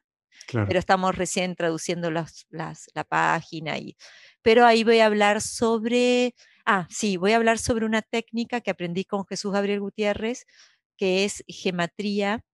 pero 0.51 0.79
estamos 0.79 1.15
recién 1.15 1.55
traduciendo 1.55 2.11
las, 2.11 2.47
la 2.51 3.05
página. 3.05 3.77
Y, 3.79 3.97
pero 4.41 4.65
ahí 4.65 4.85
voy 4.85 5.01
a 5.01 5.07
hablar 5.07 5.41
sobre, 5.41 6.35
ah, 6.65 6.87
sí, 6.91 7.17
voy 7.17 7.33
a 7.33 7.37
hablar 7.37 7.59
sobre 7.59 7.85
una 7.85 8.03
técnica 8.03 8.61
que 8.61 8.71
aprendí 8.71 9.05
con 9.05 9.27
Jesús 9.27 9.53
Gabriel 9.53 9.81
Gutiérrez, 9.81 10.47
que 10.97 11.25
es 11.25 11.45
gematría 11.47 12.45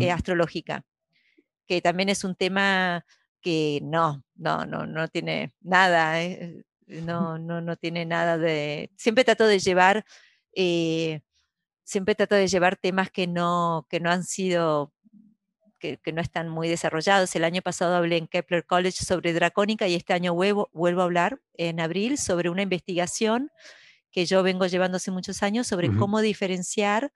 eh, 0.00 0.10
astrológica, 0.10 0.84
que 1.66 1.80
también 1.80 2.08
es 2.08 2.24
un 2.24 2.34
tema 2.34 3.04
que 3.40 3.80
no, 3.82 4.24
no, 4.36 4.64
no, 4.66 4.86
no 4.86 5.08
tiene 5.08 5.52
nada, 5.60 6.22
eh, 6.22 6.64
no, 6.86 7.38
no, 7.38 7.60
no 7.60 7.76
tiene 7.76 8.04
nada 8.04 8.38
de... 8.38 8.90
Siempre 8.96 9.24
trato 9.24 9.46
de 9.46 9.58
llevar, 9.58 10.04
eh, 10.54 11.20
siempre 11.84 12.14
trato 12.14 12.34
de 12.34 12.48
llevar 12.48 12.76
temas 12.76 13.10
que 13.10 13.26
no, 13.26 13.86
que 13.88 14.00
no 14.00 14.10
han 14.10 14.24
sido 14.24 14.92
que, 15.78 16.00
no 16.12 16.20
están 16.20 16.48
muy 16.48 16.68
desarrollados. 16.68 17.34
El 17.36 17.44
año 17.44 17.62
pasado 17.62 17.96
hablé 17.96 18.16
en 18.16 18.26
Kepler 18.26 18.64
College 18.66 19.04
sobre 19.04 19.32
dracónica 19.32 19.86
y 19.88 19.94
este 19.94 20.12
año 20.12 20.34
vuelvo, 20.34 20.68
vuelvo 20.72 21.02
a 21.02 21.04
hablar 21.04 21.40
en 21.54 21.80
abril 21.80 22.18
sobre 22.18 22.50
una 22.50 22.62
investigación 22.62 23.50
que 24.10 24.26
yo 24.26 24.42
vengo 24.42 24.66
llevando 24.66 24.96
hace 24.96 25.10
muchos 25.10 25.42
años 25.42 25.66
sobre 25.66 25.94
cómo 25.94 26.20
diferenciar 26.20 27.12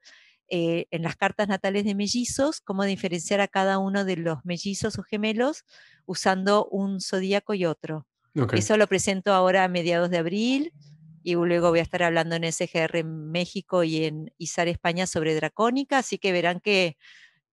eh, 0.55 0.87
en 0.91 1.01
las 1.01 1.17
cartas 1.17 1.49
natales 1.49 1.87
de 1.87 1.95
mellizos, 1.95 2.61
cómo 2.61 2.85
diferenciar 2.85 3.41
a 3.41 3.49
cada 3.49 3.79
uno 3.79 4.05
de 4.05 4.19
los 4.19 4.45
mellizos 4.45 4.99
o 4.99 5.03
gemelos 5.03 5.65
usando 6.05 6.67
un 6.67 7.01
zodíaco 7.01 7.55
y 7.55 7.65
otro. 7.65 8.07
Eso 8.53 8.77
lo 8.77 8.87
presento 8.87 9.33
ahora 9.33 9.65
a 9.65 9.69
mediados 9.69 10.11
de 10.11 10.19
abril 10.19 10.75
y 11.23 11.37
luego 11.37 11.71
voy 11.71 11.79
a 11.79 11.83
estar 11.83 12.03
hablando 12.03 12.37
en 12.37 12.53
SGR 12.53 12.99
en 12.99 13.31
México 13.31 13.83
y 13.83 14.05
en 14.05 14.31
ISAR 14.37 14.69
España 14.69 15.07
sobre 15.07 15.35
dracónica, 15.35 15.97
así 15.97 16.19
que 16.19 16.33
verán 16.33 16.61
que 16.61 16.99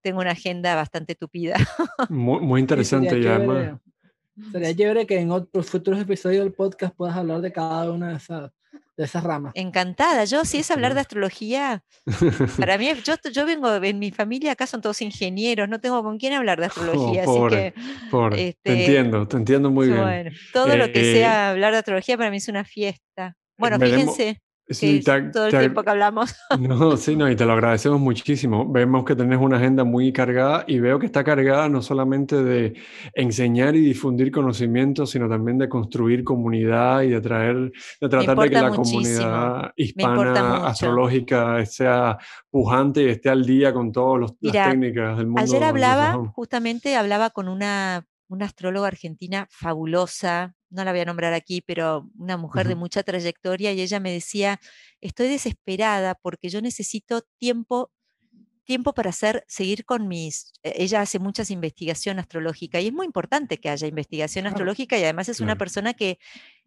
tengo 0.02 0.20
una 0.20 0.32
agenda 0.32 0.76
bastante 0.76 1.16
tupida. 1.16 1.56
Muy, 2.10 2.60
interesante 2.60 3.22
ya 3.22 3.38
además. 3.38 3.80
Sería 4.52 4.76
chévere 4.76 5.08
que 5.08 5.20
en 5.20 5.32
otros 5.32 5.70
futuros 5.70 6.02
episodios 6.02 6.44
del 6.44 6.52
podcast 6.54 6.94
puedas 6.98 7.16
hablar 7.16 7.40
de 7.40 7.54
cada 7.54 7.90
una 7.94 8.10
de 8.10 8.18
esas, 8.18 8.52
de 9.00 9.06
esas 9.06 9.24
ramas. 9.24 9.54
Encantada. 9.56 10.26
Yo, 10.26 10.44
si 10.44 10.58
es 10.58 10.70
hablar 10.72 10.94
de 10.94 11.00
astrología, 11.00 11.84
para 12.60 12.78
mí, 12.78 12.90
yo, 13.06 13.16
yo 13.32 13.46
vengo, 13.46 13.74
en 13.74 13.98
mi 13.98 14.12
familia 14.12 14.52
acá 14.52 14.68
son 14.68 14.82
todos 14.82 15.02
ingenieros, 15.02 15.70
no 15.70 15.80
tengo 15.80 16.04
con 16.04 16.18
quién 16.18 16.34
hablar 16.34 16.60
de 16.60 16.66
oh, 16.66 16.68
astrología. 16.68 17.24
así 17.24 17.40
que, 17.50 17.74
te 18.32 18.50
este, 18.50 18.72
entiendo, 18.72 19.26
te 19.26 19.38
entiendo 19.38 19.72
muy 19.72 19.88
bien. 19.88 20.34
todo 20.52 20.76
lo 20.76 20.92
que 20.92 21.14
sea 21.14 21.48
eh, 21.48 21.52
hablar 21.52 21.72
de 21.72 21.78
astrología 21.80 22.18
para 22.18 22.30
mí 22.30 22.38
es 22.38 22.50
una 22.50 22.66
fiesta. 22.66 23.38
Bueno, 23.58 23.80
fíjense. 23.80 24.42
Sí, 24.72 25.02
todo 25.04 25.48
el 25.48 25.58
tiempo 25.58 25.84
que 25.84 25.90
hablamos. 25.90 26.36
No, 26.60 26.98
sí, 26.98 27.16
no, 27.16 27.30
y 27.30 27.36
te 27.36 27.46
lo 27.46 27.54
agradecemos 27.54 28.00
muchísimo. 28.00 28.70
Vemos 28.70 29.04
que 29.04 29.16
tenés 29.16 29.40
una 29.40 29.58
agenda 29.58 29.84
muy 29.84 30.12
cargada 30.14 30.64
y 30.68 30.80
veo 30.80 31.00
que 31.00 31.06
está 31.06 31.24
cargada 31.24 31.70
no 31.70 31.82
solamente 31.82 32.44
de 32.44 32.74
enseñar 33.14 33.76
y 33.76 33.82
difundir 33.82 34.32
conocimientos, 34.32 35.12
sino 35.12 35.28
también 35.28 35.58
de 35.58 35.70
construir 35.70 36.24
comunidad 36.24 37.02
y 37.02 37.10
de 37.10 37.22
traer, 37.22 37.72
de 38.02 38.10
tratar 38.10 38.38
de 38.38 38.50
que 38.50 38.56
la 38.56 38.70
comunidad 38.70 39.72
hispana 39.76 40.68
astrológica 40.68 41.66
sea 41.66 42.18
pujante 42.50 43.04
y 43.04 43.10
esté 43.10 43.30
al 43.30 43.46
día 43.46 43.74
con 43.74 43.92
todas 43.92 44.22
las 44.22 44.54
técnicas 44.54 45.18
del 45.18 45.28
mundo. 45.28 45.42
Ayer 45.42 45.64
hablaba, 45.64 46.32
justamente 46.34 46.96
hablaba 46.96 47.30
con 47.32 47.48
una, 47.48 48.06
una 48.30 48.46
astróloga 48.46 48.88
argentina 48.88 49.48
fabulosa, 49.52 50.56
no 50.70 50.84
la 50.84 50.92
voy 50.92 51.02
a 51.02 51.06
nombrar 51.06 51.34
aquí, 51.34 51.62
pero 51.62 52.10
una 52.18 52.38
mujer 52.38 52.68
de 52.68 52.76
mucha 52.76 53.04
trayectoria, 53.04 53.74
y 53.74 53.82
ella 53.82 54.00
me 54.00 54.12
decía, 54.12 54.60
estoy 55.02 55.28
desesperada 55.28 56.16
porque 56.16 56.50
yo 56.50 56.62
necesito 56.62 57.24
tiempo 57.40 57.92
tiempo 58.70 58.94
para 58.94 59.10
hacer, 59.10 59.44
seguir 59.48 59.84
con 59.84 60.08
mis, 60.08 60.54
e, 60.62 60.84
ella 60.84 61.02
hace 61.02 61.18
muchas 61.18 61.50
investigación 61.50 62.20
astrológica 62.20 62.80
y 62.80 62.86
es 62.86 62.94
muy 62.94 63.08
importante 63.08 63.58
que 63.58 63.68
haya 63.68 63.88
investigación 63.88 64.46
astrológica 64.46 64.96
y 64.96 65.04
además 65.04 65.28
es 65.28 65.40
una 65.40 65.56
persona 65.58 65.96
que 65.96 66.20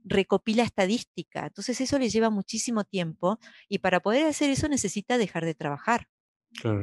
recopila 0.03 0.65
estadística, 0.65 1.47
entonces 1.47 1.81
eso 1.81 2.01
le 2.01 2.09
lleva 2.11 2.29
muchísimo 2.29 2.83
tiempo 2.83 3.39
y 3.69 3.79
para 3.79 4.01
poder 4.01 4.27
hacer 4.27 4.51
eso 4.51 4.69
necesita 4.69 5.17
dejar 5.17 5.45
de 5.45 5.55
trabajar. 5.55 6.09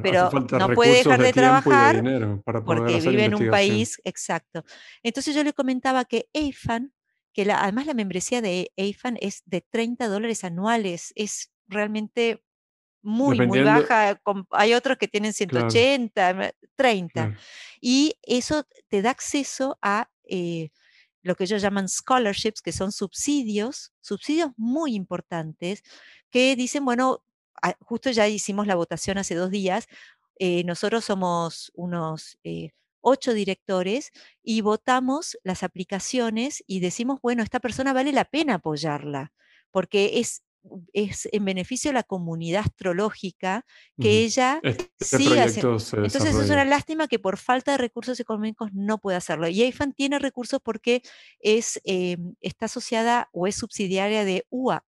Pero 0.02 0.30
no 0.32 0.70
puede 0.74 0.98
dejar 0.98 1.22
de, 1.22 1.34
trabajar 1.34 2.04
porque 2.66 3.00
vive 3.02 3.26
en 3.26 3.36
un 3.36 3.50
país, 3.50 4.02
exacto. 4.04 4.64
Entonces 5.04 5.36
yo 5.36 5.44
le 5.44 5.54
comentaba 5.54 6.06
que 6.06 6.30
EIFAN 6.34 6.94
que 7.34 7.52
además 7.52 7.86
la 7.86 7.94
membresía 7.94 8.42
de 8.42 8.72
AFAN 8.78 9.18
es 9.22 9.44
de 9.46 9.62
30 9.62 10.08
dólares 10.08 10.44
anuales, 10.44 11.14
es 11.16 11.52
realmente 11.68 12.44
muy, 13.02 13.40
muy 13.48 13.62
baja. 13.62 14.20
Hay 14.52 14.74
otros 14.74 14.98
que 14.98 15.08
tienen 15.08 15.34
180, 15.34 16.54
30. 16.76 17.38
Y 17.80 18.16
eso 18.24 18.66
te 18.90 19.02
da 19.02 19.12
acceso 19.12 19.78
a 19.82 20.10
eh, 20.26 20.70
lo 21.22 21.36
que 21.36 21.46
ellos 21.46 21.62
llaman 21.62 21.88
scholarships, 21.88 22.62
que 22.62 22.72
son 22.72 22.92
subsidios, 22.92 23.94
subsidios 24.02 24.52
muy 24.58 24.96
importantes, 24.96 25.84
que 26.30 26.56
dicen, 26.56 26.84
bueno, 26.84 27.24
justo 27.82 28.12
ya 28.12 28.28
hicimos 28.28 28.68
la 28.68 28.76
votación 28.76 29.18
hace 29.18 29.36
dos 29.36 29.52
días, 29.52 29.88
eh, 30.40 30.64
nosotros 30.64 31.06
somos 31.06 31.72
unos 31.76 32.38
eh, 32.44 32.72
ocho 33.02 33.34
directores 33.34 34.12
y 34.42 34.62
votamos 34.62 35.38
las 35.44 35.64
aplicaciones 35.64 36.64
y 36.68 36.80
decimos, 36.80 37.20
bueno, 37.22 37.44
esta 37.44 37.60
persona 37.60 37.94
vale 37.94 38.12
la 38.12 38.26
pena 38.26 38.56
apoyarla, 38.56 39.34
porque 39.72 40.20
es, 40.20 40.44
es 40.94 41.28
en 41.32 41.46
beneficio 41.46 41.90
de 41.90 41.96
la 41.96 42.04
comunidad 42.04 42.62
astrológica 42.62 43.66
que 44.00 44.20
ella 44.20 44.60
este 44.64 45.18
siga 45.18 45.44
Entonces 45.44 46.36
es 46.36 46.50
una 46.50 46.66
lástima 46.66 47.08
que 47.08 47.20
por 47.20 47.38
falta 47.38 47.72
de 47.74 47.78
recursos 47.78 48.20
económicos 48.20 48.70
no 48.74 48.98
pueda 49.00 49.18
hacerlo. 49.18 49.48
Y 49.48 49.62
AIFAN 49.62 49.94
tiene 49.94 50.20
recursos 50.20 50.60
porque 50.64 51.02
es, 51.40 51.82
eh, 51.86 52.18
está 52.42 52.66
asociada 52.66 53.30
o 53.32 53.48
es 53.48 53.56
subsidiaria 53.56 54.26
de 54.26 54.46
UAC. 54.50 54.84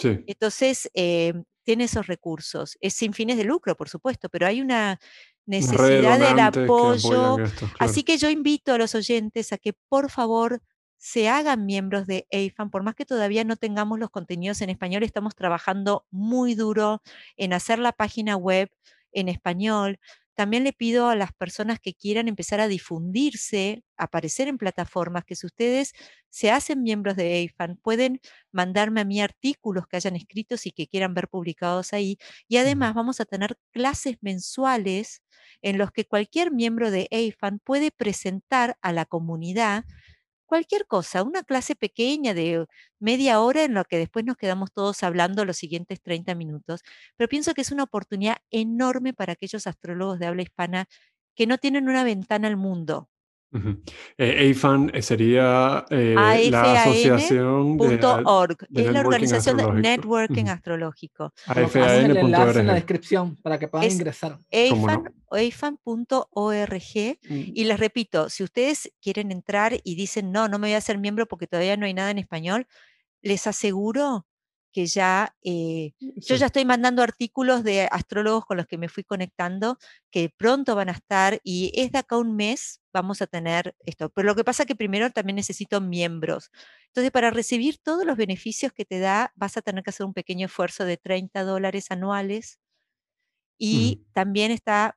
Entonces, 0.00 0.88
eh, 0.94 1.32
tiene 1.68 1.84
esos 1.84 2.06
recursos. 2.06 2.78
Es 2.80 2.94
sin 2.94 3.12
fines 3.12 3.36
de 3.36 3.44
lucro, 3.44 3.76
por 3.76 3.90
supuesto, 3.90 4.30
pero 4.30 4.46
hay 4.46 4.62
una 4.62 4.98
necesidad 5.44 6.18
del 6.18 6.40
apoyo. 6.40 7.36
Así 7.78 8.04
que 8.04 8.16
yo 8.16 8.30
invito 8.30 8.72
a 8.72 8.78
los 8.78 8.94
oyentes 8.94 9.52
a 9.52 9.58
que 9.58 9.74
por 9.74 10.10
favor 10.10 10.62
se 10.96 11.28
hagan 11.28 11.66
miembros 11.66 12.06
de 12.06 12.26
AFAN, 12.32 12.70
por 12.70 12.84
más 12.84 12.94
que 12.94 13.04
todavía 13.04 13.44
no 13.44 13.56
tengamos 13.56 13.98
los 13.98 14.08
contenidos 14.08 14.62
en 14.62 14.70
español, 14.70 15.02
estamos 15.02 15.34
trabajando 15.34 16.06
muy 16.10 16.54
duro 16.54 17.02
en 17.36 17.52
hacer 17.52 17.78
la 17.78 17.92
página 17.92 18.34
web 18.34 18.70
en 19.12 19.28
español, 19.28 20.00
también 20.38 20.62
le 20.62 20.72
pido 20.72 21.08
a 21.08 21.16
las 21.16 21.32
personas 21.32 21.80
que 21.80 21.94
quieran 21.94 22.28
empezar 22.28 22.60
a 22.60 22.68
difundirse, 22.68 23.82
aparecer 23.96 24.46
en 24.46 24.56
plataformas, 24.56 25.24
que 25.24 25.34
si 25.34 25.46
ustedes 25.46 25.94
se 26.30 26.52
hacen 26.52 26.80
miembros 26.84 27.16
de 27.16 27.50
AFAN, 27.52 27.76
pueden 27.82 28.20
mandarme 28.52 29.00
a 29.00 29.04
mí 29.04 29.20
artículos 29.20 29.88
que 29.88 29.96
hayan 29.96 30.14
escritos 30.14 30.64
y 30.66 30.70
que 30.70 30.86
quieran 30.86 31.12
ver 31.12 31.26
publicados 31.26 31.92
ahí. 31.92 32.18
Y 32.46 32.58
además 32.58 32.94
vamos 32.94 33.20
a 33.20 33.24
tener 33.24 33.56
clases 33.72 34.18
mensuales 34.20 35.22
en 35.60 35.76
los 35.76 35.90
que 35.90 36.04
cualquier 36.04 36.52
miembro 36.52 36.92
de 36.92 37.08
AFAN 37.10 37.58
puede 37.58 37.90
presentar 37.90 38.76
a 38.80 38.92
la 38.92 39.06
comunidad 39.06 39.86
cualquier 40.48 40.86
cosa, 40.88 41.22
una 41.22 41.44
clase 41.44 41.76
pequeña 41.76 42.34
de 42.34 42.66
media 43.00 43.40
hora 43.40 43.64
en 43.64 43.74
la 43.74 43.84
que 43.84 43.98
después 43.98 44.24
nos 44.26 44.36
quedamos 44.38 44.72
todos 44.72 45.02
hablando 45.04 45.44
los 45.44 45.58
siguientes 45.58 46.02
30 46.02 46.34
minutos, 46.34 46.82
pero 47.16 47.28
pienso 47.28 47.54
que 47.54 47.62
es 47.62 47.72
una 47.72 47.84
oportunidad 47.84 48.38
enorme 48.50 49.14
para 49.14 49.34
aquellos 49.34 49.66
astrólogos 49.68 50.18
de 50.18 50.26
habla 50.26 50.42
hispana 50.42 50.86
que 51.36 51.46
no 51.46 51.58
tienen 51.58 51.88
una 51.88 52.04
ventana 52.04 52.48
al 52.48 52.56
mundo. 52.56 53.08
Eh, 54.18 54.50
AFAN 54.50 54.90
eh, 54.92 55.00
sería 55.00 55.86
eh, 55.88 56.14
la 56.50 56.82
asociación 56.82 57.78
de, 57.78 57.94
es 57.94 58.92
la 58.92 59.00
organización 59.00 59.56
de 59.56 59.72
networking 59.72 60.46
astrológico. 60.46 61.32
AFAN. 61.46 62.10
el 62.10 62.16
enlace 62.18 62.60
en 62.60 62.66
la 62.66 62.74
descripción 62.74 63.36
para 63.36 63.58
que 63.58 63.68
puedan 63.68 63.90
ingresar. 63.90 64.38
AFAN.org 65.30 66.72
mm. 67.28 67.42
y 67.54 67.64
les 67.64 67.80
repito, 67.80 68.28
si 68.28 68.44
ustedes 68.44 68.92
quieren 69.00 69.32
entrar 69.32 69.80
y 69.82 69.94
dicen 69.94 70.30
no, 70.30 70.48
no 70.48 70.58
me 70.58 70.68
voy 70.68 70.74
a 70.74 70.78
hacer 70.78 70.98
miembro 70.98 71.26
porque 71.26 71.46
todavía 71.46 71.76
no 71.78 71.86
hay 71.86 71.94
nada 71.94 72.10
en 72.10 72.18
español, 72.18 72.66
les 73.22 73.46
aseguro 73.46 74.26
que 74.78 74.86
ya, 74.86 75.34
eh, 75.42 75.90
yo 75.98 76.36
ya 76.36 76.46
estoy 76.46 76.64
mandando 76.64 77.02
artículos 77.02 77.64
de 77.64 77.88
astrólogos 77.90 78.46
con 78.46 78.58
los 78.58 78.68
que 78.68 78.78
me 78.78 78.88
fui 78.88 79.02
conectando, 79.02 79.76
que 80.12 80.30
pronto 80.30 80.76
van 80.76 80.88
a 80.88 80.92
estar 80.92 81.40
y 81.42 81.72
es 81.74 81.90
de 81.90 81.98
acá 81.98 82.16
un 82.16 82.36
mes 82.36 82.80
vamos 82.92 83.20
a 83.20 83.26
tener 83.26 83.74
esto. 83.80 84.08
Pero 84.10 84.26
lo 84.26 84.36
que 84.36 84.44
pasa 84.44 84.62
es 84.62 84.68
que 84.68 84.76
primero 84.76 85.10
también 85.10 85.34
necesito 85.34 85.80
miembros. 85.80 86.52
Entonces, 86.86 87.10
para 87.10 87.32
recibir 87.32 87.78
todos 87.78 88.06
los 88.06 88.16
beneficios 88.16 88.72
que 88.72 88.84
te 88.84 89.00
da, 89.00 89.32
vas 89.34 89.56
a 89.56 89.62
tener 89.62 89.82
que 89.82 89.90
hacer 89.90 90.06
un 90.06 90.14
pequeño 90.14 90.46
esfuerzo 90.46 90.84
de 90.84 90.96
30 90.96 91.42
dólares 91.42 91.90
anuales. 91.90 92.60
Y 93.58 94.06
también 94.12 94.52
está, 94.52 94.96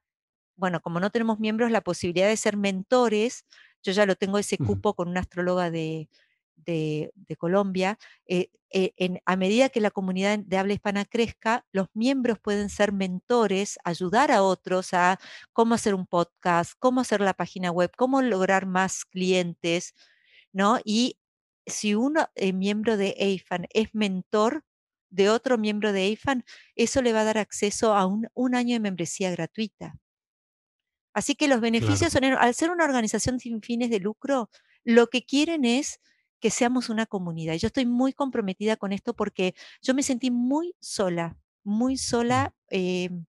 bueno, 0.57 0.79
como 0.81 0.99
no 0.99 1.09
tenemos 1.09 1.39
miembros, 1.39 1.71
la 1.71 1.81
posibilidad 1.81 2.27
de 2.27 2.37
ser 2.37 2.55
mentores. 2.55 3.45
Yo 3.81 3.93
ya 3.93 4.05
lo 4.05 4.15
tengo 4.15 4.37
ese 4.37 4.59
cupo 4.59 4.93
con 4.93 5.09
una 5.09 5.21
astróloga 5.21 5.71
de, 5.71 6.07
de, 6.65 7.11
Colombia, 7.37 7.97
eh, 8.27 8.49
eh, 8.71 9.19
a 9.25 9.35
medida 9.35 9.69
que 9.69 9.81
la 9.81 9.91
comunidad 9.91 10.39
de 10.39 10.57
habla 10.57 10.73
hispana 10.73 11.05
crezca, 11.05 11.65
los 11.71 11.87
miembros 11.93 12.39
pueden 12.39 12.69
ser 12.69 12.91
mentores, 12.91 13.79
ayudar 13.83 14.31
a 14.31 14.43
otros 14.43 14.93
a 14.93 15.19
cómo 15.53 15.75
hacer 15.75 15.93
un 15.93 16.05
podcast, 16.07 16.73
cómo 16.79 17.01
hacer 17.01 17.21
la 17.21 17.33
página 17.33 17.71
web, 17.71 17.91
cómo 17.97 18.21
lograr 18.21 18.65
más 18.65 19.05
clientes, 19.05 19.93
¿no? 20.53 20.79
Y 20.85 21.17
si 21.65 21.95
uno 21.95 22.27
miembro 22.53 22.97
de 22.97 23.15
AFAN 23.19 23.67
es 23.71 23.93
mentor 23.93 24.63
de 25.09 25.29
otro 25.29 25.57
miembro 25.57 25.91
de 25.91 26.13
AFAN, 26.13 26.43
eso 26.75 27.01
le 27.01 27.13
va 27.13 27.21
a 27.21 27.25
dar 27.25 27.37
acceso 27.37 27.93
a 27.93 28.05
un, 28.05 28.55
año 28.55 28.73
de 28.73 28.79
membresía 28.79 29.29
gratuita. 29.31 29.95
Así 31.13 31.35
que 31.35 31.49
los 31.49 31.59
beneficios 31.59 32.13
son, 32.13 32.23
al 32.23 32.55
ser 32.55 32.71
una 32.71 32.85
organización 32.85 33.39
sin 33.39 33.61
fines 33.61 33.89
de 33.89 33.99
lucro, 33.99 34.49
lo 34.83 35.07
que 35.07 35.23
quieren 35.23 35.65
es 35.65 35.99
que 36.41 36.49
seamos 36.51 36.89
una 36.89 37.05
comunidad. 37.05 37.55
Yo 37.55 37.67
estoy 37.67 37.85
muy 37.85 38.13
comprometida 38.13 38.77
con 38.77 38.91
esto 38.93 39.13
porque 39.15 39.55
yo 39.81 39.93
me 39.93 40.03
sentí 40.03 40.31
muy 40.31 40.75
sola, 40.81 41.37
muy 41.63 41.97
sola 41.97 42.53
em, 42.69 43.25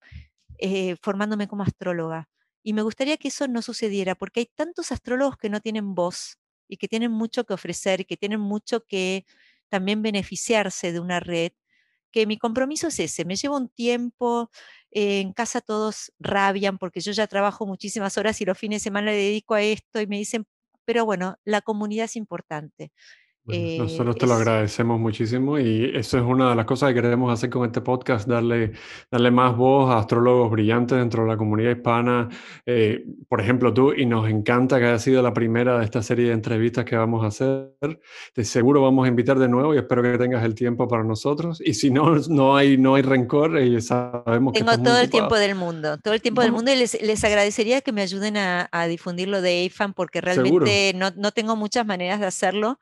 eh, 0.59 0.97
formándome 1.03 1.49
como 1.49 1.63
astróloga. 1.65 2.29
Y 2.65 2.73
me 2.75 2.83
gustaría 2.83 3.17
que 3.19 3.29
eso 3.29 3.49
no 3.49 3.63
sucediera 3.63 4.15
porque 4.15 4.41
hay 4.41 4.47
tantos 4.47 4.93
astrólogos 4.93 5.37
que 5.37 5.51
no 5.51 5.61
tienen 5.61 5.95
voz 5.95 6.39
y 6.69 6.79
que 6.79 6.89
tienen 6.89 7.13
mucho 7.13 7.45
que 7.45 7.55
ofrecer 7.55 8.01
y 8.01 8.05
que 8.05 8.17
tienen 8.17 8.41
mucho 8.41 8.85
que 8.87 9.27
también 9.69 10.03
beneficiarse 10.03 10.93
de 10.93 11.01
una 11.01 11.21
red 11.21 11.53
que 12.13 12.27
mi 12.27 12.39
compromiso 12.39 12.89
es 12.89 13.01
ese, 13.01 13.25
me 13.25 13.37
llevo 13.37 13.57
un 13.57 13.69
tiempo, 13.69 14.51
en 14.91 15.33
casa 15.33 15.61
todos 15.63 16.13
rabian 16.21 16.79
porque 16.79 17.01
yo 17.01 17.13
ya 17.13 17.27
trabajo 17.27 17.67
muchísimas 17.67 18.19
horas 18.19 18.41
y 18.41 18.45
los 18.45 18.59
fines 18.59 18.83
de 18.83 18.85
semana 18.85 19.11
le 19.11 19.17
dedico 19.17 19.55
a 19.55 19.63
esto 19.63 20.01
y 20.01 20.07
me 20.07 20.19
dicen, 20.19 20.47
pero 20.85 21.05
bueno, 21.05 21.37
la 21.45 21.61
comunidad 21.63 22.05
es 22.07 22.17
importante. 22.17 22.93
Nosotros 23.45 24.17
te 24.17 24.27
lo 24.27 24.35
agradecemos 24.35 25.01
muchísimo 25.01 25.59
y 25.59 25.91
eso 25.97 26.17
es 26.17 26.25
una 26.25 26.51
de 26.51 26.57
las 26.57 26.65
cosas 26.65 26.91
que 26.91 27.03
queremos 27.03 27.33
hacer 27.33 27.51
con 27.51 27.67
este 27.67 27.81
podcast, 27.81 28.29
darle, 28.29 28.73
darle 29.11 29.31
más 29.33 29.57
voz 29.57 29.91
a 29.91 29.99
astrólogos 29.99 30.51
brillantes 30.53 30.97
dentro 30.97 31.25
de 31.25 31.31
la 31.31 31.37
comunidad 31.37 31.73
hispana. 31.73 32.29
Eh, 32.67 33.05
por 33.29 33.41
ejemplo, 33.41 33.75
tú, 33.75 33.93
y 33.95 34.07
nos 34.07 34.29
encanta 34.29 34.79
que 34.79 34.87
haya 34.87 34.99
sido 35.01 35.23
la 35.23 35.35
primera 35.35 35.79
de 35.79 35.85
esta 35.85 36.03
serie 36.05 36.27
de 36.27 36.33
entrevistas 36.35 36.85
que 36.85 36.97
vamos 36.97 37.25
a 37.25 37.29
hacer. 37.29 38.01
De 38.37 38.45
seguro 38.45 38.81
vamos 38.81 39.07
a 39.07 39.09
invitar 39.09 39.39
de 39.41 39.49
nuevo 39.49 39.75
y 39.75 39.79
espero 39.79 40.03
que 40.03 40.17
tengas 40.19 40.45
el 40.45 40.55
tiempo 40.55 40.87
para 40.87 41.03
nosotros. 41.03 41.61
Y 41.65 41.75
si 41.75 41.91
no, 41.91 42.15
no 42.29 42.57
hay, 42.57 42.79
no 42.79 42.95
hay 42.95 43.03
rencor 43.03 43.61
y 43.61 43.81
sabemos 43.81 44.53
Tengo 44.53 44.79
todo 44.79 44.99
el 45.01 45.11
tiempo 45.11 45.37
del 45.37 45.57
mundo, 45.57 45.99
todo 45.99 46.15
el 46.15 46.23
tiempo 46.23 46.43
del 46.43 46.53
mundo 46.53 46.73
y 46.73 46.77
les, 46.77 47.03
les, 47.03 47.25
agradecería 47.25 47.81
que 47.81 47.91
me 47.91 48.03
ayuden 48.03 48.37
a, 48.37 48.69
a 48.71 48.87
difundir 48.87 49.23
de 49.31 49.67
AFAN 49.67 49.95
porque 49.95 50.21
realmente 50.21 50.93
no, 50.95 51.11
no 51.17 51.33
tengo 51.33 51.57
muchas 51.57 51.87
maneras 51.87 52.21
de 52.21 52.27
hacerlo 52.27 52.79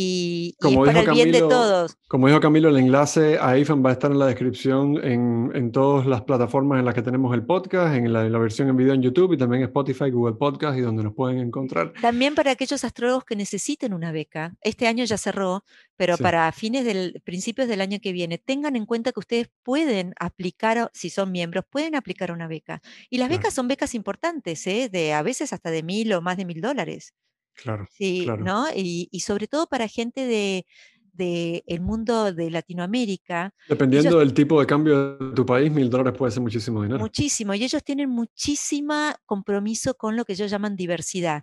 y, 0.00 0.54
como 0.60 0.86
es 0.86 0.92
para 0.92 1.00
el 1.00 1.10
bien 1.10 1.32
de 1.32 1.40
todos. 1.40 1.96
Como 2.06 2.28
dijo 2.28 2.38
Camilo, 2.38 2.68
el 2.68 2.76
enlace 2.76 3.36
a 3.40 3.58
IFAN 3.58 3.84
va 3.84 3.90
a 3.90 3.94
estar 3.94 4.12
en 4.12 4.20
la 4.20 4.26
descripción 4.26 4.96
en, 5.04 5.50
en 5.56 5.72
todas 5.72 6.06
las 6.06 6.22
plataformas 6.22 6.78
en 6.78 6.84
las 6.84 6.94
que 6.94 7.02
tenemos 7.02 7.34
el 7.34 7.44
podcast, 7.44 7.96
en 7.96 8.12
la, 8.12 8.22
la, 8.28 8.38
versión 8.38 8.68
en 8.68 8.76
video 8.76 8.94
en 8.94 9.02
YouTube 9.02 9.32
y 9.32 9.36
también 9.36 9.64
Spotify, 9.64 10.10
Google 10.10 10.36
Podcast 10.36 10.78
y 10.78 10.82
donde 10.82 11.02
nos 11.02 11.14
pueden 11.14 11.40
encontrar. 11.40 11.94
También 12.00 12.36
para 12.36 12.52
aquellos 12.52 12.84
astrólogos 12.84 13.24
que 13.24 13.34
necesiten 13.34 13.92
una 13.92 14.12
beca. 14.12 14.54
Este 14.60 14.86
año 14.86 15.04
ya 15.04 15.18
cerró, 15.18 15.64
pero 15.96 16.16
para 16.16 16.52
fines 16.52 16.84
del 16.84 17.20
principios 17.24 17.66
del 17.66 17.80
año 17.80 17.98
que 18.00 18.12
viene, 18.12 18.38
tengan 18.38 18.76
en 18.76 18.86
cuenta 18.86 19.10
que 19.10 19.18
ustedes 19.18 19.50
pueden 19.64 20.14
aplicar, 20.20 20.92
si 20.94 21.10
son 21.10 21.32
miembros, 21.32 21.64
pueden 21.68 21.96
aplicar 21.96 22.30
una 22.30 22.46
beca. 22.46 22.82
Y 23.10 23.18
las 23.18 23.30
becas 23.30 23.52
son 23.52 23.66
becas 23.66 23.96
importantes, 23.96 24.64
¿eh? 24.68 24.88
de 24.88 25.12
a 25.12 25.22
veces 25.22 25.52
hasta 25.52 25.72
de 25.72 25.82
mil 25.82 26.12
o 26.12 26.20
más 26.20 26.36
de 26.36 26.44
mil 26.44 26.60
dólares. 26.60 27.14
Claro. 27.58 27.86
Sí, 27.90 28.26
¿no? 28.38 28.66
Y, 28.74 29.20
sobre 29.20 29.48
todo 29.48 29.66
para 29.66 29.88
gente 29.88 30.26
de, 30.26 31.64
el 31.66 31.80
mundo 31.80 32.32
de 32.32 32.50
Latinoamérica. 32.50 33.52
Dependiendo 33.68 34.20
del 34.20 34.32
tipo 34.32 34.60
de 34.60 34.66
cambio 34.66 35.16
de 35.16 35.34
tu 35.34 35.44
país, 35.44 35.70
mil 35.70 35.90
dólares 35.90 36.16
puede 36.16 36.30
ser 36.30 36.40
muchísimo 36.40 36.82
dinero. 36.82 37.00
Muchísimo, 37.00 37.52
y 37.54 37.64
ellos 37.64 37.82
tienen 37.82 38.08
muchísima 38.08 39.16
compromiso 39.26 39.94
con 39.94 40.16
lo 40.16 40.24
que 40.24 40.34
ellos 40.34 40.50
llaman 40.50 40.76
diversidad. 40.76 41.42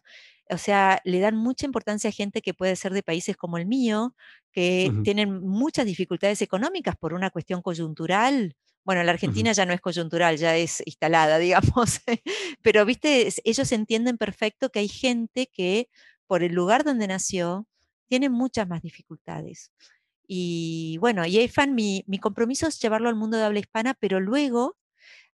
O 0.50 0.58
sea, 0.58 1.02
le 1.04 1.20
dan 1.20 1.36
mucha 1.36 1.66
importancia 1.66 2.10
a 2.10 2.14
gente 2.14 2.42
que 2.42 2.54
puede 2.54 2.76
ser 2.76 2.94
de 2.94 3.04
países 3.04 3.36
como 3.36 3.58
el 3.58 3.66
mío, 3.66 4.16
que 4.52 4.94
tienen 5.04 5.42
muchas 5.42 5.86
dificultades 5.86 6.42
económicas 6.42 6.96
por 6.96 7.14
una 7.14 7.30
cuestión 7.30 7.62
coyuntural. 7.62 8.56
Bueno, 8.86 9.04
la 9.04 9.12
Argentina 9.12 9.52
ya 9.52 9.66
no 9.66 9.74
es 9.74 9.82
coyuntural, 9.82 10.38
ya 10.38 10.56
es 10.58 10.82
instalada, 10.86 11.38
digamos. 11.40 12.02
Pero, 12.62 12.86
viste, 12.86 13.30
ellos 13.44 13.72
entienden 13.72 14.18
perfecto 14.18 14.70
que 14.70 14.80
hay 14.80 14.88
gente 14.88 15.48
que 15.52 15.90
por 16.28 16.44
el 16.44 16.54
lugar 16.54 16.84
donde 16.84 17.08
nació 17.08 17.68
tiene 18.08 18.30
muchas 18.30 18.68
más 18.68 18.82
dificultades. 18.82 19.72
Y 20.28 20.98
bueno, 21.00 21.26
y 21.26 21.44
AFAN, 21.44 21.76
mi, 21.76 22.04
mi 22.08 22.20
compromiso 22.20 22.68
es 22.68 22.80
llevarlo 22.82 23.10
al 23.10 23.16
mundo 23.16 23.38
de 23.38 23.44
habla 23.46 23.60
hispana, 23.60 23.96
pero 24.00 24.20
luego 24.20 24.78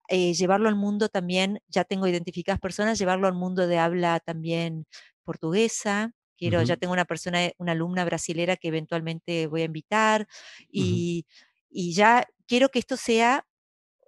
eh, 0.09 0.33
llevarlo 0.33 0.69
al 0.69 0.75
mundo 0.75 1.09
también, 1.09 1.61
ya 1.69 1.83
tengo 1.85 2.07
identificadas 2.07 2.59
personas, 2.59 2.99
llevarlo 2.99 3.27
al 3.27 3.33
mundo 3.33 3.67
de 3.67 3.77
habla 3.79 4.19
también 4.19 4.85
portuguesa. 5.23 6.11
Quiero, 6.37 6.61
ya 6.63 6.75
tengo 6.77 6.93
una 6.93 7.05
persona, 7.05 7.51
una 7.57 7.73
alumna 7.73 8.03
brasilera 8.05 8.57
que 8.57 8.69
eventualmente 8.69 9.47
voy 9.47 9.61
a 9.61 9.65
invitar. 9.65 10.27
Y, 10.69 11.25
y 11.71 11.93
ya 11.93 12.27
quiero 12.47 12.69
que 12.69 12.79
esto 12.79 12.97
sea 12.97 13.45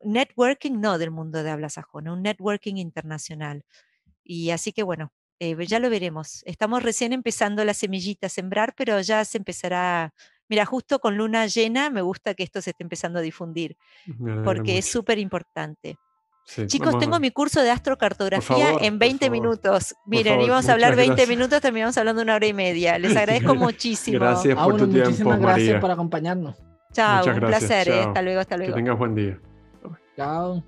networking, 0.03 0.80
no 0.80 0.98
del 0.98 1.11
mundo 1.11 1.44
de 1.44 1.49
habla 1.49 1.69
sajona, 1.69 2.14
un 2.14 2.22
networking 2.22 2.76
internacional. 2.76 3.64
Y 4.23 4.49
así 4.52 4.73
que 4.73 4.84
bueno, 4.84 5.11
eh, 5.40 5.56
ya 5.65 5.80
lo 5.80 5.90
veremos. 5.90 6.44
Estamos 6.45 6.84
recién 6.84 7.14
empezando 7.14 7.64
la 7.65 7.73
semillita 7.73 8.27
a 8.27 8.30
sembrar, 8.30 8.73
pero 8.76 8.99
ya 9.02 9.23
se 9.26 9.38
empezará. 9.38 10.14
Mira, 10.49 10.65
justo 10.65 10.99
con 10.99 11.18
luna 11.18 11.48
llena 11.48 11.90
me 11.90 12.02
gusta 12.02 12.34
que 12.34 12.44
esto 12.44 12.61
se 12.61 12.72
esté 12.72 12.84
empezando 12.84 13.19
a 13.19 13.22
difundir, 13.22 13.77
porque 14.44 14.77
es 14.77 14.85
súper 14.85 15.18
importante. 15.18 15.98
Chicos, 16.68 16.99
tengo 16.99 17.19
mi 17.19 17.31
curso 17.31 17.61
de 17.61 17.72
astrocartografía 17.72 18.73
en 18.81 18.99
20 18.99 19.30
minutos. 19.30 19.95
Miren, 20.06 20.41
íbamos 20.41 20.68
a 20.68 20.73
hablar 20.73 20.95
20 20.95 21.26
minutos, 21.27 21.61
terminamos 21.61 21.98
hablando 21.98 22.22
una 22.22 22.35
hora 22.35 22.45
y 22.45 22.53
media. 22.53 22.99
Les 22.99 23.15
agradezco 23.18 23.56
muchísimo. 23.56 24.19
Gracias 24.19 24.56
por 24.56 24.77
tu 24.77 24.88
tiempo, 24.88 25.10
Muchísimas 25.10 25.40
gracias 25.40 25.80
por 25.80 25.91
acompañarnos. 25.91 26.73
Chao, 26.94 27.26
un 27.26 27.40
placer. 27.40 27.90
Eh. 27.90 27.99
Hasta 28.02 28.22
luego, 28.22 28.40
hasta 28.40 28.57
luego. 28.57 28.74
Que 28.74 28.80
tengas 28.80 28.98
buen 28.98 29.15
día. 29.15 29.40
Chao. 30.15 30.64